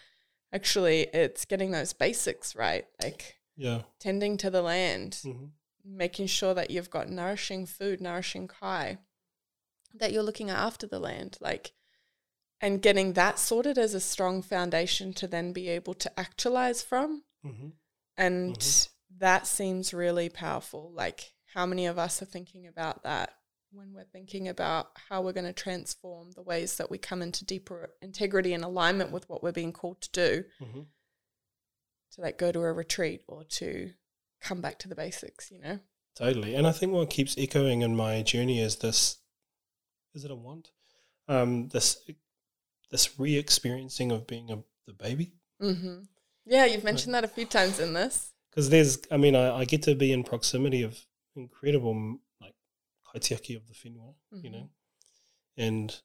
actually 0.51 1.01
it's 1.13 1.45
getting 1.45 1.71
those 1.71 1.93
basics 1.93 2.55
right 2.55 2.85
like 3.01 3.37
Yeah. 3.55 3.83
tending 3.99 4.37
to 4.37 4.49
the 4.49 4.61
land 4.61 5.19
hmm 5.23 5.45
making 5.85 6.27
sure 6.27 6.53
that 6.53 6.71
you've 6.71 6.89
got 6.89 7.09
nourishing 7.09 7.65
food 7.65 7.99
nourishing 7.99 8.47
kai 8.47 8.97
that 9.93 10.13
you're 10.13 10.23
looking 10.23 10.49
after 10.49 10.87
the 10.87 10.99
land 10.99 11.37
like 11.41 11.73
and 12.61 12.81
getting 12.81 13.13
that 13.13 13.37
sorted 13.37 13.77
as 13.77 13.93
a 13.93 13.99
strong 13.99 14.41
foundation 14.41 15.13
to 15.13 15.27
then 15.27 15.51
be 15.51 15.67
able 15.67 15.93
to 15.93 16.19
actualize 16.19 16.81
from 16.81 17.23
hmm 17.41 17.69
and 18.17 18.55
Mhm. 18.57 18.89
that 19.17 19.47
seems 19.47 19.93
really 19.93 20.29
powerful. 20.29 20.91
Like, 20.91 21.33
how 21.53 21.65
many 21.65 21.85
of 21.85 21.97
us 21.97 22.21
are 22.21 22.25
thinking 22.25 22.67
about 22.67 23.03
that 23.03 23.37
when 23.71 23.93
we're 23.93 24.03
thinking 24.05 24.47
about 24.47 24.91
how 25.09 25.21
we're 25.21 25.33
going 25.33 25.45
to 25.45 25.53
transform 25.53 26.31
the 26.31 26.41
ways 26.41 26.77
that 26.77 26.91
we 26.91 26.97
come 26.97 27.21
into 27.21 27.43
deeper 27.43 27.95
integrity 28.01 28.53
and 28.53 28.63
alignment 28.63 29.11
with 29.11 29.27
what 29.29 29.41
we're 29.41 29.51
being 29.51 29.73
called 29.73 29.99
to 30.01 30.11
do 30.11 30.45
hmm 30.59 30.81
to 32.11 32.21
like 32.21 32.37
go 32.37 32.51
to 32.51 32.59
a 32.59 32.71
retreat 32.71 33.23
or 33.27 33.43
to 33.43 33.91
come 34.39 34.61
back 34.61 34.77
to 34.77 34.87
the 34.87 34.93
basics, 34.93 35.49
you 35.49 35.57
know? 35.59 35.79
Totally. 36.15 36.53
And 36.53 36.67
I 36.67 36.71
think 36.71 36.91
what 36.91 37.09
keeps 37.09 37.35
echoing 37.39 37.81
in 37.81 37.95
my 37.95 38.21
journey 38.21 38.59
is 38.59 38.75
this 38.77 39.17
is 40.13 40.23
it 40.23 40.29
a 40.29 40.35
want? 40.35 40.69
Um, 41.27 41.69
this 41.69 41.97
this 42.91 43.19
re 43.19 43.35
experiencing 43.35 44.11
of 44.11 44.27
being 44.27 44.51
a 44.51 44.63
the 44.85 44.93
baby. 44.93 45.33
Mm-hmm. 45.59 46.03
Yeah, 46.45 46.65
you've 46.65 46.83
mentioned 46.83 47.13
that 47.13 47.23
a 47.23 47.27
few 47.27 47.45
times 47.45 47.79
in 47.79 47.93
this. 47.93 48.31
Because 48.49 48.69
there's 48.69 48.99
I 49.11 49.17
mean, 49.17 49.35
I, 49.35 49.59
I 49.59 49.65
get 49.65 49.83
to 49.83 49.95
be 49.95 50.11
in 50.11 50.23
proximity 50.23 50.83
of 50.83 50.97
incredible 51.35 52.17
like 52.41 52.53
kaitiaki 53.13 53.55
of 53.55 53.67
the 53.67 53.73
whenua, 53.73 54.13
you 54.43 54.49
know. 54.49 54.69
And 55.57 55.95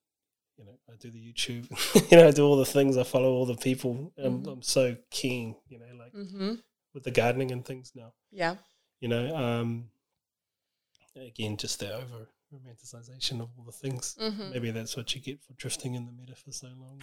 you 0.57 0.65
know, 0.65 0.79
I 0.91 0.97
do 0.99 1.11
the 1.11 1.19
YouTube, 1.33 1.67
you 2.11 2.17
know, 2.19 2.27
I 2.29 2.31
do 2.33 2.45
all 2.45 2.57
the 2.57 2.65
things, 2.65 2.97
I 2.97 3.05
follow 3.05 3.31
all 3.33 3.47
the 3.47 3.55
people. 3.57 4.13
I'm, 4.19 4.43
Mhm. 4.43 4.53
I'm 4.53 4.63
so 4.63 4.97
keen, 5.11 5.55
you 5.69 5.79
know, 5.79 5.87
like 5.99 6.13
Mm-hmm. 6.13 6.55
with 6.95 7.05
the 7.05 7.11
gardening 7.11 7.53
and 7.53 7.65
things 7.65 7.93
now. 7.95 8.13
Yeah. 8.31 8.57
you 9.01 9.09
know 9.09 9.35
um 9.37 9.91
again 11.17 11.57
just 11.57 11.79
the 11.81 11.93
over 11.95 12.29
romanticization 12.53 13.41
of 13.41 13.49
all 13.57 13.65
the 13.65 13.73
things 13.73 14.17
Mm-hmm. 14.21 14.51
maybe 14.51 14.71
that's 14.71 14.97
what 14.97 15.15
you 15.15 15.21
get 15.21 15.43
for 15.43 15.53
drifting 15.55 15.95
in 15.95 16.07
the 16.07 16.13
meta 16.13 16.35
for 16.35 16.53
so 16.53 16.69
long 16.79 17.01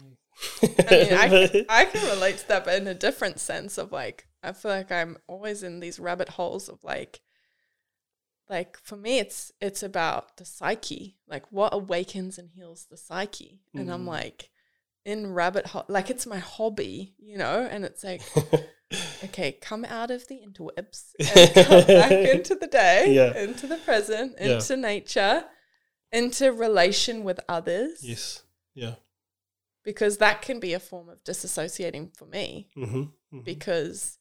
I 0.87 0.97
mean, 0.97 1.13
I 1.13 1.27
can, 1.27 1.65
I 1.69 1.85
can 1.85 2.05
relate 2.09 2.37
to 2.39 2.47
that, 2.49 2.65
but 2.65 2.75
in 2.81 2.87
a 2.87 2.93
different 2.93 3.39
sense 3.39 3.77
of 3.77 3.91
like, 3.91 4.27
I 4.43 4.51
feel 4.51 4.71
like 4.71 4.91
I'm 4.91 5.17
always 5.27 5.63
in 5.63 5.79
these 5.79 5.99
rabbit 5.99 6.29
holes 6.29 6.69
of 6.69 6.83
like, 6.83 7.21
like 8.49 8.77
for 8.83 8.95
me, 8.95 9.17
it's 9.19 9.51
it's 9.59 9.81
about 9.81 10.37
the 10.37 10.45
psyche, 10.45 11.17
like 11.27 11.51
what 11.51 11.73
awakens 11.73 12.37
and 12.37 12.49
heals 12.51 12.85
the 12.89 12.97
psyche, 12.97 13.61
and 13.73 13.89
I'm 13.91 14.03
Mm. 14.05 14.09
like 14.09 14.49
in 15.03 15.33
rabbit 15.33 15.67
hole, 15.67 15.85
like 15.87 16.09
it's 16.09 16.27
my 16.27 16.37
hobby, 16.39 17.15
you 17.17 17.37
know, 17.37 17.67
and 17.69 17.83
it's 17.83 18.03
like, 18.03 18.21
okay, 19.23 19.51
come 19.53 19.85
out 19.85 20.11
of 20.11 20.27
the 20.27 20.39
interwebs 20.45 21.11
and 21.19 21.53
come 21.65 21.87
back 21.87 22.11
into 22.35 22.55
the 22.55 22.67
day, 22.67 23.13
Yeah. 23.13 23.37
into 23.37 23.67
the 23.67 23.77
present, 23.77 24.35
Yeah. 24.39 24.55
into 24.55 24.77
nature, 24.77 25.45
into 26.11 26.51
relation 26.53 27.23
with 27.23 27.39
others 27.49 27.99
yes 28.01 28.43
yeah 28.73 28.95
because 29.83 30.17
that 30.17 30.41
can 30.41 30.59
be 30.59 30.73
a 30.73 30.79
form 30.79 31.09
of 31.09 31.21
disassociating 31.23 32.15
for 32.15 32.25
me 32.25 32.69
mm-hmm, 32.77 32.97
mm-hmm. 33.01 33.39
because 33.41 34.17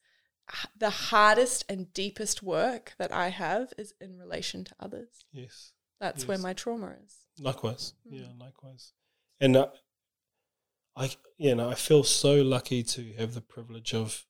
the 0.77 0.89
hardest 0.89 1.63
and 1.69 1.93
deepest 1.93 2.43
work 2.43 2.93
that 2.97 3.11
I 3.11 3.29
have 3.29 3.71
is 3.77 3.93
in 4.01 4.17
relation 4.17 4.63
to 4.65 4.75
others. 4.79 5.25
yes 5.31 5.71
That's 6.01 6.27
where 6.27 6.37
my 6.39 6.53
trauma 6.53 6.95
is. 7.05 7.15
likewise 7.39 7.93
Mm. 8.11 8.19
yeah 8.19 8.31
likewise 8.45 8.91
and 9.39 9.55
uh, 9.57 9.67
i 10.97 11.09
you 11.37 11.55
know 11.55 11.69
i 11.69 11.75
feel 11.75 12.03
so 12.03 12.41
lucky 12.41 12.83
to 12.83 13.13
have 13.13 13.33
the 13.35 13.41
privilege 13.41 13.93
of 13.93 14.25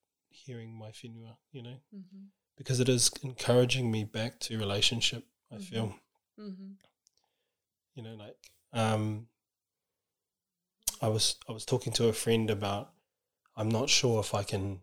hearing 0.45 0.71
my 0.77 0.91
whenua 0.91 1.33
you 1.51 1.61
know 1.61 1.77
Mm-hmm. 1.93 2.23
because 2.57 2.79
it 2.79 2.89
is 2.89 3.11
encouraging 3.23 3.91
me 3.91 4.03
back 4.03 4.39
to 4.39 4.57
relationship 4.57 5.23
i 5.51 5.55
Mhm. 5.55 5.61
feel 5.69 5.87
Mm-hmm. 6.39 6.71
you 7.95 8.03
know 8.03 8.15
like 8.15 8.37
um 8.73 9.27
i 11.01 11.07
was 11.07 11.35
i 11.49 11.51
was 11.51 11.65
talking 11.65 11.93
to 11.93 12.07
a 12.07 12.13
friend 12.13 12.49
about 12.49 12.89
i'm 13.57 13.69
not 13.69 13.89
sure 13.89 14.19
if 14.19 14.33
i 14.33 14.43
can 14.43 14.81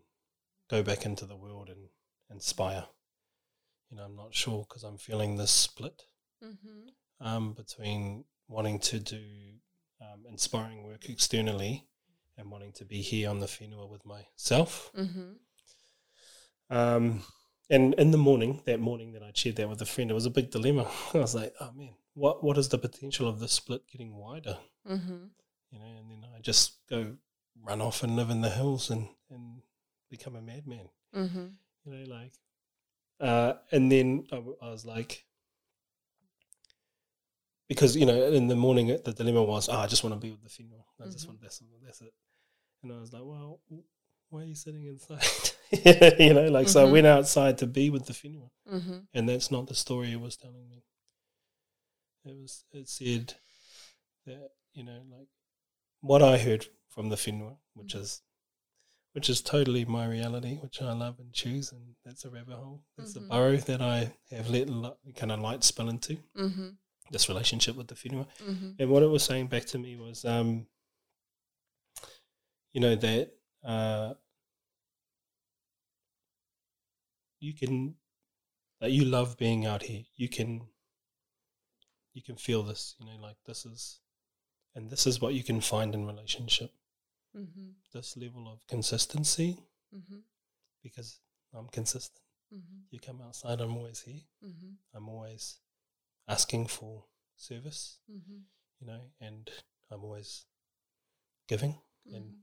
go 0.69 0.83
back 0.83 1.05
into 1.05 1.25
the 1.25 1.35
world 1.35 1.69
and 1.69 1.89
inspire 2.29 2.85
you 3.89 3.97
know 3.97 4.03
i'm 4.03 4.15
not 4.15 4.33
sure 4.33 4.65
because 4.67 4.83
i'm 4.83 4.97
feeling 4.97 5.35
this 5.37 5.51
split 5.51 6.03
Mm-hmm. 6.43 7.25
um 7.27 7.53
between 7.53 8.25
wanting 8.49 8.79
to 8.79 8.99
do 8.99 9.21
um, 10.01 10.25
inspiring 10.27 10.83
work 10.83 11.07
externally 11.09 11.87
and 12.37 12.51
wanting 12.51 12.73
to 12.73 12.83
be 12.85 12.99
here 13.01 13.29
on 13.29 13.39
the 13.39 13.45
whenua 13.47 13.87
with 13.89 14.05
myself 14.05 14.91
Mm-hmm. 14.97 15.31
Um 16.69 17.23
and 17.69 17.93
in 17.95 18.11
the 18.11 18.17
morning, 18.17 18.61
that 18.65 18.79
morning 18.79 19.13
that 19.13 19.23
I 19.23 19.31
shared 19.33 19.55
that 19.55 19.69
with 19.69 19.81
a 19.81 19.85
friend, 19.85 20.11
it 20.11 20.13
was 20.13 20.25
a 20.25 20.29
big 20.29 20.51
dilemma. 20.51 20.89
I 21.13 21.17
was 21.19 21.33
like, 21.35 21.53
"Oh 21.59 21.71
man, 21.73 21.93
what 22.13 22.43
what 22.43 22.57
is 22.57 22.69
the 22.69 22.77
potential 22.77 23.27
of 23.27 23.39
this 23.39 23.53
split 23.53 23.87
getting 23.91 24.15
wider?" 24.15 24.57
Mm-hmm. 24.87 25.25
you 25.71 25.79
know, 25.79 25.85
and 25.99 26.11
then 26.11 26.25
I 26.35 26.39
just 26.41 26.85
go 26.89 27.15
run 27.63 27.81
off 27.81 28.03
and 28.03 28.15
live 28.15 28.29
in 28.29 28.41
the 28.41 28.49
hills 28.49 28.89
and, 28.89 29.07
and 29.29 29.61
become 30.09 30.35
a 30.35 30.41
madman, 30.41 30.89
Mm-hmm. 31.15 31.45
you 31.85 31.91
know, 31.91 32.13
like, 32.13 32.33
uh, 33.21 33.53
and 33.71 33.91
then 33.91 34.27
I, 34.31 34.35
w- 34.35 34.57
I 34.61 34.69
was 34.69 34.85
like, 34.85 35.23
because, 37.69 37.95
you 37.95 38.05
know, 38.05 38.21
in 38.23 38.47
the 38.47 38.55
morning, 38.55 38.91
uh, 38.91 38.97
the 39.03 39.13
dilemma 39.13 39.43
was, 39.43 39.69
oh, 39.69 39.77
I 39.77 39.87
just 39.87 40.03
want 40.03 40.13
to 40.15 40.19
be 40.19 40.31
with 40.31 40.43
the 40.43 40.49
whenua 40.49 40.83
I 41.01 41.05
just 41.09 41.25
Mhm. 41.25 41.29
want, 41.29 41.41
that's, 41.41 41.61
that's 41.85 42.01
it. 42.01 42.13
And 42.83 42.91
I 42.91 42.99
was 42.99 43.13
like, 43.13 43.23
well, 43.23 43.61
why 44.33 44.41
are 44.41 44.45
you 44.45 44.55
sitting 44.55 44.83
inside? 44.85 45.23
you 46.19 46.33
know, 46.33 46.47
like, 46.49 46.67
so 46.69 46.85
I 46.87 46.91
went 46.91 47.07
outside 47.07 47.57
to 47.59 47.67
be 47.67 47.89
with 47.89 48.05
the 48.05 48.13
whenua 48.13 48.49
Mm-hmm. 48.71 48.97
and 49.13 49.29
that's 49.29 49.49
not 49.51 49.67
the 49.67 49.75
story 49.75 50.11
it 50.11 50.19
was 50.21 50.35
telling 50.37 50.67
me. 50.69 50.83
It 52.25 52.35
was 52.41 52.63
it 52.71 52.87
said 52.89 53.33
that 54.25 54.49
you 54.73 54.83
know 54.83 55.01
like 55.15 55.27
what 56.01 56.21
I 56.23 56.37
heard 56.37 56.65
from 56.89 57.09
the 57.09 57.15
whenua, 57.17 57.57
which 57.75 57.93
Mhm. 57.95 58.01
is 58.01 58.21
which 59.15 59.29
is 59.29 59.41
totally 59.41 59.85
my 59.85 60.05
reality, 60.07 60.55
which 60.63 60.81
I 60.81 60.93
love 60.93 61.19
and 61.19 61.31
choose, 61.31 61.71
and 61.71 61.83
that's 62.05 62.25
a 62.25 62.31
rabbit 62.31 62.55
hole. 62.55 62.81
That's 62.97 63.13
Mhm. 63.13 63.25
a 63.25 63.27
burrow 63.29 63.57
that 63.69 63.81
I 63.81 63.97
have 64.35 64.49
let 64.49 64.69
li- 64.69 65.13
kind 65.19 65.31
of 65.31 65.39
light 65.47 65.63
spill 65.63 65.89
into 65.89 66.15
Mm-hmm. 66.45 66.69
this 67.11 67.29
relationship 67.29 67.75
with 67.75 67.87
the. 67.89 67.95
Mm-hmm. 67.95 68.71
And 68.79 68.89
what 68.89 69.03
it 69.03 69.11
was 69.15 69.23
saying 69.23 69.47
back 69.47 69.65
to 69.73 69.77
me 69.77 69.91
was, 69.97 70.25
um, 70.25 70.65
you 72.73 72.81
know, 72.81 72.95
that 72.95 73.25
uh, 73.63 74.13
you 77.43 77.53
can, 77.53 77.95
that 78.79 78.91
you 78.91 79.05
love 79.05 79.37
being 79.37 79.65
out 79.65 79.83
here. 79.83 80.03
You 80.15 80.29
can, 80.29 80.61
you 82.13 82.21
can 82.21 82.35
feel 82.37 82.63
this, 82.63 82.95
you 82.99 83.05
know, 83.05 83.17
like 83.21 83.37
this 83.45 83.65
is, 83.65 83.99
and 84.75 84.89
this 84.89 85.05
is 85.05 85.19
what 85.21 85.33
you 85.33 85.43
can 85.43 85.61
find 85.61 85.93
in 85.93 86.05
relationship. 86.07 86.71
Mm-hmm. 87.37 87.69
This 87.93 88.15
level 88.17 88.47
of 88.51 88.65
consistency, 88.67 89.57
Mm-hmm. 89.95 90.21
because 90.81 91.19
I'm 91.55 91.67
consistent. 91.67 92.19
Mm-hmm. 92.51 92.79
You 92.89 92.99
come 92.99 93.21
outside, 93.23 93.61
I'm 93.61 93.77
always 93.77 94.01
here. 94.01 94.21
Mm-hmm. 94.43 94.71
I'm 94.97 95.07
always 95.07 95.57
asking 96.27 96.65
for 96.67 97.03
service, 97.35 97.99
Mm-hmm. 98.11 98.39
you 98.79 98.87
know, 98.87 99.01
and 99.21 99.51
I'm 99.91 100.03
always 100.03 100.45
giving. 101.47 101.75
and 102.11 102.33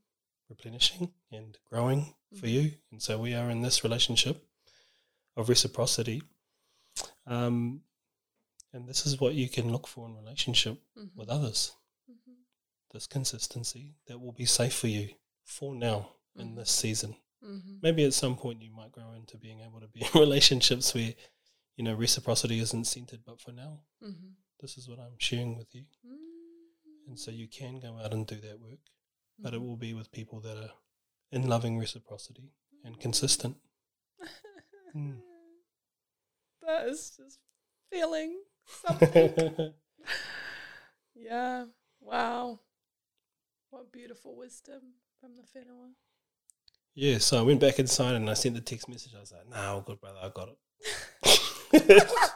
replenishing 0.48 1.12
and 1.32 1.59
growing 1.70 2.14
for 2.38 2.46
you. 2.48 2.72
And 2.90 3.01
so 3.03 3.18
we 3.18 3.34
are 3.34 3.51
in 3.51 3.62
this 3.62 3.84
relationship 3.84 4.36
of 5.36 5.48
reciprocity. 5.48 6.22
Um, 7.26 7.82
and 8.72 8.88
this 8.88 9.06
is 9.06 9.20
what 9.20 9.34
you 9.34 9.48
can 9.48 9.70
look 9.72 9.86
for 9.86 10.06
in 10.08 10.14
relationship 10.14 10.80
Mhm. 10.96 11.14
with 11.14 11.28
others 11.28 11.72
Mhm. 12.08 12.36
this 12.92 13.06
consistency 13.06 13.94
that 14.06 14.18
will 14.18 14.32
be 14.32 14.46
safe 14.46 14.74
for 14.74 14.88
you 14.88 15.14
for 15.44 15.74
now 15.74 16.16
in 16.36 16.52
Mhm. 16.52 16.56
this 16.56 16.70
season. 16.70 17.16
Mhm. 17.42 17.80
Maybe 17.82 18.04
at 18.04 18.14
some 18.14 18.36
point 18.36 18.62
you 18.62 18.70
might 18.70 18.92
grow 18.92 19.12
into 19.12 19.36
being 19.38 19.60
able 19.60 19.80
to 19.80 19.88
be 19.88 20.00
in 20.14 20.20
relationships 20.20 20.94
where, 20.94 21.14
you 21.76 21.84
know, 21.84 21.94
reciprocity 21.94 22.58
isn't 22.58 22.84
centered, 22.86 23.24
but 23.24 23.40
for 23.40 23.52
now, 23.52 23.84
Mhm. 24.02 24.36
this 24.58 24.76
is 24.76 24.88
what 24.88 24.98
I'm 24.98 25.18
sharing 25.18 25.56
with 25.56 25.74
you. 25.74 25.86
And 27.06 27.18
so 27.18 27.30
you 27.30 27.48
can 27.48 27.80
go 27.80 27.96
out 27.98 28.12
and 28.12 28.26
do 28.26 28.40
that 28.40 28.60
work, 28.60 28.80
but 29.38 29.54
it 29.54 29.60
Mhm. 29.60 29.66
will 29.66 29.76
be 29.76 29.94
with 29.94 30.10
people 30.12 30.40
that 30.42 30.56
are 30.56 30.74
in 31.32 31.48
loving 31.48 31.78
reciprocity 31.78 32.52
and 32.84 33.00
consistent. 33.00 33.60
Mm. 34.95 35.16
that 36.66 36.88
is 36.88 37.12
just 37.16 37.38
feeling 37.91 38.41
something. 38.66 39.72
yeah. 41.14 41.64
Wow. 42.01 42.61
What 43.70 43.93
beautiful 43.93 44.36
wisdom 44.36 44.80
from 45.20 45.36
the 45.36 45.43
whenua. 45.43 45.91
yeah, 46.95 47.18
so 47.18 47.38
I 47.38 47.43
went 47.43 47.61
back 47.61 47.78
inside 47.78 48.14
and 48.14 48.28
I 48.28 48.34
sent 48.34 48.55
the 48.55 48.61
text 48.61 48.88
message. 48.88 49.14
I 49.16 49.20
was 49.20 49.32
like, 49.32 49.49
nah, 49.49 49.74
all 49.74 49.80
good, 49.82 50.01
brother, 50.01 50.18
I 50.22 50.28
got 50.30 50.49
it. 50.49 50.59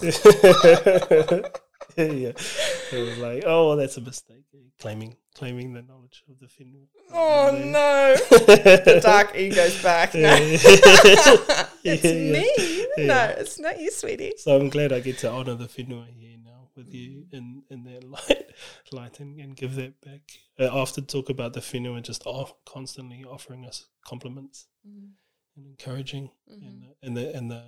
yeah. 1.96 2.32
It 2.92 3.08
was 3.08 3.18
like, 3.18 3.44
oh, 3.46 3.76
that's 3.76 3.96
a 3.96 4.00
mistake. 4.00 4.44
Claiming 4.80 5.16
claiming 5.34 5.72
the 5.72 5.82
knowledge 5.82 6.24
of 6.28 6.38
the 6.40 6.46
whenua. 6.46 6.86
Oh 7.12 7.48
And 7.48 7.72
no. 7.72 8.16
the 8.16 9.00
dark 9.02 9.36
ego's 9.36 9.80
back. 9.82 10.14
No. 10.14 10.34
It's 11.82 12.04
Yeah, 12.04 12.12
yeah. 12.12 12.32
me. 12.32 13.06
No, 13.06 13.34
it's 13.38 13.58
not 13.58 13.80
you, 13.80 13.90
sweetie. 13.90 14.34
So 14.38 14.56
I'm 14.58 14.68
glad 14.68 14.92
I 14.92 15.00
get 15.00 15.18
to 15.18 15.30
honour 15.30 15.54
the 15.54 15.66
whenua 15.66 16.06
here 16.08 16.36
now 16.44 16.68
with 16.76 16.92
you 16.92 17.26
in, 17.32 17.62
in 17.70 17.84
that 17.84 18.04
light, 18.04 18.50
light 18.92 19.20
and, 19.20 19.38
and 19.40 19.56
give 19.56 19.74
that 19.76 20.00
back. 20.02 20.22
I 20.58 20.64
often 20.66 21.06
talk 21.06 21.30
about 21.30 21.52
the 21.54 21.60
whenua 21.60 22.02
just 22.02 22.26
off, 22.26 22.52
constantly 22.66 23.24
offering 23.24 23.64
us 23.66 23.86
compliments 24.06 24.66
and 24.84 25.66
encouraging, 25.66 26.30
and 26.48 26.62
Mhm. 26.62 26.80
the, 26.80 27.06
and 27.06 27.16
the 27.16 27.36
and 27.36 27.50
the 27.50 27.62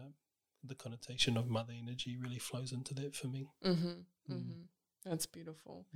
the 0.65 0.75
connotation 0.77 1.37
of 1.37 1.49
mother 1.49 1.73
energy 1.77 2.17
really 2.17 2.39
flows 2.39 2.71
into 2.73 2.95
that 2.95 3.17
for 3.17 3.27
me. 3.29 3.49
Mm-hmm. 3.65 3.87
Mm. 3.89 4.05
Mm-hmm. 4.31 4.63
That's 5.05 5.27
beautiful. 5.27 5.87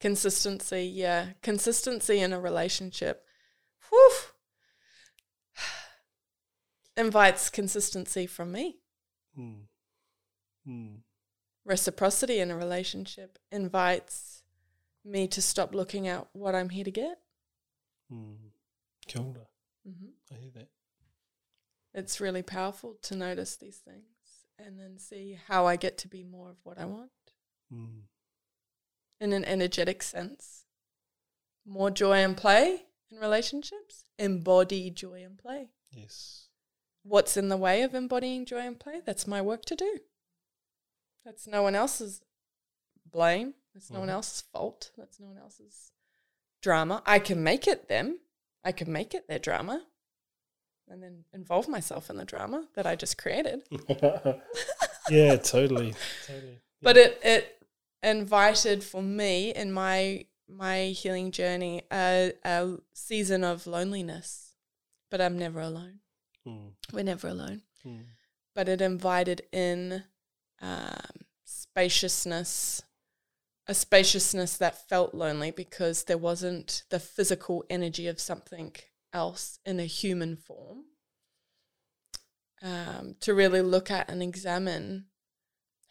Consistency, 0.00 0.84
yeah. 0.84 1.28
Consistency 1.42 2.20
in 2.20 2.32
a 2.32 2.40
relationship. 2.40 3.24
Whew. 3.88 4.12
Invites 6.96 7.50
consistency 7.50 8.26
from 8.26 8.52
me. 8.52 8.78
Mm. 9.38 9.62
Mm. 10.68 10.96
Reciprocity 11.64 12.38
in 12.38 12.50
a 12.50 12.56
relationship 12.56 13.38
invites 13.50 14.42
me 15.04 15.26
to 15.28 15.42
stop 15.42 15.74
looking 15.74 16.06
at 16.06 16.28
what 16.32 16.54
I'm 16.54 16.68
here 16.68 16.84
to 16.84 16.90
get. 16.90 17.18
Mm. 18.12 18.36
Kia 19.08 19.22
ora. 19.22 19.46
Mm-hmm. 19.88 20.34
I 20.34 20.38
hear 20.38 20.50
that. 20.54 20.68
It's 21.94 22.20
really 22.20 22.42
powerful 22.42 22.96
to 23.02 23.16
notice 23.16 23.56
these 23.56 23.78
things 23.78 24.04
and 24.58 24.78
then 24.78 24.98
see 24.98 25.38
how 25.48 25.66
I 25.66 25.76
get 25.76 25.98
to 25.98 26.08
be 26.08 26.22
more 26.22 26.50
of 26.50 26.56
what 26.62 26.78
I 26.78 26.84
want 26.84 27.10
Mm. 27.72 28.02
In 29.20 29.32
an 29.32 29.44
energetic 29.44 30.02
sense. 30.02 30.64
More 31.64 31.90
joy 31.90 32.18
and 32.24 32.36
play 32.36 32.82
in 33.10 33.18
relationships, 33.18 34.04
embody 34.18 34.90
joy 34.90 35.22
and 35.24 35.38
play. 35.38 35.68
Yes. 35.92 36.48
What's 37.04 37.36
in 37.36 37.48
the 37.48 37.56
way 37.56 37.82
of 37.82 37.94
embodying 37.94 38.44
joy 38.46 38.60
and 38.60 38.78
play? 38.78 39.00
That's 39.04 39.26
my 39.26 39.40
work 39.42 39.64
to 39.66 39.76
do. 39.76 39.98
That's 41.24 41.46
no 41.46 41.62
one 41.62 41.74
else's 41.74 42.20
blame. 43.10 43.54
That's 43.74 43.90
no 43.90 44.00
one 44.00 44.08
Mhm. 44.08 44.12
else's 44.12 44.40
fault. 44.52 44.90
That's 44.96 45.18
no 45.20 45.28
one 45.28 45.38
else's 45.38 45.92
drama. 46.60 47.02
I 47.06 47.18
can 47.18 47.42
make 47.42 47.66
it 47.66 47.88
them. 47.88 48.20
I 48.64 48.72
can 48.72 48.92
make 48.92 49.14
it 49.14 49.26
their 49.28 49.38
drama 49.38 49.86
and 50.88 51.02
then 51.02 51.24
involve 51.32 51.68
myself 51.68 52.10
in 52.10 52.16
the 52.16 52.24
drama 52.24 52.68
that 52.74 52.86
I 52.86 52.96
just 52.96 53.18
created. 53.18 53.62
yeah, 55.10 55.36
totally. 55.36 55.94
Totally. 56.26 56.60
but 56.80 56.96
it 56.96 57.18
it 57.22 57.61
invited 58.02 58.82
for 58.84 59.02
me 59.02 59.54
in 59.54 59.72
my 59.72 60.26
my 60.48 60.86
healing 60.86 61.30
journey 61.30 61.82
a, 61.92 62.32
a 62.44 62.76
season 62.92 63.42
of 63.44 63.66
loneliness 63.66 64.54
but 65.10 65.20
i'm 65.20 65.38
never 65.38 65.60
alone 65.60 66.00
Mm. 66.46 66.72
we're 66.92 67.04
never 67.04 67.28
alone 67.28 67.62
Mm. 67.86 68.04
but 68.54 68.68
it 68.68 68.80
invited 68.80 69.42
in 69.52 70.02
um, 70.60 71.20
spaciousness 71.44 72.82
a 73.68 73.74
spaciousness 73.74 74.56
that 74.56 74.88
felt 74.88 75.14
lonely 75.14 75.52
because 75.52 76.04
there 76.04 76.18
wasn't 76.18 76.82
the 76.90 76.98
physical 76.98 77.64
energy 77.70 78.08
of 78.08 78.18
something 78.18 78.74
else 79.12 79.60
in 79.64 79.78
a 79.78 79.84
human 79.84 80.34
form 80.36 80.84
um, 82.62 83.14
to 83.20 83.34
really 83.34 83.62
look 83.62 83.90
at 83.90 84.08
and 84.10 84.22
examine 84.22 85.06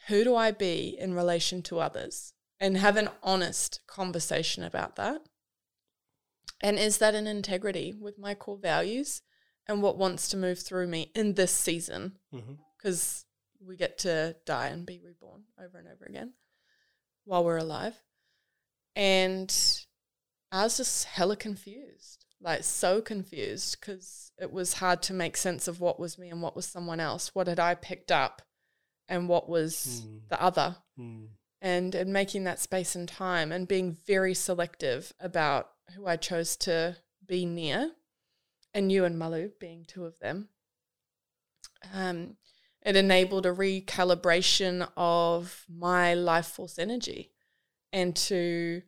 who 0.08 0.24
do 0.24 0.36
I 0.36 0.52
be 0.52 0.96
in 1.00 1.14
relation 1.14 1.62
to 1.64 1.80
others 1.80 2.34
and 2.62 2.78
have 2.78 2.96
an 2.96 3.10
honest 3.24 3.82
conversation 3.88 4.64
about 4.64 4.96
that. 4.96 5.22
And 6.62 6.78
is 6.78 7.00
that 7.00 7.16
in 7.16 7.26
integrity 7.26 7.94
with 8.00 8.20
my 8.20 8.36
core 8.36 8.60
values 8.62 9.24
and 9.68 9.82
what 9.82 9.98
wants 9.98 10.30
to 10.30 10.38
move 10.38 10.60
through 10.60 10.88
me 10.88 11.12
in 11.16 11.34
this 11.34 11.52
season? 11.52 12.20
Mm-hmm. 12.34 12.54
Because 12.78 13.26
we 13.60 13.76
get 13.76 13.98
to 14.00 14.36
die 14.46 14.68
and 14.68 14.86
be 14.86 15.02
reborn 15.04 15.44
over 15.60 15.78
and 15.78 15.88
over 15.88 16.06
again 16.06 16.34
while 17.26 17.44
we're 17.44 17.58
alive. 17.58 17.96
And 18.96 19.52
I 20.52 20.64
was 20.64 20.78
just 20.78 21.06
hella 21.06 21.36
confused, 21.36 22.26
like 22.40 22.64
so 22.64 23.02
confused 23.02 23.78
because 23.80 24.32
it 24.40 24.52
was 24.52 24.74
hard 24.74 25.02
to 25.04 25.14
make 25.14 25.38
sense 25.38 25.68
of 25.68 25.80
what 25.80 26.00
was 26.00 26.20
me 26.20 26.30
and 26.30 26.42
what 26.42 26.56
was 26.56 26.66
someone 26.66 27.00
else. 27.00 27.34
What 27.34 27.48
had 27.48 27.60
I 27.60 27.74
picked 27.74 28.12
up 28.12 28.44
and 29.12 29.30
what 29.30 29.48
was 29.48 30.02
Mm. 30.06 30.28
the 30.30 30.42
other? 30.42 30.78
Mm. 30.98 31.28
and 31.64 31.94
and 31.94 32.12
making 32.12 32.44
that 32.46 32.60
space 32.60 32.96
and 32.96 33.08
time 33.08 33.52
and 33.52 33.68
being 33.68 33.92
very 34.08 34.34
selective 34.34 35.14
about 35.20 35.70
who 35.94 36.08
I 36.08 36.18
chose 36.18 36.58
to 36.58 36.98
be 37.24 37.46
near, 37.46 37.92
and 38.74 38.92
you 38.92 39.06
and 39.06 39.20
Malu 39.20 39.50
being 39.60 39.86
two 39.86 40.06
of 40.06 40.18
them. 40.20 40.50
Um, 41.94 42.38
it 42.82 42.96
enabled 42.96 43.46
a 43.46 43.52
recalibration 43.54 44.90
of 44.98 45.66
my 45.70 46.14
life 46.16 46.48
force 46.48 46.80
energy, 46.80 47.32
and 47.94 48.16
to 48.16 48.82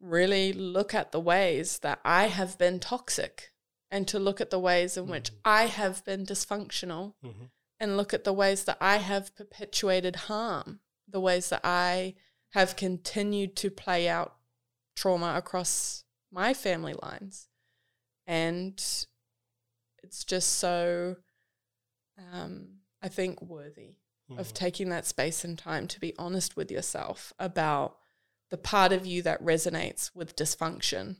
really 0.00 0.52
look 0.52 0.92
at 0.94 1.12
the 1.12 1.20
ways 1.20 1.78
that 1.78 2.00
I 2.04 2.26
have 2.26 2.58
been 2.58 2.80
toxic, 2.80 3.52
and 3.90 4.06
to 4.08 4.18
look 4.18 4.40
at 4.42 4.50
the 4.50 4.58
ways 4.58 4.96
in 4.98 5.06
which 5.06 5.30
Mhm. 5.32 5.38
I 5.44 5.62
have 5.66 6.04
been 6.04 6.26
dysfunctional, 6.26 7.14
hmm 7.22 7.46
and 7.84 7.96
look 7.98 8.14
at 8.14 8.24
the 8.24 8.32
ways 8.32 8.64
that 8.64 8.78
I 8.80 8.96
have 8.96 9.36
perpetuated 9.36 10.16
harm, 10.16 10.80
the 11.06 11.20
ways 11.20 11.50
that 11.50 11.60
I 11.62 12.14
have 12.52 12.76
continued 12.76 13.54
to 13.56 13.70
play 13.70 14.08
out 14.08 14.36
trauma 14.96 15.34
across 15.36 16.04
my 16.32 16.54
family 16.54 16.94
lines. 16.94 17.48
And 18.26 18.82
it's 20.02 20.24
just 20.24 20.52
so, 20.58 21.16
um, 22.18 22.80
I 23.02 23.08
think, 23.08 23.40
worthy 23.42 23.96
of 24.38 24.48
Mm. 24.48 24.54
taking 24.54 24.88
that 24.88 25.04
space 25.04 25.44
and 25.44 25.58
time 25.58 25.86
to 25.86 26.00
be 26.00 26.16
honest 26.18 26.56
with 26.56 26.70
yourself 26.70 27.34
about 27.38 27.98
the 28.48 28.56
part 28.56 28.90
of 28.92 29.04
you 29.04 29.20
that 29.20 29.42
resonates 29.42 30.10
with 30.14 30.34
dysfunction 30.34 31.16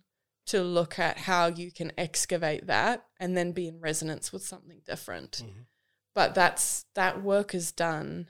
to 0.46 0.62
look 0.62 0.98
at 0.98 1.18
how 1.18 1.46
you 1.46 1.70
can 1.70 1.92
excavate 1.98 2.66
that 2.66 3.06
and 3.20 3.36
then 3.36 3.52
be 3.52 3.68
in 3.68 3.78
resonance 3.80 4.32
with 4.32 4.46
something 4.46 4.80
different 4.86 5.42
Mhm. 5.44 5.66
But 6.14 6.34
that's 6.34 6.86
that 6.94 7.22
work 7.22 7.54
is 7.54 7.72
done 7.72 8.28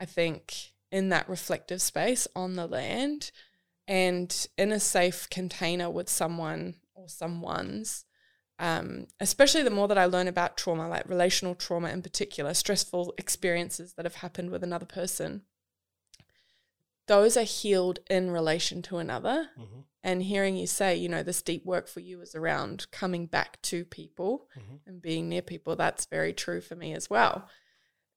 i 0.00 0.04
think 0.04 0.72
in 0.90 1.08
that 1.08 1.28
reflective 1.28 1.80
space 1.80 2.26
on 2.34 2.56
the 2.56 2.66
land 2.66 3.30
and 3.86 4.48
in 4.58 4.72
a 4.72 4.80
safe 4.80 5.28
container 5.30 5.88
with 5.90 6.08
someone 6.08 6.74
or 6.94 7.08
someone's 7.08 8.04
um, 8.58 9.06
especially 9.20 9.62
the 9.62 9.70
more 9.70 9.88
that 9.88 9.96
i 9.98 10.04
learn 10.04 10.28
about 10.28 10.56
trauma 10.56 10.88
like 10.88 11.08
relational 11.08 11.54
trauma 11.54 11.88
in 11.88 12.02
particular 12.02 12.52
stressful 12.52 13.14
experiences 13.16 13.94
that 13.94 14.04
have 14.04 14.16
happened 14.16 14.50
with 14.50 14.62
another 14.62 14.84
person 14.86 15.42
those 17.06 17.36
are 17.36 17.42
healed 17.44 18.00
in 18.08 18.30
relation 18.30 18.82
to 18.82 18.98
another 18.98 19.50
Mhm. 19.58 19.84
And 20.02 20.22
hearing 20.22 20.56
you 20.56 20.66
say 20.66 20.94
you 20.96 21.08
know 21.08 21.22
this 21.22 21.42
deep 21.42 21.64
work 21.64 21.86
for 21.88 22.00
you 22.00 22.20
is 22.20 22.34
around 22.34 22.86
coming 22.90 23.26
back 23.26 23.60
to 23.62 23.84
people 23.84 24.48
Mhm. 24.56 24.80
and 24.86 25.02
being 25.02 25.28
near 25.28 25.42
people 25.42 25.76
that's 25.76 26.06
very 26.06 26.32
true 26.32 26.60
for 26.60 26.74
me 26.76 26.94
as 26.94 27.08
well 27.10 27.48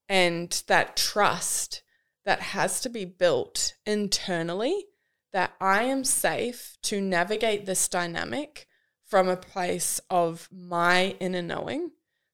and 0.10 0.64
that 0.68 0.96
trust 0.98 1.84
that 2.26 2.40
has 2.40 2.80
to 2.82 2.90
be 2.90 3.06
built 3.06 3.74
internally 3.86 4.86
that 5.32 5.54
i 5.60 5.84
am 5.84 6.04
safe 6.04 6.78
to 6.84 7.02
navigate 7.02 7.66
this 7.66 7.88
dynamic 7.88 8.68
from 9.06 9.28
a 9.28 9.38
place 9.38 10.00
of 10.10 10.50
my 10.52 11.16
inner 11.20 11.42
knowing 11.42 11.92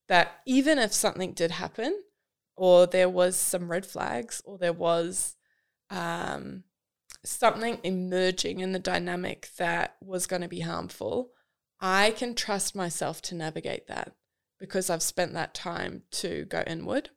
that 0.08 0.42
even 0.46 0.80
if 0.80 0.92
something 0.94 1.34
did 1.34 1.52
happen, 1.52 2.02
or 2.56 2.88
there 2.88 3.10
was 3.10 3.36
some 3.36 3.70
red 3.70 3.86
flags, 3.86 4.42
or 4.44 4.58
there 4.58 4.74
was 4.74 5.36
um, 5.92 6.64
something 7.24 7.80
emerging 7.84 8.60
in 8.60 8.72
the 8.72 8.80
dynamic 8.80 9.50
that 9.58 9.96
was 10.02 10.28
going 10.28 10.42
to 10.42 10.48
be 10.48 10.62
harmful, 10.62 11.32
I 11.80 12.12
can 12.12 12.36
trust 12.36 12.76
myself 12.76 13.22
to 13.24 13.36
navigate 13.36 13.88
that 13.88 14.14
because 14.60 14.90
I've 14.90 15.02
spent 15.02 15.34
that 15.34 15.54
time 15.54 16.04
to 16.12 16.46
go 16.46 16.64
inward. 16.68 17.10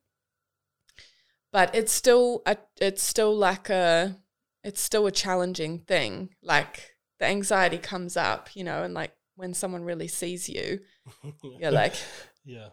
But 1.52 1.74
it's 1.74 1.92
still 1.92 2.42
a, 2.46 2.56
it's 2.80 3.02
still 3.02 3.36
like 3.36 3.68
a 3.68 4.16
it's 4.64 4.80
still 4.80 5.06
a 5.06 5.12
challenging 5.12 5.80
thing. 5.80 6.30
Like 6.42 6.94
the 7.18 7.26
anxiety 7.26 7.78
comes 7.78 8.16
up, 8.16 8.50
you 8.54 8.64
know, 8.64 8.82
and 8.82 8.94
like 8.94 9.12
when 9.36 9.54
someone 9.54 9.84
really 9.84 10.08
sees 10.08 10.48
you, 10.48 10.80
you're 11.58 11.70
like, 11.70 11.94
yeah. 12.44 12.68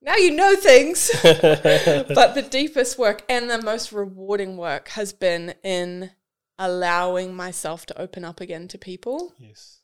now 0.00 0.16
you 0.16 0.32
know 0.32 0.56
things. 0.56 1.10
but 1.22 2.34
the 2.34 2.46
deepest 2.48 2.98
work 2.98 3.22
and 3.28 3.48
the 3.48 3.62
most 3.62 3.92
rewarding 3.92 4.56
work 4.56 4.88
has 4.88 5.12
been 5.12 5.54
in 5.62 6.10
allowing 6.58 7.34
myself 7.34 7.84
to 7.86 8.00
open 8.00 8.24
up 8.24 8.40
again 8.40 8.68
to 8.68 8.78
people 8.78 9.34
Yes. 9.38 9.80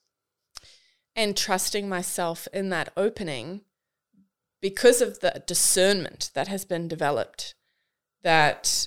and 1.16 1.37
trusting 1.37 1.89
myself 1.89 2.47
in 2.53 2.68
that 2.71 2.93
opening 2.97 3.62
because 4.61 5.01
of 5.01 5.21
the 5.21 5.43
discernment 5.47 6.31
that 6.35 6.49
has 6.49 6.64
been 6.64 6.87
developed 6.89 7.55
that 8.23 8.87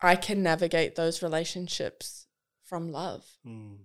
I 0.00 0.16
can 0.16 0.42
navigate 0.42 0.94
those 0.94 1.22
relationships 1.22 2.26
from 2.64 2.92
love 2.92 3.24
Mm. 3.46 3.78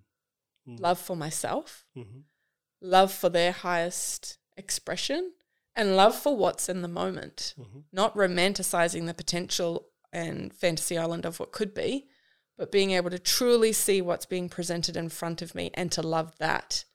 Mm. 0.67 0.79
love 0.79 0.99
for 0.99 1.15
myself, 1.15 1.85
hmm 1.93 2.21
love 2.81 3.13
for 3.13 3.29
their 3.29 3.51
highest 3.53 4.37
expression, 4.57 5.31
and 5.75 5.95
love 5.95 6.13
for 6.15 6.35
what's 6.35 6.67
in 6.69 6.81
the 6.81 6.87
moment, 6.87 7.53
hmm 7.57 7.79
not 7.91 8.15
romanticizing 8.15 9.05
the 9.05 9.13
potential 9.13 9.89
and 10.11 10.53
fantasy 10.53 10.97
island 10.97 11.25
of 11.25 11.39
what 11.39 11.51
could 11.51 11.73
be, 11.73 12.07
but 12.57 12.71
being 12.71 12.91
able 12.91 13.09
to 13.09 13.19
truly 13.19 13.73
see 13.73 14.01
what's 14.01 14.25
being 14.25 14.49
presented 14.49 14.95
in 14.95 15.09
front 15.09 15.41
of 15.41 15.55
me 15.55 15.71
and 15.73 15.91
to 15.91 16.01
love 16.01 16.37
that. 16.37 16.85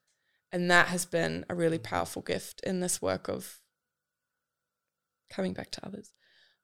And 0.53 0.71
that 0.71 0.89
has 0.89 1.05
been 1.05 1.45
a 1.49 1.55
really 1.55 1.79
powerful 1.79 2.23
gift 2.23 2.61
in 2.61 2.81
this 2.81 3.03
work 3.03 3.29
of 3.29 3.61
coming 5.31 5.53
back 5.53 5.71
to 5.73 5.87
others. 5.87 6.13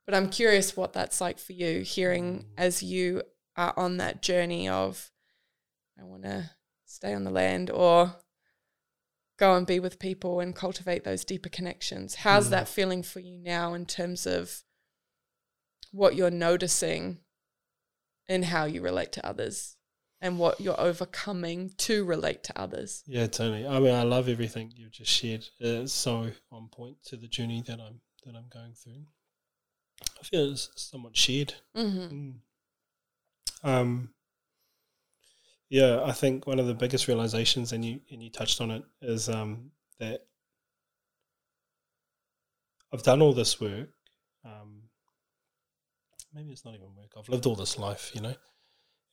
But 0.06 0.14
I'm 0.14 0.30
curious 0.30 0.76
what 0.76 0.92
that's 0.92 1.20
like 1.20 1.38
for 1.38 1.52
you, 1.52 1.80
hearing 1.80 2.46
as 2.56 2.82
you 2.82 3.22
are 3.56 3.74
on 3.76 3.96
that 3.98 4.22
journey 4.22 4.68
of, 4.68 5.10
I 5.98 6.04
want 6.04 6.22
to 6.24 6.50
stay 6.84 7.14
on 7.14 7.24
the 7.24 7.30
land 7.30 7.70
or 7.70 8.16
go 9.38 9.56
and 9.56 9.66
be 9.66 9.80
with 9.80 9.98
people 9.98 10.40
and 10.40 10.54
cultivate 10.54 11.04
those 11.04 11.24
deeper 11.24 11.48
connections. 11.48 12.16
How's 12.16 12.46
Mm. 12.48 12.50
that 12.50 12.68
feeling 12.68 13.02
for 13.02 13.20
you 13.20 13.38
now 13.38 13.74
in 13.74 13.86
terms 13.86 14.26
of 14.26 14.62
what 15.90 16.14
you're 16.14 16.30
noticing 16.30 17.20
in 18.28 18.44
how 18.44 18.64
you 18.64 18.80
relate 18.80 19.12
to 19.12 19.26
others 19.26 19.76
and 20.20 20.38
what 20.38 20.60
you're 20.60 20.80
overcoming 20.80 21.72
to 21.78 22.04
relate 22.04 22.42
to 22.44 22.58
others? 22.58 23.02
Yeah, 23.06 23.26
totally. 23.26 23.66
I 23.66 23.78
mean, 23.78 23.94
I 23.94 24.02
love 24.02 24.28
everything 24.28 24.72
you've 24.74 24.92
just 24.92 25.10
shared. 25.10 25.44
It's 25.60 25.92
so 25.92 26.30
on 26.50 26.68
point 26.68 26.96
to 27.06 27.16
the 27.16 27.28
journey 27.28 27.62
that 27.66 27.80
I'm 27.80 28.00
that 28.24 28.34
I'm 28.34 28.48
going 28.48 28.72
through. 28.72 29.04
I 30.20 30.24
feel 30.24 30.52
it's 30.52 30.70
somewhat 30.76 31.16
shared. 31.16 31.54
Mm-hmm. 31.76 32.14
Mm. 32.14 32.34
Um, 33.62 34.10
yeah, 35.68 36.02
I 36.04 36.12
think 36.12 36.46
one 36.46 36.58
of 36.58 36.66
the 36.66 36.74
biggest 36.74 37.08
realizations, 37.08 37.72
and 37.72 37.84
you 37.84 38.00
and 38.10 38.22
you 38.22 38.30
touched 38.30 38.60
on 38.60 38.70
it, 38.70 38.84
is 39.02 39.28
um, 39.28 39.70
that 39.98 40.26
I've 42.92 43.02
done 43.02 43.20
all 43.20 43.32
this 43.32 43.60
work. 43.60 43.88
Um, 44.44 44.83
maybe 46.34 46.50
it's 46.52 46.64
not 46.64 46.74
even 46.74 46.94
work. 46.96 47.12
I've 47.16 47.28
lived 47.28 47.46
all 47.46 47.56
this 47.56 47.78
life, 47.78 48.10
you 48.14 48.20
know, 48.20 48.34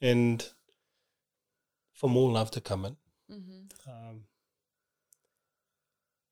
and 0.01 0.45
for 1.93 2.09
more 2.09 2.31
love 2.31 2.51
to 2.51 2.61
come 2.61 2.85
in. 2.85 2.97
Mm-hmm. 3.31 3.89
Um, 3.89 4.21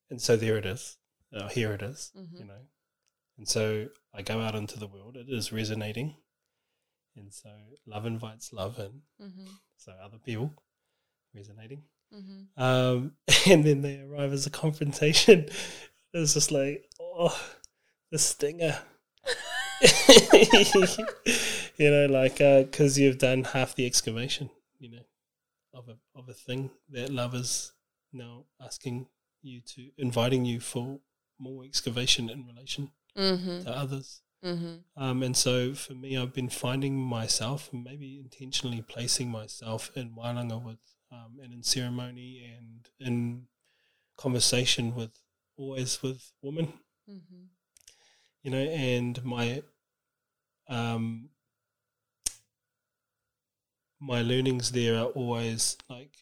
and 0.09 0.21
so 0.21 0.35
there 0.35 0.57
it 0.57 0.65
is. 0.65 0.97
Uh, 1.35 1.47
here 1.49 1.71
it 1.73 1.81
is, 1.81 2.11
Mm-hmm. 2.17 2.37
you 2.37 2.45
know. 2.45 2.61
And 3.37 3.47
so 3.47 3.87
I 4.13 4.21
go 4.21 4.41
out 4.41 4.55
into 4.55 4.79
the 4.79 4.87
world. 4.87 5.15
It 5.15 5.27
is 5.29 5.53
resonating. 5.53 6.15
And 7.15 7.31
so 7.33 7.49
love 7.85 8.05
invites 8.05 8.51
love 8.51 8.79
in. 8.79 9.01
Mm-hmm. 9.25 9.45
So 9.77 9.93
other 10.03 10.17
people 10.17 10.53
resonating. 11.35 11.83
Mm-hmm. 12.13 12.61
Um, 12.61 13.13
and 13.47 13.63
then 13.63 13.81
they 13.81 13.99
arrive 14.01 14.33
as 14.33 14.45
a 14.47 14.49
confrontation. 14.51 15.47
It's 16.11 16.33
just 16.33 16.51
like, 16.51 16.89
oh, 16.99 17.39
the 18.11 18.17
stinger. 18.17 18.79
you 21.77 21.91
know, 21.91 22.05
like, 22.07 22.37
because 22.37 22.97
you've 22.97 23.17
done 23.17 23.43
half 23.43 23.75
the 23.75 23.85
excavation, 23.85 24.49
you 24.79 24.91
know, 24.91 25.03
of 25.73 25.87
a, 25.89 25.97
of 26.17 26.27
a 26.29 26.33
thing 26.33 26.71
that 26.89 27.09
love 27.09 27.33
is 27.35 27.71
now 28.11 28.45
asking 28.63 29.07
you 29.41 29.61
to, 29.61 29.89
inviting 29.97 30.45
you 30.45 30.59
for 30.59 30.99
more 31.39 31.63
excavation 31.63 32.29
in 32.29 32.45
relation 32.45 32.91
Mm-hmm. 33.17 33.63
to 33.63 33.69
others. 33.75 34.21
Mm-hmm. 34.45 34.75
Um, 34.95 35.23
and 35.23 35.35
so 35.35 35.73
for 35.73 35.93
me, 35.93 36.15
I've 36.15 36.33
been 36.33 36.47
finding 36.47 36.95
myself, 36.95 37.69
maybe 37.73 38.19
intentionally 38.19 38.81
placing 38.81 39.29
myself 39.29 39.91
in 39.95 40.11
Wānanga 40.11 40.63
with, 40.63 40.77
um, 41.11 41.39
and 41.43 41.51
in 41.51 41.63
ceremony 41.63 42.55
and 42.57 42.87
in 42.99 43.47
conversation 44.15 44.95
with, 44.95 45.19
always 45.57 46.01
with 46.01 46.31
women, 46.41 46.73
Mm-hmm. 47.09 47.45
You 48.43 48.51
know, 48.51 48.57
and 48.57 49.23
my, 49.23 49.63
um, 50.69 51.29
my 53.99 54.21
learnings 54.21 54.71
there 54.71 54.97
are 54.97 55.05
always 55.07 55.77
like 55.89 56.15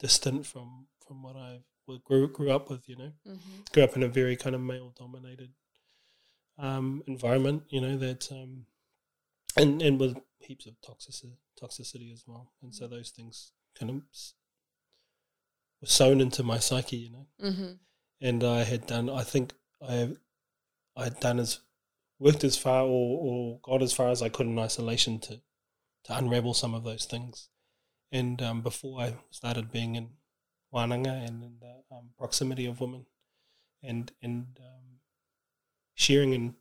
distant 0.00 0.46
from 0.46 0.86
from 1.06 1.22
what 1.22 1.36
I 1.36 1.60
grew 2.04 2.28
grew 2.28 2.50
up 2.50 2.70
with, 2.70 2.88
you 2.88 2.96
know 2.96 3.12
Mm-hmm. 3.26 3.60
grew 3.72 3.84
up 3.84 3.96
in 3.96 4.02
a 4.02 4.08
very 4.08 4.36
kind 4.36 4.54
of 4.54 4.60
male 4.60 4.92
dominated 4.98 5.50
um, 6.58 7.02
environment, 7.06 7.62
you 7.68 7.80
know, 7.80 7.96
that 7.98 8.30
um, 8.32 8.66
and 9.56 9.80
and 9.80 10.00
with 10.00 10.18
heaps 10.40 10.66
of 10.66 10.74
toxicity 10.80 11.36
toxicity 11.60 12.12
as 12.12 12.24
well. 12.26 12.52
And 12.62 12.74
so 12.74 12.86
those 12.88 13.10
things 13.10 13.52
kind 13.78 13.90
of 13.90 13.96
were 15.80 15.86
sewn 15.86 16.20
into 16.20 16.42
my 16.42 16.58
psyche, 16.58 16.96
you 16.96 17.10
know. 17.12 17.26
Mm-hmm. 17.42 17.72
And 18.20 18.44
I 18.44 18.64
had 18.64 18.86
done 18.86 19.08
I 19.08 19.22
think 19.22 19.52
I 19.80 20.16
I 20.98 21.04
had 21.04 21.20
done 21.20 21.38
as 21.38 21.60
worked 22.18 22.42
as 22.44 22.56
far 22.58 22.82
or, 22.82 23.18
or 23.28 23.60
got 23.62 23.82
as 23.82 23.92
far 23.92 24.08
as 24.10 24.20
I 24.22 24.28
could 24.28 24.46
in 24.46 24.58
isolation 24.58 25.18
to 25.20 25.40
to 26.04 26.16
unravel 26.16 26.54
some 26.54 26.74
of 26.74 26.84
those 26.84 27.04
things. 27.04 27.48
And 28.10 28.40
um, 28.42 28.62
before 28.62 29.00
I 29.00 29.14
started 29.30 29.70
being 29.70 29.94
in 29.94 30.06
Wānanga 30.74 31.14
and 31.26 31.42
in 31.42 31.54
the 31.60 31.74
um, 31.94 32.10
proximity 32.18 32.66
of 32.66 32.80
women 32.80 33.06
and 33.82 34.10
and 34.22 34.46
um, 34.60 34.86
sharing 35.94 36.32
in 36.32 36.54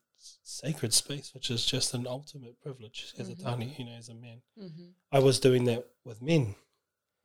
sacred 0.44 0.94
space, 0.94 1.34
which 1.34 1.50
is 1.50 1.66
just 1.66 1.94
an 1.94 2.06
ultimate 2.08 2.60
privilege 2.60 3.14
as 3.20 3.30
Mhm. 3.30 3.34
a 3.34 3.36
tāne, 3.44 3.80
you 3.80 3.86
know, 3.86 3.94
as 3.94 4.10
a 4.10 4.16
man. 4.16 4.42
Mm-hmm. 4.60 4.88
I 5.12 5.20
was 5.20 5.40
doing 5.40 5.64
that 5.66 5.86
with 6.04 6.22
men, 6.22 6.56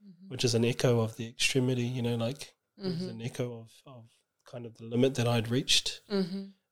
Mm-hmm. 0.04 0.28
which 0.28 0.44
is 0.44 0.54
an 0.54 0.64
echo 0.64 1.00
of 1.00 1.16
the 1.16 1.26
extremity, 1.28 1.82
you 1.84 2.02
know, 2.02 2.16
like 2.16 2.54
Mm-hmm. 2.82 3.08
an 3.10 3.22
echo 3.22 3.60
of, 3.60 3.70
of 3.86 4.04
kind 4.44 4.66
of 4.66 4.76
the 4.78 4.84
limit 4.84 5.14
that 5.16 5.28
I'd 5.28 5.48
reached. 5.48 6.00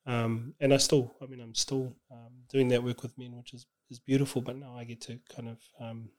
Um, 0.06 0.54
and 0.60 0.72
I 0.72 0.78
still, 0.78 1.14
I 1.22 1.26
mean, 1.26 1.40
I'm 1.40 1.54
still 1.54 1.94
um, 2.10 2.32
doing 2.50 2.68
that 2.68 2.82
work 2.82 3.02
with 3.02 3.18
men, 3.18 3.36
which 3.36 3.52
is, 3.54 3.66
is 3.90 3.98
beautiful. 3.98 4.42
But 4.42 4.56
now 4.56 4.76
I 4.76 4.84
get 4.84 5.00
to 5.02 5.18
kind 5.34 5.48
of 5.48 5.58
um, 5.78 6.10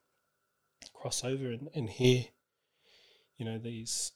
cross 0.93 1.23
over 1.23 1.47
and, 1.47 1.69
and 1.73 1.89
hear, 1.89 2.25
you 3.37 3.45
know, 3.45 3.57
these. 3.57 4.11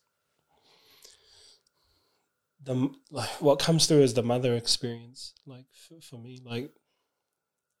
The 2.62 2.90
like 3.10 3.40
what 3.40 3.60
comes 3.60 3.86
through 3.86 4.02
is 4.02 4.14
the 4.14 4.22
mother 4.22 4.54
experience, 4.54 5.34
like 5.46 5.66
for, 5.72 6.00
for 6.00 6.18
me, 6.18 6.40
like, 6.44 6.72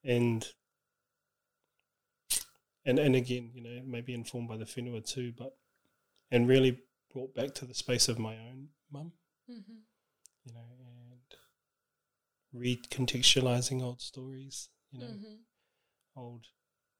and 0.04 0.46
and 2.84 2.98
and 2.98 3.16
again, 3.16 3.50
you 3.52 3.62
know, 3.62 3.82
maybe 3.84 4.14
informed 4.14 4.48
by 4.48 4.56
the 4.56 4.64
whenua 4.64 5.04
too, 5.04 5.32
but 5.36 5.56
and 6.30 6.46
really 6.46 6.82
brought 7.12 7.34
back 7.34 7.54
to 7.54 7.64
the 7.64 7.74
space 7.74 8.08
of 8.08 8.18
my 8.18 8.34
own 8.34 8.68
mum 8.92 9.12
Mm-hmm. 9.50 9.78
you 10.44 10.52
know, 10.54 10.60
recontextualizing 12.56 13.82
old 13.82 14.00
stories, 14.00 14.68
you 14.90 15.00
know, 15.00 15.06
Mm-hmm. 15.06 15.34
old 16.16 16.46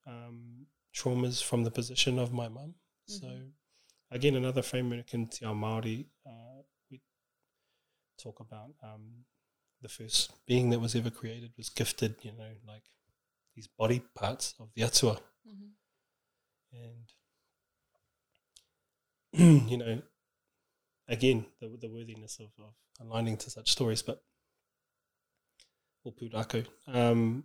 um, 0.06 0.66
traumas 0.94 1.42
from 1.42 1.64
the 1.64 1.70
position 1.70 2.18
of 2.18 2.32
my 2.32 2.48
mum. 2.48 2.74
So, 3.06 3.26
Mhm. 3.26 3.52
again, 4.10 4.34
another 4.36 4.62
framework 4.62 5.14
in 5.14 5.28
Te 5.28 5.44
Ao 5.46 5.54
Māori, 5.54 6.06
uh, 6.26 6.62
we 6.90 7.00
talk 8.18 8.40
about 8.40 8.74
um, 8.82 9.24
the 9.82 9.88
first 9.88 10.32
being 10.46 10.70
that 10.70 10.80
was 10.80 10.94
ever 10.94 11.10
created 11.10 11.52
was 11.56 11.68
gifted, 11.68 12.16
you 12.22 12.32
know, 12.32 12.52
like 12.66 12.84
these 13.54 13.68
body 13.68 14.00
parts 14.14 14.54
of 14.58 14.68
the 14.74 14.82
atua. 14.82 15.20
Mm-hmm. 15.46 15.70
And 16.72 17.12
you 19.70 19.76
know, 19.78 20.02
again, 21.08 21.46
the, 21.60 21.68
the 21.80 21.88
worthiness 21.88 22.38
of, 22.40 22.48
of 22.58 22.74
aligning 23.00 23.36
to 23.38 23.50
such 23.50 23.70
stories, 23.70 24.02
but 24.02 24.22
or 26.06 26.12
pūrākau. 26.12 26.66
Um, 26.86 27.44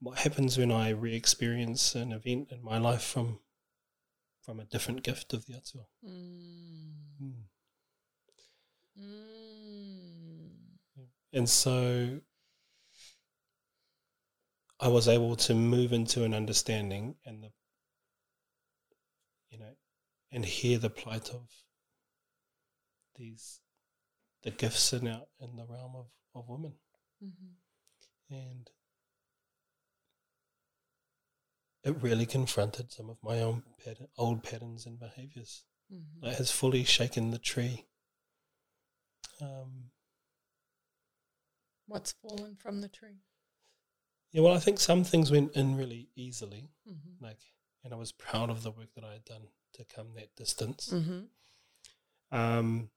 what 0.00 0.18
happens 0.18 0.58
when 0.58 0.70
I 0.70 0.90
re-experience 0.90 1.94
an 1.94 2.12
event 2.12 2.48
in 2.50 2.62
my 2.62 2.78
life 2.78 3.02
from 3.02 3.40
from 4.42 4.60
a 4.60 4.64
different 4.64 5.02
gift 5.02 5.32
of 5.32 5.46
the 5.46 5.54
atua? 5.54 5.86
Mm. 6.06 6.92
Mm. 7.22 7.32
Mm. 9.00 11.06
And 11.32 11.48
so 11.48 12.20
I 14.78 14.88
was 14.88 15.08
able 15.08 15.36
to 15.36 15.54
move 15.54 15.92
into 15.92 16.24
an 16.24 16.34
understanding 16.34 17.16
and 17.24 17.42
the 17.42 17.50
you 19.50 19.58
know 19.58 19.76
and 20.30 20.44
hear 20.44 20.78
the 20.78 20.90
plight 20.90 21.30
of 21.30 21.48
these 23.16 23.60
the 24.42 24.50
gifts 24.50 24.92
in 24.92 25.08
our 25.08 25.22
in 25.40 25.56
the 25.56 25.66
realm 25.66 25.94
of, 25.96 26.06
of 26.34 26.48
women. 26.48 26.74
Mhm. 27.24 27.56
And 28.28 28.70
it 31.82 32.02
really 32.02 32.26
confronted 32.26 32.92
some 32.92 33.08
of 33.10 33.22
my 33.22 33.40
own 33.40 33.62
pattern, 33.84 34.08
old 34.16 34.42
patterns 34.42 34.86
and 34.86 34.98
behaviors. 34.98 35.64
Mhm. 35.90 36.24
It 36.24 36.36
has 36.38 36.50
fully 36.50 36.84
shaken 36.84 37.30
the 37.30 37.38
tree. 37.38 37.86
Um, 39.40 39.90
What's 41.86 42.12
fallen 42.12 42.56
from 42.56 42.80
the 42.80 42.88
tree? 42.88 43.20
yeah, 44.30 44.40
well, 44.40 44.54
I 44.54 44.60
think 44.60 44.80
some 44.80 45.04
things 45.04 45.30
went 45.30 45.54
in 45.54 45.76
really 45.76 46.10
easily. 46.14 46.70
Mhm. 46.86 47.20
like 47.20 47.40
and 47.82 47.92
I 47.92 47.96
was 47.96 48.12
proud 48.12 48.48
of 48.48 48.62
the 48.62 48.70
work 48.70 48.94
that 48.94 49.04
I 49.04 49.12
had 49.12 49.24
done 49.26 49.52
to 49.74 49.84
come 49.84 50.14
that 50.14 50.34
distance. 50.36 50.88
Mhm. 50.88 51.28
Um, 52.30 52.90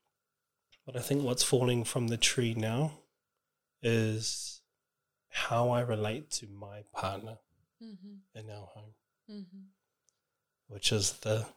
but 0.85 0.95
I 0.95 1.01
think 1.01 1.23
what's 1.23 1.43
falling 1.43 1.83
from 1.83 2.07
the 2.07 2.17
tree 2.17 2.53
now 2.53 3.03
is 3.81 4.61
how 5.29 5.69
I 5.69 5.81
relate 5.81 6.31
to 6.31 6.47
my 6.47 6.83
partner 6.93 7.39
Mhm. 7.81 8.21
in 8.33 8.49
our 8.49 8.65
home, 8.65 8.95
Mhm. 9.29 9.69
which 10.67 10.91
is 10.91 11.19
the 11.19 11.47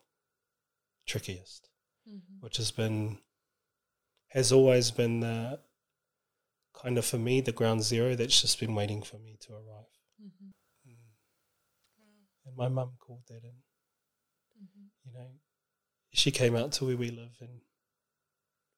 trickiest, 1.06 1.70
Mhm. 2.06 2.40
which 2.40 2.56
has 2.58 2.70
been 2.70 3.22
has 4.28 4.52
always 4.52 4.92
been 4.92 5.20
the 5.20 5.60
kind 6.72 6.96
of 6.98 7.04
for 7.04 7.18
me 7.18 7.40
the 7.40 7.52
ground 7.52 7.82
zero 7.82 8.14
that's 8.14 8.40
just 8.40 8.60
been 8.60 8.76
waiting 8.76 9.02
for 9.02 9.18
me 9.18 9.36
to 9.38 9.54
arrive. 9.54 9.90
Mhm. 10.20 10.52
And 12.44 12.56
my 12.56 12.68
mum 12.68 12.96
called 12.98 13.26
that 13.28 13.44
in. 13.44 13.62
Mhm. 14.58 14.90
you 15.04 15.12
know, 15.12 15.40
she 16.12 16.30
came 16.30 16.56
out 16.56 16.72
to 16.72 16.84
where 16.84 16.96
we 16.96 17.10
live 17.10 17.40
and 17.40 17.62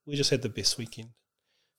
we 0.05 0.15
just 0.15 0.31
had 0.31 0.43
the 0.43 0.49
best 0.49 0.79
weekend. 0.79 1.15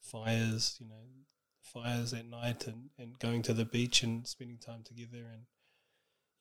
Fires, 0.01 0.77
you 0.79 0.87
know, 0.87 1.25
fires 1.63 2.13
at 2.13 2.25
night 2.27 2.67
and, 2.67 2.89
and 2.99 3.17
going 3.19 3.41
to 3.43 3.53
the 3.53 3.65
beach 3.65 4.03
and 4.03 4.27
spending 4.27 4.57
time 4.57 4.83
together. 4.83 5.25
And, 5.31 5.43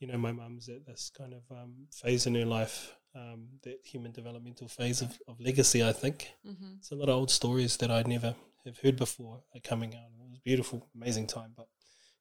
you 0.01 0.07
know, 0.09 0.19
my 0.19 0.33
mum's 0.33 0.69
at 0.69 0.85
this 0.87 1.11
kind 1.17 1.33
of 1.33 1.43
um, 1.51 1.87
phase 1.91 2.27
in 2.27 2.35
her 2.35 2.45
life, 2.45 2.95
um, 3.15 3.47
that 3.63 3.79
human 3.85 4.13
developmental 4.13 4.69
phase 4.69 5.01
of, 5.01 5.19
of 5.29 5.41
legacy, 5.41 5.83
I 5.83 5.93
think. 5.93 6.33
Mhm. 6.47 6.79
It's 6.79 6.91
a 6.91 6.95
lot 6.97 7.09
of 7.09 7.17
old 7.17 7.31
stories 7.31 7.77
that 7.79 7.91
I'd 7.91 8.09
never 8.09 8.35
have 8.67 8.79
heard 8.79 8.97
before 8.97 9.43
are 9.55 9.61
coming 9.61 9.95
out. 9.95 10.11
It 10.21 10.31
was 10.31 10.39
beautiful, 10.41 10.89
amazing 10.95 11.27
time. 11.29 11.53
But 11.57 11.69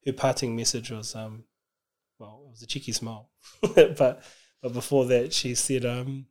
her 0.06 0.14
parting 0.14 0.56
message 0.56 0.92
was, 0.92 1.16
um, 1.16 1.44
well, 2.20 2.44
it 2.48 2.52
was 2.52 2.62
a 2.62 2.68
cheeky 2.68 2.92
smile. 2.92 3.30
but 3.62 4.24
but 4.62 4.74
before 4.74 5.06
that, 5.06 5.34
she 5.34 5.56
said, 5.56 5.86
um, 5.86 6.28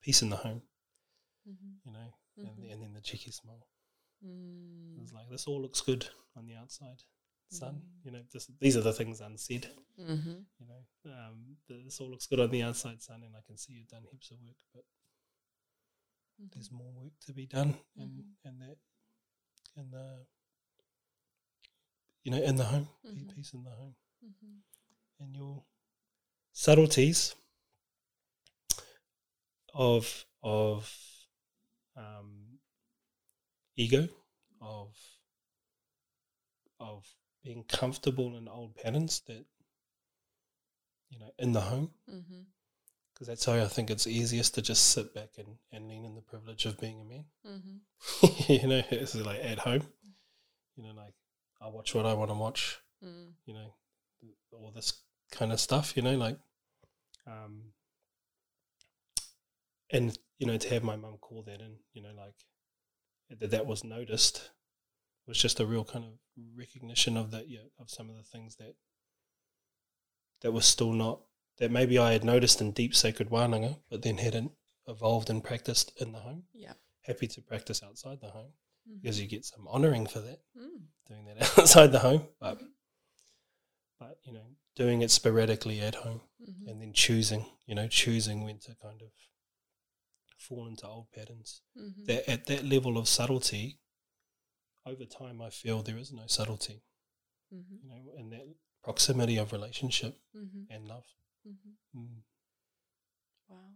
peace 0.00 0.22
in 0.22 0.30
the 0.30 0.36
home, 0.36 0.62
mm-hmm. 1.48 1.72
you 1.86 1.92
know, 1.92 2.14
and, 2.38 2.48
Mhm. 2.48 2.72
and 2.72 2.82
then 2.82 2.92
the 2.94 3.00
cheeky 3.02 3.30
smile. 3.30 3.66
Mm. 4.24 5.00
was 5.00 5.12
like, 5.12 5.28
this 5.30 5.46
all 5.46 5.60
looks 5.60 5.80
good 5.80 6.06
on 6.36 6.46
the 6.46 6.54
outside, 6.54 7.02
son. 7.50 7.74
Mm. 7.74 8.04
You 8.04 8.10
know, 8.12 8.22
this, 8.32 8.46
these 8.60 8.76
are 8.76 8.80
the 8.80 8.92
things 8.92 9.20
unsaid, 9.20 9.68
Mhm. 9.98 10.44
you 10.58 10.66
know. 10.66 11.12
Um, 11.12 11.56
this 11.68 12.00
all 12.00 12.10
looks 12.10 12.26
good 12.26 12.40
on 12.40 12.50
the 12.50 12.62
outside, 12.62 13.02
son, 13.02 13.22
and 13.22 13.36
I 13.36 13.40
can 13.46 13.56
see 13.58 13.74
you've 13.74 13.88
done 13.88 14.04
heaps 14.10 14.30
of 14.30 14.40
work, 14.40 14.56
but 14.72 14.84
there's 16.52 16.70
more 16.70 16.92
work 16.92 17.12
to 17.26 17.32
be 17.32 17.46
done 17.46 17.74
and 17.96 18.10
Mhm. 18.24 18.34
and 18.44 18.60
that 18.60 18.78
in 19.76 19.90
the 19.90 20.26
you 22.24 22.30
know 22.32 22.42
in 22.42 22.56
the 22.56 22.64
home 22.64 22.88
Mhm. 23.04 23.32
peace 23.34 23.52
in 23.54 23.62
the 23.62 23.70
home 23.70 23.94
Mhm. 24.22 24.62
and 25.20 25.36
your 25.36 25.64
subtleties 26.52 27.34
of 29.72 30.26
of 30.42 30.92
um, 31.96 32.53
ego 33.76 34.08
of 34.60 34.94
of 36.80 37.06
being 37.42 37.64
comfortable 37.64 38.36
in 38.36 38.48
old 38.48 38.74
patterns 38.76 39.20
that 39.26 39.44
you 41.10 41.18
know 41.18 41.30
in 41.38 41.52
the 41.52 41.60
home 41.60 41.90
mm-hmm 42.10 42.42
because 43.12 43.28
that's 43.28 43.44
how 43.44 43.52
I 43.52 43.68
think 43.68 43.90
it's 43.90 44.08
easiest 44.08 44.56
to 44.56 44.62
just 44.62 44.88
sit 44.88 45.14
back 45.14 45.28
and, 45.38 45.46
and 45.70 45.88
lean 45.88 46.04
in 46.04 46.16
the 46.16 46.20
privilege 46.20 46.66
of 46.66 46.80
being 46.80 47.00
a 47.00 47.04
man 47.04 47.24
mm-hmm. 47.46 47.76
you 48.48 48.66
know, 48.66 48.82
it's 48.90 49.14
like 49.14 49.42
at 49.42 49.58
home. 49.58 49.82
You 50.76 50.84
know, 50.84 50.92
like 50.96 51.14
I 51.60 51.68
watch 51.68 51.94
what 51.94 52.06
I 52.06 52.14
want 52.14 52.30
to 52.30 52.34
watch. 52.34 52.78
Mm. 53.04 53.32
You 53.46 53.54
know, 53.54 53.74
all 54.52 54.72
this 54.74 54.92
kind 55.30 55.52
of 55.52 55.60
stuff. 55.60 55.96
You 55.96 56.02
know, 56.02 56.16
like, 56.16 56.38
um, 57.26 57.72
and 59.90 60.16
you 60.38 60.46
know, 60.46 60.56
to 60.56 60.68
have 60.70 60.82
my 60.82 60.96
mum 60.96 61.16
call 61.20 61.42
that 61.46 61.60
in, 61.60 61.76
you 61.92 62.02
know, 62.02 62.12
like 62.16 62.34
that 63.30 63.50
that 63.50 63.66
was 63.66 63.82
noticed 63.84 64.50
was 65.26 65.38
just 65.38 65.60
a 65.60 65.66
real 65.66 65.84
kind 65.84 66.04
of 66.04 66.12
recognition 66.56 67.16
of 67.16 67.30
that. 67.30 67.48
Yeah, 67.48 67.60
of 67.78 67.90
some 67.90 68.10
of 68.10 68.16
the 68.16 68.22
things 68.22 68.56
that 68.56 68.74
that 70.42 70.52
was 70.52 70.66
still 70.66 70.92
not 70.92 71.20
that 71.58 71.70
maybe 71.70 71.98
I 71.98 72.12
had 72.12 72.24
noticed 72.24 72.60
in 72.60 72.72
deep 72.72 72.94
sacred 72.94 73.30
wānanga, 73.30 73.78
but 73.88 74.02
then 74.02 74.18
hadn't 74.18 74.52
evolved 74.86 75.30
and 75.30 75.42
practiced 75.42 75.92
in 76.00 76.12
the 76.12 76.18
home 76.18 76.44
Yeah. 76.52 76.74
happy 77.02 77.26
to 77.28 77.40
practice 77.40 77.82
outside 77.82 78.20
the 78.20 78.30
home 78.30 78.52
Mhm. 78.88 79.00
because 79.00 79.20
you 79.20 79.26
get 79.26 79.44
some 79.46 79.66
honouring 79.68 80.06
for 80.06 80.20
that, 80.20 80.40
Mm. 80.56 80.88
doing 81.06 81.24
that 81.26 81.38
outside 81.58 81.92
the 81.92 82.00
home. 82.00 82.28
But 82.40 82.60
but 83.98 84.18
you 84.24 84.32
know, 84.32 84.56
doing 84.74 85.00
it 85.02 85.10
sporadically 85.10 85.80
at 85.80 85.94
home 85.94 86.20
Mhm. 86.42 86.68
and 86.68 86.82
then 86.82 86.92
choosing, 86.92 87.46
you 87.66 87.74
know, 87.74 87.88
choosing 87.88 88.42
when 88.44 88.58
to 88.60 88.74
kind 88.74 89.00
of 89.00 89.12
fall 90.44 90.66
into 90.66 90.86
old 90.86 91.10
patterns. 91.12 91.62
Mhm. 91.76 92.04
That 92.06 92.28
at 92.28 92.46
that 92.46 92.64
level 92.64 92.96
of 92.98 93.08
subtlety, 93.08 93.80
over 94.86 95.04
time 95.06 95.40
I 95.40 95.50
feel 95.50 95.82
there 95.82 95.98
is 95.98 96.12
no 96.12 96.26
subtlety, 96.26 96.82
Mhm. 97.52 97.82
you 97.82 97.88
know, 97.88 98.12
in 98.16 98.30
that 98.30 98.46
proximity 98.82 99.36
of 99.38 99.52
relationship 99.52 100.20
Mhm. 100.34 100.66
and 100.70 100.86
love. 100.86 101.06
Mhm. 101.46 101.76
Mm. 101.94 102.22
Wow, 103.48 103.74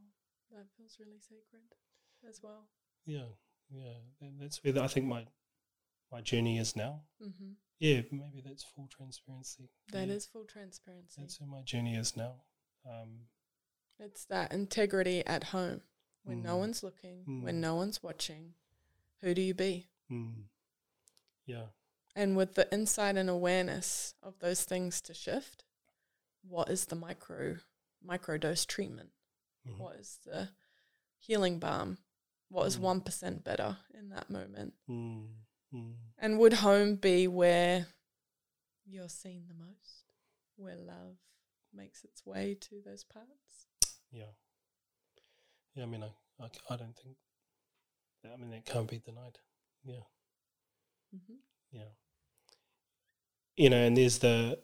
that 0.50 0.70
feels 0.76 0.98
really 0.98 1.18
sacred 1.20 1.74
as 2.28 2.42
well. 2.42 2.68
Yeah, 3.04 3.28
yeah. 3.70 3.98
And 4.20 4.40
that's 4.40 4.62
where 4.62 4.78
I 4.82 4.88
think 4.88 5.06
my 5.06 5.26
my 6.10 6.22
journey 6.22 6.58
is 6.58 6.74
now. 6.74 7.06
Mm-hmm. 7.20 7.52
Yeah, 7.78 8.00
maybe 8.10 8.40
that's 8.40 8.64
full 8.64 8.88
transparency. 8.88 9.68
That 9.92 10.08
yeah. 10.08 10.14
is 10.14 10.26
full 10.26 10.46
transparency. 10.46 11.20
That's 11.20 11.38
where 11.38 11.48
my 11.50 11.60
journey 11.62 11.96
is 11.96 12.16
now. 12.16 12.46
Um, 12.86 13.28
It's 13.98 14.24
that 14.26 14.52
integrity 14.52 15.22
at 15.26 15.44
home 15.44 15.82
when 16.28 16.42
no 16.42 16.56
Mm. 16.56 16.58
one's 16.58 16.82
looking, 16.82 17.24
Mm. 17.26 17.42
when 17.42 17.60
no 17.60 17.74
one's 17.74 18.02
watching. 18.02 18.54
Who 19.20 19.34
do 19.34 19.40
you 19.42 19.54
be? 19.54 19.88
mm, 20.10 20.44
yeah, 21.46 21.66
And 22.14 22.36
with 22.36 22.54
the 22.54 22.70
insight 22.72 23.16
and 23.16 23.30
awareness 23.30 24.14
of 24.22 24.38
those 24.40 24.64
things 24.64 25.00
to 25.02 25.14
shift, 25.14 25.64
what 26.42 26.68
is 26.68 26.86
the 26.86 26.96
micro 26.96 27.56
microdose 28.06 28.66
treatment? 28.66 29.10
mhm, 29.66 29.78
What 29.78 29.96
is 29.96 30.18
the 30.24 30.50
healing 31.18 31.58
balm? 31.58 31.98
What 32.48 32.66
is 32.66 32.76
Mm. 32.78 32.82
one 32.82 33.00
percent 33.00 33.44
better 33.44 33.78
in 33.94 34.10
that 34.10 34.28
moment? 34.30 34.74
mm, 34.88 35.28
mm, 35.72 35.94
And 36.18 36.38
would 36.38 36.54
home 36.54 36.96
be 36.96 37.26
where 37.28 37.86
you're 38.84 39.08
seen 39.08 39.48
the 39.48 39.54
most, 39.54 40.12
where 40.56 40.76
love 40.76 41.18
makes 41.72 42.04
its 42.04 42.24
way 42.26 42.54
to 42.60 42.80
those 42.82 43.04
parts? 43.04 43.66
yeah, 44.10 44.32
yeah. 45.78 45.84
I 45.84 45.86
mean, 45.86 46.02
I 46.04 46.44
I 46.70 46.76
don't 46.76 46.96
think. 46.96 47.16
I 48.24 48.36
mean, 48.36 48.52
it 48.52 48.64
can't 48.66 48.90
be 48.90 48.98
denied. 48.98 49.38
Yeah, 49.84 50.04
Mm-hmm. 51.14 51.34
yeah. 51.70 51.92
You 53.56 53.70
know, 53.70 53.76
and 53.86 53.96
there's 53.96 54.18
the, 54.18 54.58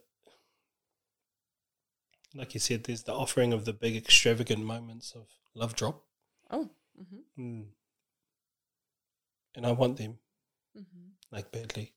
like 2.34 2.54
you 2.54 2.60
said, 2.60 2.84
there's 2.84 3.04
the 3.04 3.12
offering 3.14 3.52
of 3.52 3.64
the 3.64 3.72
big 3.72 3.96
extravagant 3.96 4.64
moments 4.64 5.12
of 5.14 5.26
love 5.54 5.74
drop. 5.74 6.02
Oh, 6.50 6.68
mm-hmm. 7.00 7.42
Mm. 7.42 7.64
And 9.56 9.66
I 9.66 9.72
want 9.72 9.96
them 9.98 10.18
Mm-hmm. 10.76 11.06
like 11.30 11.52
badly. 11.52 11.92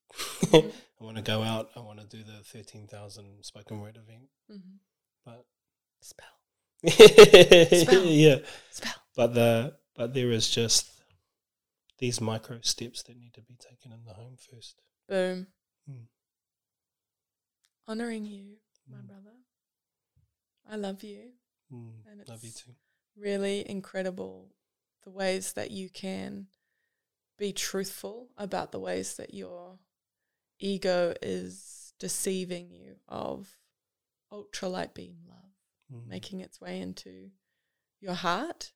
Mhm. 0.46 0.72
I 1.02 1.04
want 1.04 1.18
to 1.18 1.24
go 1.24 1.42
out. 1.42 1.70
I 1.76 1.80
want 1.80 2.00
to 2.00 2.06
do 2.06 2.24
the 2.24 2.44
thirteen 2.44 2.86
thousand 2.88 3.44
spoken 3.44 3.82
word 3.82 3.98
event. 3.98 4.30
Mm-hmm. 4.52 4.78
But 5.26 5.46
Spell. 6.02 6.38
yeah. 8.06 8.38
Spell. 8.72 8.94
But 9.18 9.34
the 9.34 9.76
but 9.96 10.14
there 10.14 10.32
is 10.32 10.48
just 10.48 10.92
these 11.98 12.22
micro 12.22 12.60
steps 12.62 13.02
that 13.04 13.18
need 13.18 13.34
to 13.34 13.42
be 13.42 13.56
taken 13.56 13.92
in 13.92 14.06
the 14.06 14.14
home 14.14 14.38
first. 14.38 14.80
Boom. 15.10 15.48
Mm. 15.90 16.06
Honoring 17.88 18.26
you, 18.26 18.58
my 18.88 18.98
Mm. 18.98 19.08
brother. 19.08 19.36
I 20.70 20.76
love 20.76 21.04
you. 21.04 21.34
Mm. 21.72 22.06
And 22.06 22.28
Love 22.30 22.44
you 22.44 22.52
too. 22.52 22.76
really 23.16 23.68
incredible 23.68 24.54
the 25.02 25.10
ways 25.10 25.54
that 25.54 25.72
you 25.72 25.90
can 25.90 26.48
be 27.38 27.52
truthful 27.52 28.30
about 28.38 28.72
the 28.72 28.80
ways 28.80 29.16
that 29.16 29.34
your 29.34 29.80
ego 30.60 31.16
is 31.22 31.94
deceiving 31.98 32.70
you 32.70 33.00
of 33.08 33.58
ultralight 34.32 34.94
beam 34.94 35.24
love 35.28 35.56
Mm. 35.92 36.06
making 36.08 36.42
its 36.42 36.60
way 36.62 36.80
into 36.82 37.32
your 38.00 38.14
heart 38.14 38.74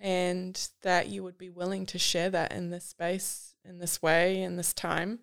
and 0.00 0.68
that 0.82 1.08
you 1.08 1.22
would 1.24 1.36
be 1.38 1.50
willing 1.50 1.84
to 1.86 1.98
share 1.98 2.30
that 2.30 2.52
in 2.52 2.70
this 2.70 2.84
space 2.84 3.54
in 3.64 3.78
this 3.78 4.00
way 4.00 4.40
in 4.42 4.56
this 4.56 4.72
time 4.72 5.18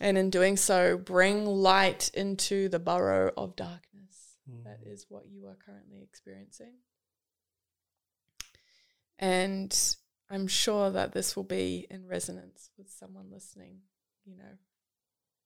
and 0.00 0.18
in 0.18 0.28
doing 0.30 0.56
so 0.56 0.98
bring 0.98 1.46
light 1.46 2.10
into 2.14 2.68
the 2.68 2.78
burrow 2.78 3.32
of 3.36 3.56
darkness 3.56 4.36
that 4.64 4.80
Mm. 4.84 4.92
is 4.92 5.06
what 5.08 5.26
you 5.28 5.46
are 5.46 5.56
currently 5.64 6.02
experiencing 6.02 6.74
and 9.18 9.96
i'm 10.30 10.46
sure 10.46 10.90
that 10.90 11.12
this 11.12 11.36
will 11.36 11.44
be 11.44 11.86
in 11.90 12.06
resonance 12.06 12.70
with 12.76 12.90
someone 12.90 13.30
listening 13.30 13.80
you 14.24 14.36
know 14.36 14.58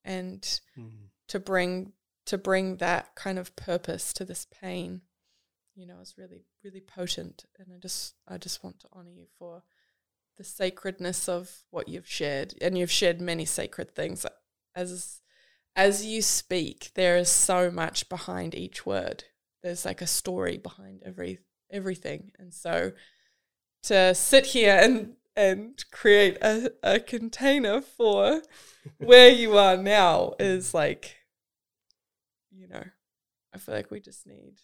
and 0.04 0.60
Mm. 0.78 1.08
to 1.28 1.38
bring 1.40 1.92
to 2.26 2.38
bring 2.38 2.76
that 2.78 3.14
kind 3.14 3.38
of 3.38 3.54
purpose 3.56 4.12
to 4.14 4.24
this 4.24 4.46
pain 4.50 5.02
you 5.76 5.86
know 5.86 6.00
is 6.00 6.14
really 6.18 6.46
really 6.64 6.80
potent. 6.80 7.44
And 7.58 7.68
i 7.74 7.78
just 7.78 8.14
i 8.26 8.38
just 8.38 8.64
want 8.64 8.80
to 8.80 8.88
honor 8.92 9.10
you 9.10 9.26
for 9.38 9.62
the 10.36 10.44
sacredness 10.44 11.28
of 11.28 11.50
what 11.70 11.88
you've 11.88 12.08
shared. 12.08 12.54
And 12.60 12.76
you've 12.76 12.90
shared 12.90 13.20
many 13.20 13.44
sacred 13.44 13.94
things. 13.94 14.26
As 14.74 15.20
as 15.76 16.04
you 16.04 16.22
speak 16.22 16.90
there 16.94 17.16
is 17.16 17.28
so 17.30 17.70
much 17.70 18.08
behind 18.08 18.54
each 18.54 18.84
word. 18.86 19.24
There's 19.62 19.84
like 19.84 20.02
a 20.02 20.06
story 20.06 20.58
behind 20.58 21.02
every 21.04 21.40
everything. 21.70 22.32
And 22.38 22.52
so 22.52 22.92
to 23.84 24.14
sit 24.14 24.46
here 24.46 24.78
and 24.80 25.14
and 25.36 25.84
create 25.92 26.38
a, 26.40 26.72
a 26.82 26.98
container 26.98 27.80
for 27.82 28.42
where 28.98 29.28
you 29.28 29.56
are 29.58 29.76
now 29.76 30.32
is 30.38 30.72
like 30.72 31.16
you 32.50 32.66
know 32.66 32.82
i 33.52 33.58
feel 33.58 33.74
like 33.74 33.90
we 33.90 34.00
just 34.00 34.26
need 34.26 34.54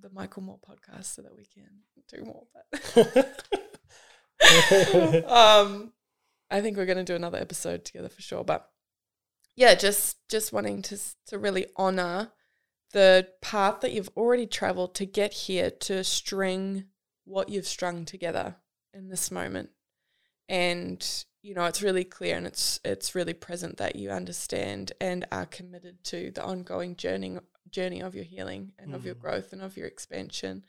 the 0.00 0.10
michael 0.10 0.42
moore 0.42 0.58
podcast 0.58 1.06
so 1.06 1.22
that 1.22 1.36
we 1.36 1.46
can 1.46 1.68
do 2.08 2.24
more 2.24 2.44
but 2.52 3.24
um 5.30 5.92
i 6.50 6.60
think 6.60 6.76
we're 6.76 6.86
going 6.86 6.98
to 6.98 7.04
do 7.04 7.16
another 7.16 7.38
episode 7.38 7.84
together 7.84 8.08
for 8.08 8.22
sure 8.22 8.44
but 8.44 8.70
yeah 9.56 9.74
just 9.74 10.16
just 10.28 10.52
wanting 10.52 10.82
to 10.82 10.98
to 11.26 11.38
really 11.38 11.66
honor 11.76 12.30
the 12.92 13.28
path 13.42 13.80
that 13.80 13.92
you've 13.92 14.10
already 14.16 14.46
traveled 14.46 14.94
to 14.94 15.06
get 15.06 15.32
here 15.32 15.70
to 15.70 16.02
string 16.02 16.84
what 17.24 17.48
you've 17.48 17.66
strung 17.66 18.04
together 18.04 18.56
in 18.94 19.08
this 19.08 19.30
moment. 19.30 19.70
And 20.48 21.06
you 21.42 21.54
know 21.54 21.64
it's 21.64 21.82
really 21.82 22.04
clear 22.04 22.36
and 22.36 22.46
it's 22.46 22.80
it's 22.84 23.14
really 23.14 23.34
present 23.34 23.76
that 23.78 23.96
you 23.96 24.10
understand 24.10 24.92
and 25.00 25.26
are 25.30 25.46
committed 25.46 26.02
to 26.04 26.30
the 26.32 26.42
ongoing 26.44 26.96
journey 26.96 27.38
journey 27.70 28.00
of 28.00 28.14
your 28.14 28.24
healing 28.24 28.72
and 28.78 28.94
of 28.94 29.04
your 29.04 29.14
Mhm. 29.14 29.20
growth 29.20 29.52
and 29.52 29.62
of 29.62 29.76
your 29.76 29.86
expansion 29.86 30.64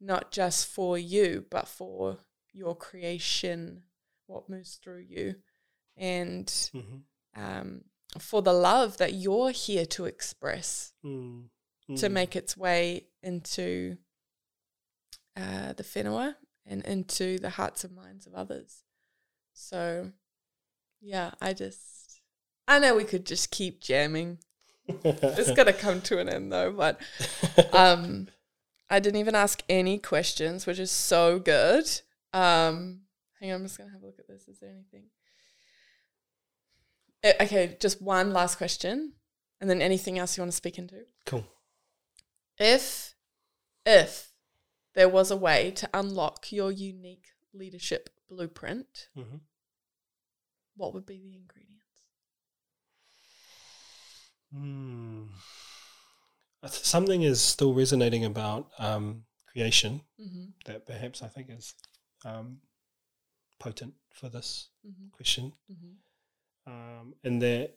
not 0.00 0.30
just 0.32 0.66
for 0.66 0.96
you 0.98 1.46
but 1.50 1.68
for 1.68 2.18
your 2.52 2.74
creation 2.76 3.84
what 4.26 4.48
moves 4.48 4.76
through 4.76 5.00
you 5.08 5.42
and 5.96 6.46
Mhm. 6.74 7.02
um, 7.34 7.84
for 8.18 8.42
the 8.42 8.52
love 8.52 8.96
that 8.98 9.12
you're 9.14 9.50
here 9.50 9.86
to 9.86 10.06
express 10.06 10.92
Mm. 11.04 11.50
to 11.96 12.06
Mm. 12.08 12.12
make 12.12 12.34
its 12.36 12.56
way 12.56 13.08
into 13.22 13.98
uh, 15.36 15.72
the 15.74 15.84
whenua 15.84 16.36
and 16.66 16.84
into 16.84 17.38
the 17.38 17.50
hearts 17.50 17.84
and 17.84 17.94
minds 17.94 18.26
of 18.26 18.34
others. 18.34 18.82
So, 19.60 20.12
yeah, 21.00 21.32
I 21.40 21.52
just, 21.52 22.20
I 22.68 22.78
know 22.78 22.94
we 22.94 23.02
could 23.04 23.26
just 23.26 23.50
keep 23.50 23.80
jamming. 23.80 24.38
It's 24.86 25.50
got 25.52 25.64
to 25.64 25.72
come 25.84 26.00
to 26.02 26.18
an 26.18 26.28
end 26.28 26.52
though, 26.52 26.72
but 26.72 27.00
um, 27.72 28.28
I 28.88 29.00
didn't 29.00 29.18
even 29.20 29.34
ask 29.34 29.62
any 29.68 29.98
questions, 29.98 30.64
which 30.64 30.78
is 30.78 30.92
so 30.92 31.40
good. 31.40 31.84
Um, 32.32 33.00
hang 33.40 33.50
on, 33.50 33.56
I'm 33.56 33.62
just 33.64 33.78
going 33.78 33.88
to 33.90 33.92
have 33.94 34.02
a 34.02 34.06
look 34.06 34.20
at 34.20 34.28
this. 34.28 34.46
Is 34.46 34.60
there 34.60 34.70
anything? 34.70 35.06
Eh, 37.24 37.34
Okay, 37.40 37.76
just 37.80 38.00
one 38.00 38.32
last 38.32 38.56
question, 38.58 39.14
and 39.60 39.68
then 39.68 39.82
anything 39.82 40.18
else 40.20 40.36
you 40.36 40.42
want 40.42 40.52
to 40.52 40.56
speak 40.56 40.78
into? 40.78 41.04
cool. 41.26 41.44
if 42.58 43.14
if 43.84 44.32
there 44.94 45.08
was 45.08 45.30
a 45.32 45.36
way 45.36 45.70
to 45.72 45.88
unlock 45.92 46.52
your 46.52 46.70
unique 46.70 47.26
leadership 47.52 48.08
blueprint 48.28 49.08
hmm 49.14 49.38
what 50.76 50.94
would 50.94 51.06
be 51.06 51.18
the 51.20 51.34
ingredients 51.36 51.74
Mm. 54.54 55.28
Something 56.66 57.22
is 57.22 57.40
still 57.40 57.72
resonating 57.72 58.24
about 58.24 58.68
um, 58.78 59.24
creation 59.52 60.02
mm-hmm, 60.20 60.46
that 60.66 60.86
perhaps 60.86 61.22
I 61.22 61.28
think 61.28 61.50
is 61.50 61.74
um, 62.24 62.58
potent 63.60 63.94
for 64.12 64.28
this 64.28 64.68
mm-hmm, 64.86 65.08
question. 65.12 65.52
mm-hmm. 65.70 66.72
um, 66.72 67.14
and 67.24 67.40
there 67.42 67.68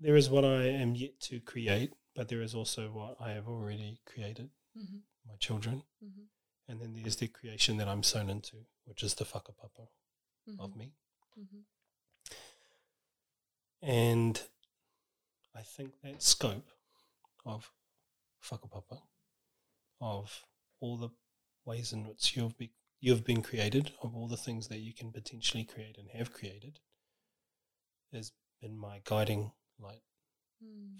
there 0.00 0.16
is 0.16 0.30
what 0.30 0.44
I 0.44 0.64
am 0.64 0.94
yet 0.94 1.20
to 1.28 1.40
create, 1.40 1.92
but 2.14 2.28
there 2.28 2.42
is 2.42 2.54
also 2.54 2.88
what 2.90 3.16
I 3.20 3.30
have 3.32 3.48
already 3.48 4.00
created, 4.06 4.50
Mm-hmm. 4.78 4.98
my 5.28 5.36
children, 5.38 5.82
Mm-hmm. 6.04 6.24
And 6.70 6.80
then 6.80 6.94
there's 6.94 7.16
the 7.16 7.28
creation 7.28 7.76
that 7.78 7.88
I'm 7.88 8.02
sown 8.02 8.30
into, 8.30 8.56
which 8.84 9.02
is 9.02 9.14
the 9.14 9.24
whakapapa 9.24 9.88
Mm-hmm. 10.48 10.62
of 10.62 10.76
me. 10.76 10.92
Mm-hmm. 11.38 11.60
And 13.82 14.40
I 15.54 15.60
think 15.62 15.92
that 16.02 16.22
scope 16.22 16.70
of 17.44 17.70
whakapapa, 18.48 19.02
of 20.00 20.44
all 20.80 20.96
the 20.96 21.10
ways 21.64 21.92
in 21.92 22.06
which 22.06 22.36
you've 22.36 22.56
be, 22.56 22.70
you've 23.00 23.24
been 23.24 23.42
created, 23.42 23.92
of 24.02 24.16
all 24.16 24.28
the 24.28 24.36
things 24.36 24.68
that 24.68 24.78
you 24.78 24.94
can 24.94 25.12
potentially 25.12 25.64
create 25.64 25.98
and 25.98 26.08
have 26.10 26.32
created, 26.32 26.80
has 28.12 28.32
been 28.60 28.78
my 28.78 29.00
guiding 29.04 29.52
light 29.78 30.02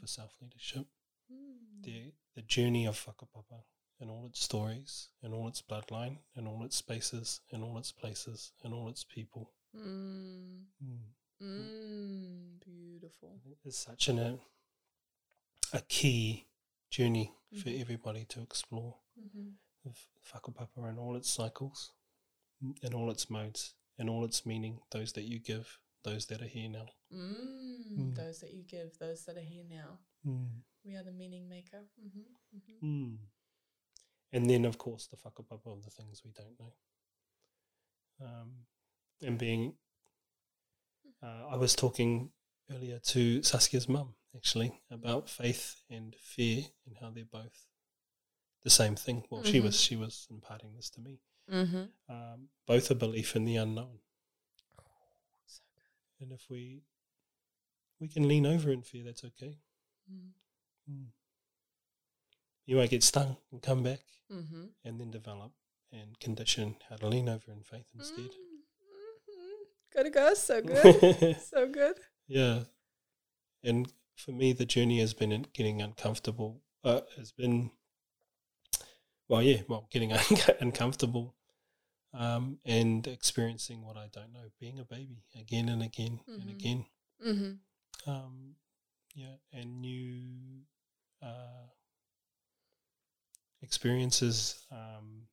for 0.00 0.06
self 0.06 0.36
leadership. 0.40 0.86
Mm-hmm. 1.32 1.82
The 1.82 2.12
the 2.36 2.42
journey 2.42 2.86
of 2.86 2.96
whakapapa 3.04 3.62
and 4.00 4.10
all 4.10 4.26
its 4.26 4.40
stories, 4.42 5.08
and 5.22 5.34
all 5.34 5.46
its 5.48 5.62
bloodline, 5.62 6.18
and 6.36 6.48
all 6.48 6.64
its 6.64 6.76
spaces, 6.76 7.40
and 7.52 7.62
all 7.62 7.78
its 7.78 7.92
places, 7.92 8.52
and 8.64 8.72
all 8.74 8.88
its 8.88 9.04
people. 9.04 9.52
Mm. 9.76 10.64
Mm. 10.82 10.98
Mm. 11.42 12.60
Beautiful. 12.64 13.40
is 13.64 13.76
such 13.76 14.08
an, 14.08 14.18
a, 14.18 14.38
a 15.72 15.80
key 15.82 16.46
journey 16.90 17.32
for 17.62 17.68
Mhm. 17.70 17.80
everybody 17.80 18.24
to 18.26 18.40
explore 18.42 18.96
Mm-hmm. 19.18 19.50
of 19.88 19.96
whakapapa 20.32 20.88
and 20.88 20.98
all 20.98 21.16
its 21.16 21.28
cycles, 21.30 21.92
n- 22.62 22.74
and 22.82 22.94
all 22.94 23.10
its 23.10 23.28
modes, 23.30 23.74
and 23.98 24.08
all 24.10 24.24
its 24.24 24.44
meaning, 24.46 24.80
those 24.90 25.12
that 25.12 25.24
you 25.24 25.38
give, 25.38 25.78
those 26.04 26.26
that 26.26 26.40
are 26.42 26.46
here 26.48 26.68
now. 26.70 26.86
Mm. 27.12 27.98
Mm. 27.98 28.14
Those 28.16 28.40
that 28.40 28.52
you 28.54 28.62
give, 28.64 28.96
those 28.98 29.24
that 29.26 29.36
are 29.36 29.40
here 29.54 29.64
now. 29.68 29.98
Mm. 30.26 30.62
We 30.84 30.94
are 30.96 31.02
the 31.04 31.12
meaning 31.12 31.48
maker. 31.48 31.82
Mm-hmm. 32.02 33.14
Mm-hmm. 34.32 34.36
Mm. 34.36 34.42
And 34.42 34.50
then, 34.50 34.64
of 34.64 34.78
course, 34.78 35.06
the 35.06 35.16
fuck 35.16 35.38
up 35.40 35.50
of 35.50 35.66
all 35.66 35.80
the 35.82 35.90
things 35.90 36.22
we 36.24 36.32
don't 36.32 36.58
know. 36.58 36.74
Um, 38.26 38.66
and 39.22 39.38
being, 39.38 39.74
uh, 41.22 41.46
I 41.50 41.56
was 41.56 41.74
talking 41.74 42.30
earlier 42.70 42.98
to 42.98 43.42
Saskia's 43.42 43.88
mum, 43.88 44.14
actually, 44.34 44.80
about 44.90 45.28
faith 45.28 45.82
and 45.90 46.14
fear 46.14 46.64
and 46.86 46.96
how 47.00 47.10
they're 47.10 47.24
both 47.24 47.66
the 48.62 48.70
same 48.70 48.94
thing. 48.96 49.24
Well, 49.30 49.42
she 49.42 49.58
Mhm. 49.58 49.64
was 49.64 49.80
she 49.80 49.96
was 49.96 50.26
imparting 50.30 50.74
this 50.74 50.90
to 50.90 51.00
me. 51.00 51.20
Mm-hmm. 51.50 51.84
Um, 52.08 52.50
both 52.66 52.90
a 52.90 52.94
belief 52.94 53.34
in 53.34 53.44
the 53.44 53.56
unknown, 53.56 54.00
So 55.46 55.62
and 56.20 56.32
if 56.32 56.48
we 56.50 56.82
we 57.98 58.08
can 58.08 58.28
lean 58.28 58.46
over 58.46 58.70
in 58.70 58.82
fear, 58.82 59.04
that's 59.04 59.24
okay. 59.24 59.58
good. 60.08 60.32
Mm. 60.88 61.12
You 62.70 62.76
might 62.76 62.90
get 62.90 63.02
stung 63.02 63.36
and 63.50 63.60
come 63.60 63.82
back, 63.82 63.98
Mm-hmm. 64.32 64.66
and 64.84 65.00
then 65.00 65.10
develop 65.10 65.50
and 65.92 66.16
condition 66.20 66.76
how 66.88 66.94
to 66.94 67.08
lean 67.08 67.28
over 67.28 67.50
in 67.50 67.62
faith 67.64 67.86
instead. 67.96 68.30
Mm-hmm. 68.30 69.62
Gotta 69.92 70.10
go. 70.10 70.34
So 70.34 70.62
good. 70.72 71.36
so 71.42 71.66
good. 71.68 71.96
yeah. 72.28 72.60
And 73.64 73.92
for 74.14 74.30
me, 74.30 74.52
the 74.52 74.66
journey 74.66 75.00
has 75.00 75.14
been 75.14 75.46
getting 75.52 75.82
uncomfortable, 75.82 76.60
uh, 76.84 77.00
has 77.16 77.32
been 77.32 77.72
well, 79.28 79.42
yeah, 79.42 79.62
well, 79.68 79.88
getting 79.90 80.12
uncomfortable 80.60 81.34
um, 82.14 82.58
and 82.64 83.04
experiencing 83.08 83.84
what 83.84 83.96
I 83.96 84.08
don't 84.12 84.32
know, 84.32 84.46
being 84.60 84.78
a 84.78 84.84
baby 84.84 85.24
again 85.36 85.68
and 85.68 85.82
again 85.82 86.20
Mhm. 86.30 86.40
and 86.42 86.50
again. 86.50 86.86
Mm-hmm. 87.26 88.10
Um, 88.10 88.54
yeah, 89.16 89.34
and 89.52 89.80
new 89.80 90.62
uh, 91.20 91.66
experiences 93.62 94.64
um, 94.72 95.26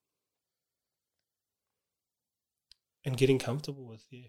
and 3.05 3.17
getting 3.17 3.39
comfortable 3.39 3.85
with, 3.85 4.05
yeah, 4.11 4.27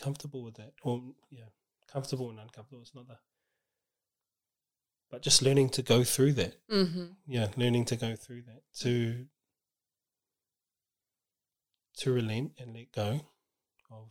comfortable 0.00 0.42
with 0.42 0.54
that. 0.54 0.72
Or, 0.82 1.02
yeah, 1.30 1.44
comfortable 1.92 2.30
and 2.30 2.38
uncomfortable. 2.38 2.82
It's 2.82 2.94
not 2.94 3.08
the, 3.08 3.16
but 5.10 5.22
just 5.22 5.42
learning 5.42 5.68
to 5.70 5.82
go 5.82 6.04
through 6.04 6.32
that. 6.34 6.56
Mm-hmm. 6.70 7.04
Yeah, 7.26 7.48
learning 7.56 7.84
to 7.86 7.96
go 7.96 8.16
through 8.16 8.42
that 8.42 8.62
to 8.80 9.26
to 11.98 12.12
relent 12.12 12.52
and 12.58 12.74
let 12.74 12.90
go 12.92 13.20
of 13.90 14.10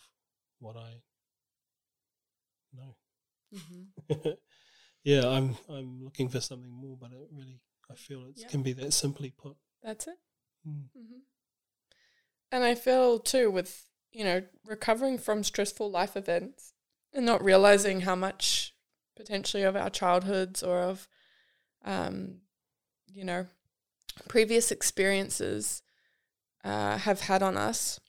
what 0.60 0.78
I 0.78 1.02
know. 2.78 2.96
Mm-hmm. 3.56 4.30
yeah, 5.04 5.28
I'm 5.28 5.58
I'm 5.68 6.04
looking 6.04 6.30
for 6.30 6.40
something 6.40 6.72
more, 6.72 6.98
but 7.00 7.12
it 7.12 7.28
really 7.34 7.60
I 7.92 7.96
feel 7.96 8.26
it 8.26 8.36
Yeah. 8.38 8.48
can 8.48 8.64
be 8.64 8.74
that 8.74 8.94
simply 8.94 9.32
put. 9.32 9.58
That's 9.84 10.08
it. 10.08 10.18
Mm. 10.68 10.90
Mm-hmm. 10.98 11.20
And 12.52 12.64
I 12.64 12.76
feel 12.76 13.20
too 13.20 13.50
with, 13.50 13.90
you 14.12 14.24
know, 14.24 14.44
recovering 14.66 15.18
from 15.18 15.44
stressful 15.44 15.90
life 15.90 16.16
events 16.16 16.74
and 17.14 17.26
not 17.26 17.44
realizing 17.44 18.02
how 18.02 18.16
much 18.16 18.74
potentially 19.16 19.64
of 19.64 19.76
our 19.76 19.90
childhoods 19.90 20.64
or 20.64 20.80
of, 20.82 21.08
um, 21.84 22.42
you 23.08 23.24
know, 23.24 23.48
previous 24.28 24.72
experiences 24.72 25.82
uh, 26.64 26.98
have 26.98 27.22
had 27.22 27.42
on 27.42 27.58
us, 27.58 28.00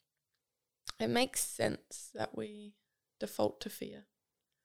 it 0.98 1.09
makes 1.09 1.44
sense 1.44 2.10
that 2.14 2.36
we 2.36 2.74
default 3.18 3.60
to 3.60 3.70
fear. 3.70 4.04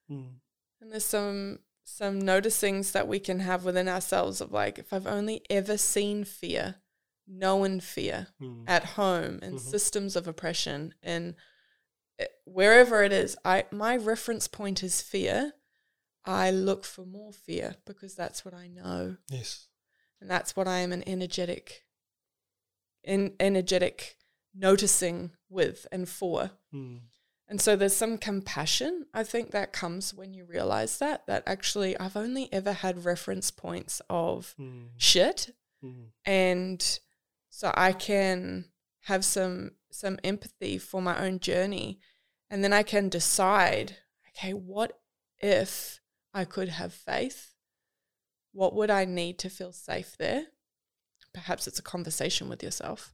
Mm. 0.10 0.40
And 0.82 0.92
there's 0.92 1.06
some 1.06 1.60
some 1.90 2.22
noticings 2.22 2.92
that 2.92 3.08
we 3.08 3.18
can 3.20 3.40
have 3.40 3.64
within 3.64 3.88
ourselves 3.88 4.42
of 4.42 4.52
like, 4.52 4.78
if 4.78 4.92
I've 4.92 5.08
only 5.08 5.42
ever 5.50 5.78
seen 5.78 6.26
fear, 6.26 6.76
known 7.26 7.80
fear, 7.80 8.28
Mm. 8.42 8.66
at 8.68 8.84
home 9.00 9.40
in 9.42 9.54
Mhm. 9.56 9.60
systems 9.60 10.16
of 10.18 10.28
oppression 10.28 10.94
and 11.02 11.36
wherever 12.46 13.04
it 13.04 13.12
is 13.14 13.38
i 13.46 13.64
my 13.72 13.96
reference 13.96 14.48
point 14.48 14.82
is 14.82 15.02
fear 15.04 15.54
i 16.26 16.50
look 16.50 16.84
for 16.84 17.06
more 17.06 17.32
fear 17.32 17.76
because 17.86 18.16
that's 18.16 18.44
what 18.44 18.56
i 18.56 18.68
know 18.68 19.18
Yes. 19.30 19.68
and 20.20 20.28
that's 20.32 20.56
what 20.56 20.68
i 20.68 20.80
am 20.80 20.92
an 20.92 21.04
energetic 21.08 21.84
in 23.04 23.36
energetic 23.40 24.18
noticing 24.56 25.32
with 25.48 25.86
and 25.92 26.10
for 26.10 26.52
Mm. 26.74 27.02
And 27.50 27.62
so 27.62 27.76
there's 27.76 27.96
some 27.96 28.18
compassion 28.18 29.06
i 29.14 29.24
think 29.24 29.52
that 29.52 29.72
comes 29.74 30.14
when 30.14 30.34
you 30.34 30.44
realize 30.46 30.98
that 31.00 31.26
that 31.28 31.44
actually 31.46 31.98
i've 32.00 32.18
only 32.18 32.52
ever 32.52 32.74
had 32.74 33.06
reference 33.06 33.52
points 33.52 34.02
of 34.10 34.54
Mm. 34.60 34.90
shit. 34.98 35.54
Mm. 35.84 36.08
and 36.26 37.00
so 37.50 37.72
I 37.76 37.92
can 37.94 38.66
have 39.02 39.24
some 39.26 39.72
some 39.92 40.20
empathy 40.24 40.78
for 40.78 41.02
my 41.02 41.24
own 41.26 41.40
journey. 41.40 42.00
And 42.52 42.64
then 42.64 42.72
I 42.74 42.84
can 42.84 43.10
decide 43.10 43.98
okay 44.30 44.52
what 44.54 45.00
if 45.40 46.00
I 46.34 46.46
could 46.46 46.70
have 46.70 46.94
faith? 46.94 47.54
What 48.54 48.76
would 48.76 48.90
I 48.92 49.06
need 49.06 49.40
to 49.40 49.50
feel 49.50 49.72
safe 49.72 50.16
there? 50.18 50.48
Perhaps 51.34 51.68
it's 51.68 51.80
a 51.80 51.84
conversation 51.94 52.48
with 52.50 52.62
yourself. 52.64 53.14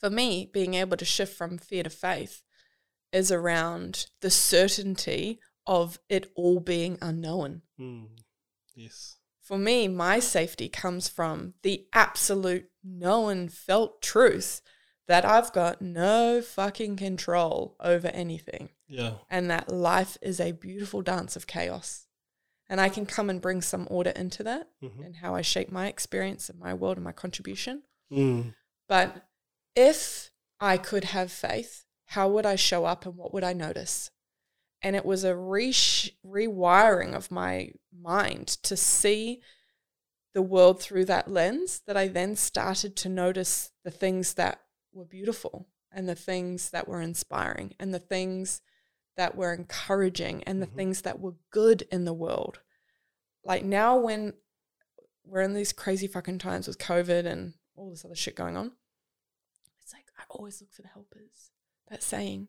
For 0.00 0.10
me 0.10 0.48
being 0.52 0.74
able 0.74 0.96
to 0.96 1.04
shift 1.04 1.36
from 1.36 1.58
fear 1.58 1.82
to 1.82 1.90
faith 1.90 2.42
is 3.14 3.30
around 3.32 4.06
the 4.20 4.30
certainty 4.30 5.40
of 5.66 5.98
it 6.10 6.30
all 6.34 6.60
being 6.60 6.98
unknown 7.00 7.62
Mm. 7.80 8.08
Yes. 8.74 9.16
for 9.40 9.56
me, 9.58 9.88
my 9.88 10.18
safety 10.20 10.68
comes 10.68 11.08
from 11.08 11.54
the 11.62 11.86
absolute 11.92 12.70
known 12.82 13.48
felt 13.48 14.02
truth 14.02 14.60
that 15.06 15.24
I've 15.24 15.52
got 15.52 15.80
no 15.82 16.40
fucking 16.42 16.96
control 16.96 17.76
over 17.80 18.08
anything 18.08 18.70
Yeah. 18.88 19.18
and 19.30 19.50
that 19.50 19.68
life 19.70 20.16
is 20.22 20.40
a 20.40 20.52
beautiful 20.52 21.02
dance 21.02 21.36
of 21.36 21.46
chaos. 21.46 22.06
And 22.70 22.80
I 22.80 22.88
can 22.88 23.04
come 23.04 23.28
and 23.28 23.42
bring 23.42 23.60
some 23.60 23.86
order 23.90 24.10
into 24.10 24.42
that 24.44 24.70
Mm-hmm. 24.82 25.02
and 25.02 25.16
how 25.16 25.34
I 25.34 25.42
shape 25.42 25.70
my 25.70 25.86
experience 25.88 26.48
and 26.48 26.58
my 26.58 26.72
world 26.74 26.96
and 26.96 27.04
my 27.04 27.12
contribution. 27.12 27.82
Mm. 28.10 28.54
But 28.88 29.26
if 29.76 30.30
I 30.60 30.78
could 30.78 31.04
have 31.04 31.30
faith, 31.30 31.83
how 32.06 32.28
would 32.28 32.46
I 32.46 32.56
show 32.56 32.84
up 32.84 33.06
and 33.06 33.16
what 33.16 33.32
would 33.32 33.44
I 33.44 33.52
notice? 33.52 34.10
And 34.82 34.94
it 34.94 35.04
was 35.06 35.24
a 35.24 35.34
resh- 35.34 36.10
rewiring 36.26 37.14
of 37.14 37.30
my 37.30 37.72
mind 37.92 38.48
to 38.64 38.76
see 38.76 39.40
the 40.34 40.42
world 40.42 40.82
through 40.82 41.06
that 41.06 41.30
lens 41.30 41.80
that 41.86 41.96
I 41.96 42.08
then 42.08 42.36
started 42.36 42.96
to 42.96 43.08
notice 43.08 43.70
the 43.84 43.90
things 43.90 44.34
that 44.34 44.60
were 44.92 45.04
beautiful 45.04 45.68
and 45.90 46.08
the 46.08 46.14
things 46.14 46.70
that 46.70 46.88
were 46.88 47.00
inspiring 47.00 47.74
and 47.78 47.94
the 47.94 47.98
things 48.00 48.60
that 49.16 49.36
were 49.36 49.54
encouraging 49.54 50.42
and 50.44 50.60
the 50.60 50.66
Mhm. 50.66 50.74
things 50.74 51.02
that 51.02 51.20
were 51.20 51.36
good 51.50 51.82
in 51.82 52.04
the 52.04 52.12
world. 52.12 52.60
Like 53.44 53.64
now, 53.64 53.96
when 53.96 54.34
we're 55.24 55.42
in 55.42 55.54
these 55.54 55.72
crazy 55.72 56.08
fucking 56.08 56.38
times 56.40 56.66
with 56.66 56.78
COVID 56.78 57.24
and 57.26 57.54
all 57.76 57.90
this 57.90 58.04
other 58.04 58.16
shit 58.16 58.34
going 58.34 58.56
on, 58.56 58.76
it's 59.80 59.92
like 59.92 60.10
I 60.18 60.24
always 60.30 60.60
look 60.60 60.72
for 60.72 60.82
the 60.82 60.88
helpers. 60.88 61.52
That 61.88 62.02
saying, 62.02 62.48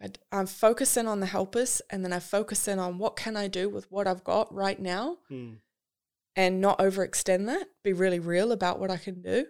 I, 0.00 0.10
I'm 0.30 0.46
focusing 0.46 1.06
on 1.06 1.20
the 1.20 1.26
helpers 1.26 1.82
and 1.90 2.04
then 2.04 2.12
I 2.12 2.18
focus 2.20 2.68
in 2.68 2.78
on 2.78 2.98
what 2.98 3.16
can 3.16 3.36
I 3.36 3.48
do 3.48 3.68
with 3.68 3.90
what 3.90 4.06
I've 4.06 4.24
got 4.24 4.52
right 4.54 4.80
now 4.80 5.18
Mm. 5.30 5.58
and 6.36 6.60
not 6.60 6.78
overextend 6.78 7.46
that, 7.46 7.68
be 7.82 7.92
really 7.92 8.18
real 8.20 8.52
about 8.52 8.78
what 8.78 8.90
I 8.90 8.96
can 8.96 9.20
do. 9.22 9.46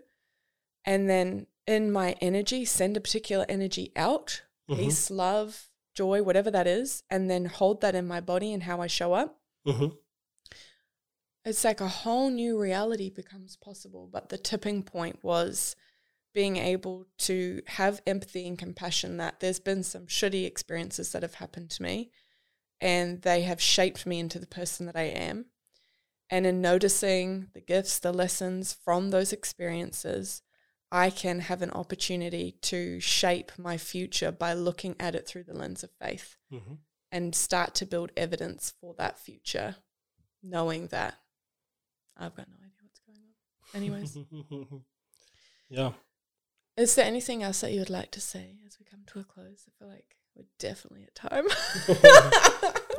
And 0.85 1.09
then 1.09 1.47
in 1.67 1.93
my 1.93 2.17
energy, 2.21 2.65
send 2.65 2.97
a 2.97 3.01
particular 3.01 3.47
energy 3.49 3.93
out 3.95 4.43
Mhm. 4.69 4.77
peace, 4.77 5.11
love, 5.11 5.69
joy, 5.95 6.23
whatever 6.23 6.51
that 6.51 6.67
is, 6.67 7.03
and 7.11 7.31
then 7.31 7.45
hold 7.45 7.81
that 7.83 7.95
in 7.95 8.07
my 8.07 8.21
body 8.21 8.53
and 8.53 8.63
how 8.65 8.81
I 8.81 8.87
show 8.87 9.13
up. 9.13 9.41
Mhm. 9.67 9.97
It's 11.45 11.65
like 11.65 11.81
a 11.81 11.89
whole 11.89 12.31
new 12.31 12.59
reality 12.59 13.11
becomes 13.11 13.57
possible. 13.57 14.07
But 14.07 14.29
the 14.29 14.39
tipping 14.39 14.83
point 14.83 15.23
was 15.23 15.77
being 16.33 16.57
able 16.57 17.07
to 17.19 17.63
have 17.67 18.01
empathy 18.07 18.47
and 18.47 18.59
compassion 18.59 19.17
that 19.19 19.41
there's 19.41 19.61
been 19.61 19.83
some 19.83 20.07
shitty 20.07 20.47
experiences 20.47 21.13
that 21.13 21.23
have 21.23 21.35
happened 21.35 21.71
to 21.71 21.83
me 21.83 22.11
and 22.81 23.23
they 23.23 23.43
have 23.43 23.61
shaped 23.61 24.07
me 24.07 24.19
into 24.19 24.39
the 24.39 24.47
person 24.47 24.87
that 24.87 24.97
I 24.97 25.03
am. 25.05 25.47
And 26.31 26.47
in 26.47 26.61
noticing 26.63 27.49
the 27.53 27.61
gifts, 27.61 27.99
the 27.99 28.13
lessons 28.13 28.73
from 28.73 29.11
those 29.11 29.33
experiences, 29.33 30.43
I 30.91 31.11
can 31.11 31.41
have 31.41 31.63
an 31.63 31.71
opportunity 31.71 32.53
to 32.63 32.99
shape 33.01 33.53
my 33.59 33.77
future 33.77 34.33
by 34.33 34.55
looking 34.55 34.97
at 34.99 35.15
it 35.15 35.27
through 35.29 35.45
the 35.45 35.55
lens 35.55 35.83
of 35.85 35.91
faith 36.01 36.37
Mhm. 36.51 36.79
and 37.11 37.35
start 37.35 37.75
to 37.77 37.87
build 37.87 38.13
evidence 38.17 38.73
for 38.81 38.95
that 38.95 39.19
future, 39.19 39.77
knowing 40.43 40.89
that 40.89 41.19
I've 42.17 42.35
got 42.35 42.49
no 42.49 42.57
idea 42.57 42.71
what's 42.83 43.01
going 43.01 43.19
on. 43.19 43.35
Anyways, 43.75 44.17
yeah. 45.69 45.93
Is 46.77 46.95
there 46.95 47.05
anything 47.05 47.43
else 47.43 47.61
that 47.61 47.73
you 47.73 47.81
would 47.81 47.91
like 47.91 48.11
to 48.13 48.21
say 48.21 48.57
as 48.67 48.79
we 48.79 48.87
come 48.87 49.03
to 49.09 49.21
a 49.21 49.25
close? 49.25 49.67
I 49.69 49.73
feel 49.79 49.89
like 49.89 50.17
we're 50.35 50.45
definitely 50.59 51.05
at 51.05 51.15
time. 51.15 51.47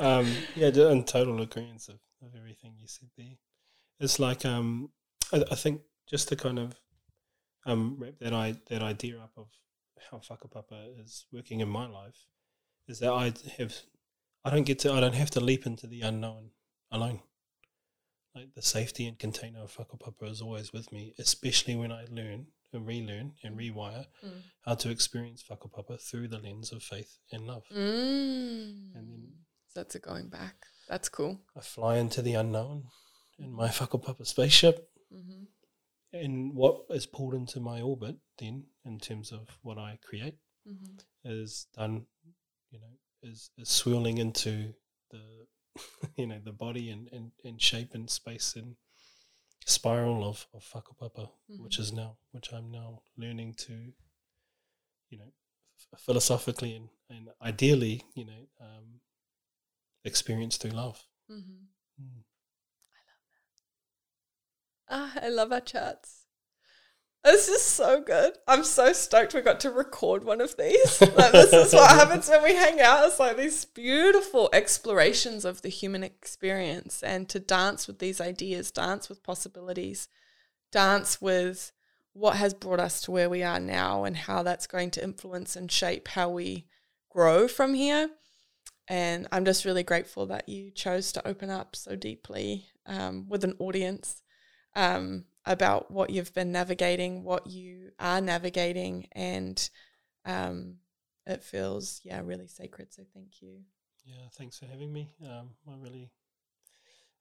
um, 0.00 0.32
yeah, 0.54 0.68
in 0.68 1.04
total 1.04 1.40
agreement 1.42 1.88
of, 1.88 1.98
of 2.22 2.34
everything 2.36 2.74
you 2.78 2.86
said 2.86 3.08
there. 3.16 3.36
It's 4.00 4.18
like 4.18 4.44
um, 4.44 4.90
I, 5.32 5.44
I 5.50 5.54
think 5.54 5.82
just 6.08 6.28
to 6.28 6.36
kind 6.36 6.58
of 6.58 6.74
um 7.66 7.96
wrap 7.98 8.18
that 8.20 8.34
I 8.34 8.56
that 8.68 8.82
idea 8.82 9.18
up 9.18 9.32
of 9.36 9.48
how 10.10 10.18
whakapapa 10.18 11.00
is 11.02 11.26
working 11.32 11.60
in 11.60 11.68
my 11.68 11.86
life 11.86 12.26
is 12.86 12.98
that 12.98 13.12
I 13.12 13.32
have 13.58 13.74
I 14.44 14.50
don't 14.50 14.64
get 14.64 14.78
to 14.80 14.92
I 14.92 15.00
don't 15.00 15.14
have 15.14 15.30
to 15.30 15.40
leap 15.40 15.66
into 15.66 15.86
the 15.86 16.02
unknown 16.02 16.50
alone. 16.90 17.20
Like 18.34 18.54
the 18.54 18.62
safety 18.62 19.06
and 19.06 19.18
container 19.18 19.60
of 19.60 19.76
whakapapa 19.76 20.30
is 20.30 20.42
always 20.42 20.72
with 20.72 20.92
me, 20.92 21.14
especially 21.18 21.76
when 21.76 21.92
I 21.92 22.04
learn 22.10 22.48
and 22.74 22.86
relearn 22.86 23.32
and 23.42 23.56
rewire 23.56 24.06
Mm. 24.22 24.42
how 24.62 24.74
to 24.74 24.90
experience 24.90 25.44
whakapapa 25.48 26.00
through 26.00 26.28
the 26.28 26.38
lens 26.38 26.72
of 26.72 26.82
faith 26.82 27.18
and 27.32 27.46
love. 27.46 27.64
Mm. 27.70 28.94
And 28.94 29.10
then- 29.10 29.44
So 29.68 29.80
that's 29.80 29.94
a 29.94 29.98
going 30.00 30.28
back. 30.28 30.66
That's 30.88 31.08
cool. 31.08 31.40
I 31.56 31.60
fly 31.60 31.96
into 31.98 32.22
the 32.22 32.34
unknown 32.34 32.90
in 33.38 33.52
my 33.52 33.68
whakapapa 33.68 34.26
spaceship, 34.26 34.90
hmm 35.10 35.44
and 36.12 36.54
what 36.54 36.84
is 36.90 37.06
pulled 37.06 37.34
into 37.34 37.58
my 37.58 37.80
orbit 37.80 38.16
then, 38.38 38.64
in 38.84 39.00
terms 39.00 39.32
of 39.32 39.48
what 39.62 39.78
I 39.78 39.98
create, 40.02 40.38
hmm 40.64 40.96
is 41.24 41.66
done, 41.74 42.06
you 42.70 42.78
know, 42.80 42.98
is, 43.22 43.50
is 43.56 43.68
swirling 43.68 44.18
into 44.18 44.74
the, 45.10 45.46
you 46.16 46.26
know, 46.26 46.38
the 46.44 46.52
body 46.52 46.90
and, 46.90 47.08
and, 47.12 47.32
and 47.44 47.60
shape 47.60 47.94
and 47.94 48.08
space 48.08 48.54
and 48.54 48.76
spiral 49.64 50.24
of, 50.28 50.46
of 50.52 50.64
whakapapa, 50.72 51.30
Mhm. 51.50 51.60
which 51.60 51.78
is 51.78 51.92
now 51.92 52.18
which 52.32 52.52
I'm 52.52 52.70
now 52.70 53.02
learning 53.16 53.54
to, 53.66 53.92
you 55.10 55.18
know, 55.18 55.32
f- 55.92 56.00
philosophically 56.00 56.76
and, 56.76 56.88
and 57.10 57.28
ideally, 57.40 58.02
you 58.14 58.24
know, 58.26 58.46
um, 58.60 59.00
experience 60.04 60.56
through 60.58 60.72
love. 60.72 61.02
Mm-hmm. 61.30 62.02
Mm. 62.02 62.24
Ah, 64.88 65.12
I 65.22 65.28
love 65.28 65.52
our 65.52 65.60
chats. 65.60 66.23
This 67.24 67.48
is 67.48 67.62
so 67.62 68.02
good. 68.02 68.36
I'm 68.46 68.64
so 68.64 68.92
stoked 68.92 69.32
we 69.32 69.40
got 69.40 69.58
to 69.60 69.70
record 69.70 70.24
one 70.24 70.42
of 70.42 70.58
these. 70.58 71.00
Like, 71.00 71.32
this 71.32 71.54
is 71.54 71.72
what 71.72 71.90
happens 71.98 72.28
when 72.28 72.42
we 72.42 72.54
hang 72.54 72.82
out. 72.82 73.06
It's 73.06 73.18
like 73.18 73.38
these 73.38 73.64
beautiful 73.64 74.50
explorations 74.52 75.46
of 75.46 75.62
the 75.62 75.70
human 75.70 76.04
experience 76.04 77.02
and 77.02 77.26
to 77.30 77.40
dance 77.40 77.86
with 77.86 77.98
these 77.98 78.20
ideas, 78.20 78.70
dance 78.70 79.08
with 79.08 79.22
possibilities, 79.22 80.08
dance 80.70 81.22
with 81.22 81.72
what 82.12 82.36
has 82.36 82.52
brought 82.52 82.78
us 82.78 83.00
to 83.02 83.10
where 83.10 83.30
we 83.30 83.42
are 83.42 83.58
now 83.58 84.04
and 84.04 84.18
how 84.18 84.42
that's 84.42 84.66
going 84.66 84.90
to 84.90 85.02
influence 85.02 85.56
and 85.56 85.72
shape 85.72 86.08
how 86.08 86.28
we 86.28 86.66
grow 87.08 87.48
from 87.48 87.72
here. 87.72 88.10
And 88.86 89.26
I'm 89.32 89.46
just 89.46 89.64
really 89.64 89.82
grateful 89.82 90.26
that 90.26 90.46
you 90.46 90.70
chose 90.70 91.10
to 91.12 91.26
open 91.26 91.48
up 91.48 91.74
so 91.74 91.96
deeply 91.96 92.66
um, 92.84 93.30
with 93.30 93.44
an 93.44 93.56
audience 93.58 94.20
um, 94.76 95.24
about 95.46 95.90
what 95.90 96.10
you've 96.10 96.32
been 96.34 96.52
navigating, 96.52 97.22
what 97.22 97.46
you 97.46 97.90
are 97.98 98.20
navigating, 98.20 99.08
and 99.12 99.68
um, 100.24 100.76
it 101.26 101.42
feels 101.42 102.00
yeah 102.04 102.20
really 102.24 102.46
sacred. 102.46 102.92
So 102.92 103.02
thank 103.12 103.42
you. 103.42 103.60
Yeah, 104.04 104.28
thanks 104.32 104.58
for 104.58 104.66
having 104.66 104.92
me. 104.92 105.10
Um, 105.22 105.50
I 105.68 105.72
really 105.80 106.10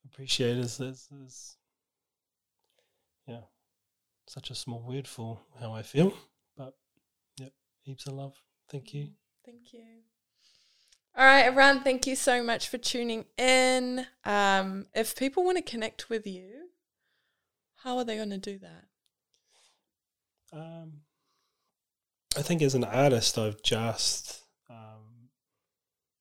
appreciate 0.05 0.57
it. 0.57 0.65
It's, 0.65 0.79
it's, 0.79 1.07
it's, 1.23 1.57
yeah, 3.27 3.41
such 4.27 4.51
a 4.51 4.55
small 4.55 4.83
word 4.85 5.07
for 5.07 5.39
how 5.61 5.73
I 5.73 5.81
feel, 5.81 6.13
but 6.57 6.73
yeah, 7.37 7.49
heaps 7.81 8.05
of 8.07 8.13
love. 8.13 8.35
Thank 8.69 8.93
you. 8.93 9.09
Thank 9.45 9.73
you. 9.73 9.83
All 11.15 11.25
right, 11.25 11.43
everyone. 11.43 11.83
Thank 11.83 12.07
you 12.07 12.15
so 12.15 12.43
much 12.43 12.67
for 12.67 12.79
tuning 12.79 13.25
in. 13.37 14.07
Um, 14.25 14.87
if 14.95 15.15
people 15.15 15.43
want 15.45 15.57
to 15.57 15.63
connect 15.63 16.09
with 16.09 16.25
you, 16.25 16.62
how 17.83 17.97
are 17.97 18.03
they 18.03 18.15
going 18.15 18.29
to 18.29 18.37
do 18.37 18.59
that? 18.59 18.85
Um, 20.53 21.01
I 22.37 22.41
think 22.41 22.61
as 22.61 22.75
an 22.75 22.83
artist, 22.83 23.37
I've 23.37 23.61
just 23.63 24.43
um, 24.69 25.29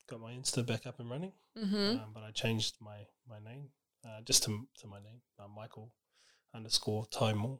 got 0.08 0.20
my 0.20 0.32
Insta 0.32 0.66
back 0.66 0.86
up 0.86 1.00
and 1.00 1.10
running, 1.10 1.32
Mm-hmm. 1.58 1.98
um, 2.02 2.10
but 2.14 2.22
I 2.22 2.30
changed 2.30 2.76
my 2.80 3.06
my 3.28 3.38
name 3.38 3.68
uh, 4.06 4.22
just 4.24 4.42
to 4.44 4.66
to 4.80 4.86
my 4.86 4.98
name, 5.00 5.20
uh, 5.38 5.48
Michael 5.48 5.92
underscore 6.54 7.04
Timor. 7.06 7.58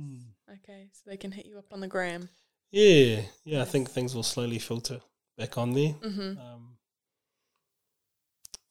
Mm. 0.00 0.22
Okay, 0.50 0.88
so 0.92 1.02
they 1.10 1.18
can 1.18 1.30
hit 1.32 1.44
you 1.44 1.58
up 1.58 1.66
on 1.72 1.80
the 1.80 1.88
gram. 1.88 2.30
Yeah, 2.70 3.20
yeah. 3.44 3.60
I 3.60 3.66
think 3.66 3.90
things 3.90 4.14
will 4.14 4.22
slowly 4.22 4.58
filter 4.58 5.00
back 5.36 5.58
on 5.58 5.72
there. 5.74 5.92
Mm-hmm. 6.02 6.40
Um, 6.40 6.78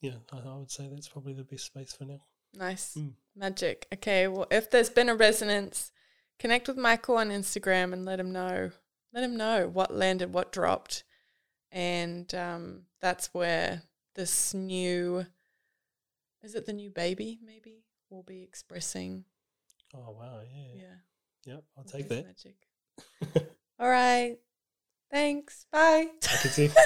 yeah, 0.00 0.14
I, 0.32 0.38
I 0.38 0.56
would 0.56 0.70
say 0.72 0.88
that's 0.92 1.08
probably 1.08 1.34
the 1.34 1.44
best 1.44 1.66
space 1.66 1.92
for 1.92 2.04
now. 2.04 2.20
Nice. 2.54 2.94
Mm. 2.98 3.12
Magic. 3.34 3.86
Okay, 3.94 4.28
well, 4.28 4.46
if 4.50 4.70
there's 4.70 4.90
been 4.90 5.08
a 5.08 5.14
resonance, 5.14 5.90
connect 6.38 6.68
with 6.68 6.76
Michael 6.76 7.16
on 7.16 7.30
Instagram 7.30 7.92
and 7.92 8.04
let 8.04 8.20
him 8.20 8.32
know. 8.32 8.70
Let 9.14 9.24
him 9.24 9.36
know 9.36 9.68
what 9.68 9.94
landed, 9.94 10.32
what 10.34 10.52
dropped. 10.52 11.04
And 11.70 12.32
um, 12.34 12.82
that's 13.00 13.32
where 13.32 13.82
this 14.14 14.52
new, 14.52 15.24
is 16.42 16.54
it 16.54 16.66
the 16.66 16.72
new 16.74 16.90
baby, 16.90 17.38
maybe, 17.44 17.84
will 18.10 18.22
be 18.22 18.42
expressing. 18.42 19.24
Oh 19.94 20.14
wow, 20.18 20.40
yeah, 20.54 20.82
Yeah. 21.46 21.52
yep. 21.54 21.64
I'll 21.76 21.84
take 21.84 22.08
that. 22.08 22.26
Magic. 22.26 23.48
All 23.78 23.88
right. 23.88 24.36
Thanks. 25.10 25.66
Bye. 25.72 26.08
I 26.22 26.36
can 26.40 26.50
see. 26.50 26.70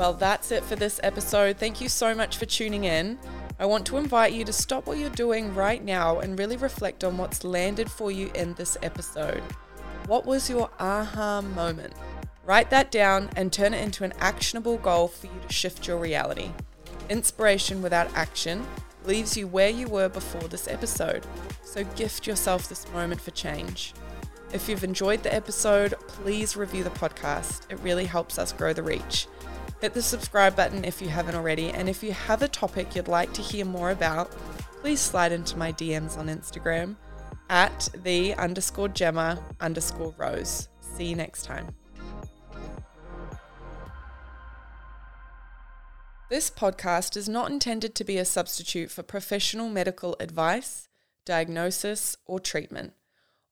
Well, 0.00 0.14
that's 0.14 0.50
it 0.50 0.64
for 0.64 0.76
this 0.76 0.98
episode. 1.02 1.58
Thank 1.58 1.82
you 1.82 1.90
so 1.90 2.14
much 2.14 2.38
for 2.38 2.46
tuning 2.46 2.84
in. 2.84 3.18
I 3.58 3.66
want 3.66 3.84
to 3.84 3.98
invite 3.98 4.32
you 4.32 4.46
to 4.46 4.52
stop 4.52 4.86
what 4.86 4.96
you're 4.96 5.10
doing 5.10 5.54
right 5.54 5.84
now 5.84 6.20
and 6.20 6.38
really 6.38 6.56
reflect 6.56 7.04
on 7.04 7.18
what's 7.18 7.44
landed 7.44 7.90
for 7.90 8.10
you 8.10 8.30
in 8.34 8.54
this 8.54 8.78
episode. 8.82 9.42
What 10.06 10.24
was 10.24 10.48
your 10.48 10.70
aha 10.80 11.42
moment? 11.42 11.92
Write 12.46 12.70
that 12.70 12.90
down 12.90 13.28
and 13.36 13.52
turn 13.52 13.74
it 13.74 13.84
into 13.84 14.02
an 14.02 14.14
actionable 14.20 14.78
goal 14.78 15.06
for 15.06 15.26
you 15.26 15.38
to 15.46 15.52
shift 15.52 15.86
your 15.86 15.98
reality. 15.98 16.50
Inspiration 17.10 17.82
without 17.82 18.10
action 18.16 18.66
leaves 19.04 19.36
you 19.36 19.46
where 19.46 19.68
you 19.68 19.86
were 19.86 20.08
before 20.08 20.48
this 20.48 20.66
episode. 20.66 21.26
So 21.62 21.84
gift 21.84 22.26
yourself 22.26 22.70
this 22.70 22.90
moment 22.94 23.20
for 23.20 23.32
change. 23.32 23.92
If 24.54 24.66
you've 24.66 24.82
enjoyed 24.82 25.22
the 25.22 25.34
episode, 25.34 25.92
please 26.08 26.56
review 26.56 26.84
the 26.84 26.90
podcast. 26.90 27.70
It 27.70 27.78
really 27.80 28.06
helps 28.06 28.38
us 28.38 28.50
grow 28.50 28.72
the 28.72 28.82
reach. 28.82 29.26
Hit 29.80 29.94
the 29.94 30.02
subscribe 30.02 30.56
button 30.56 30.84
if 30.84 31.00
you 31.00 31.08
haven't 31.08 31.34
already, 31.34 31.70
and 31.70 31.88
if 31.88 32.02
you 32.02 32.12
have 32.12 32.42
a 32.42 32.48
topic 32.48 32.94
you'd 32.94 33.08
like 33.08 33.32
to 33.32 33.40
hear 33.40 33.64
more 33.64 33.90
about, 33.90 34.30
please 34.82 35.00
slide 35.00 35.32
into 35.32 35.56
my 35.56 35.72
DMs 35.72 36.18
on 36.18 36.26
Instagram 36.26 36.96
at 37.48 37.88
the 38.02 38.34
underscore 38.34 38.88
Gemma 38.88 39.42
underscore 39.58 40.14
Rose. 40.18 40.68
See 40.80 41.06
you 41.06 41.16
next 41.16 41.44
time. 41.44 41.74
This 46.28 46.50
podcast 46.50 47.16
is 47.16 47.28
not 47.28 47.50
intended 47.50 47.94
to 47.94 48.04
be 48.04 48.18
a 48.18 48.24
substitute 48.26 48.90
for 48.90 49.02
professional 49.02 49.70
medical 49.70 50.14
advice, 50.20 50.88
diagnosis, 51.24 52.18
or 52.26 52.38
treatment. 52.38 52.92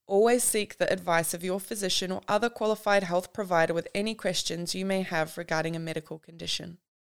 Always 0.08 0.42
seek 0.42 0.78
the 0.78 0.90
advice 0.90 1.34
of 1.34 1.44
your 1.44 1.60
physician 1.60 2.10
or 2.10 2.22
other 2.26 2.48
qualified 2.48 3.02
health 3.02 3.34
provider 3.34 3.74
with 3.74 3.86
any 3.94 4.14
questions 4.14 4.74
you 4.74 4.86
may 4.86 5.02
have 5.02 5.36
regarding 5.36 5.76
a 5.76 5.78
medical 5.78 6.18
condition. 6.18 6.78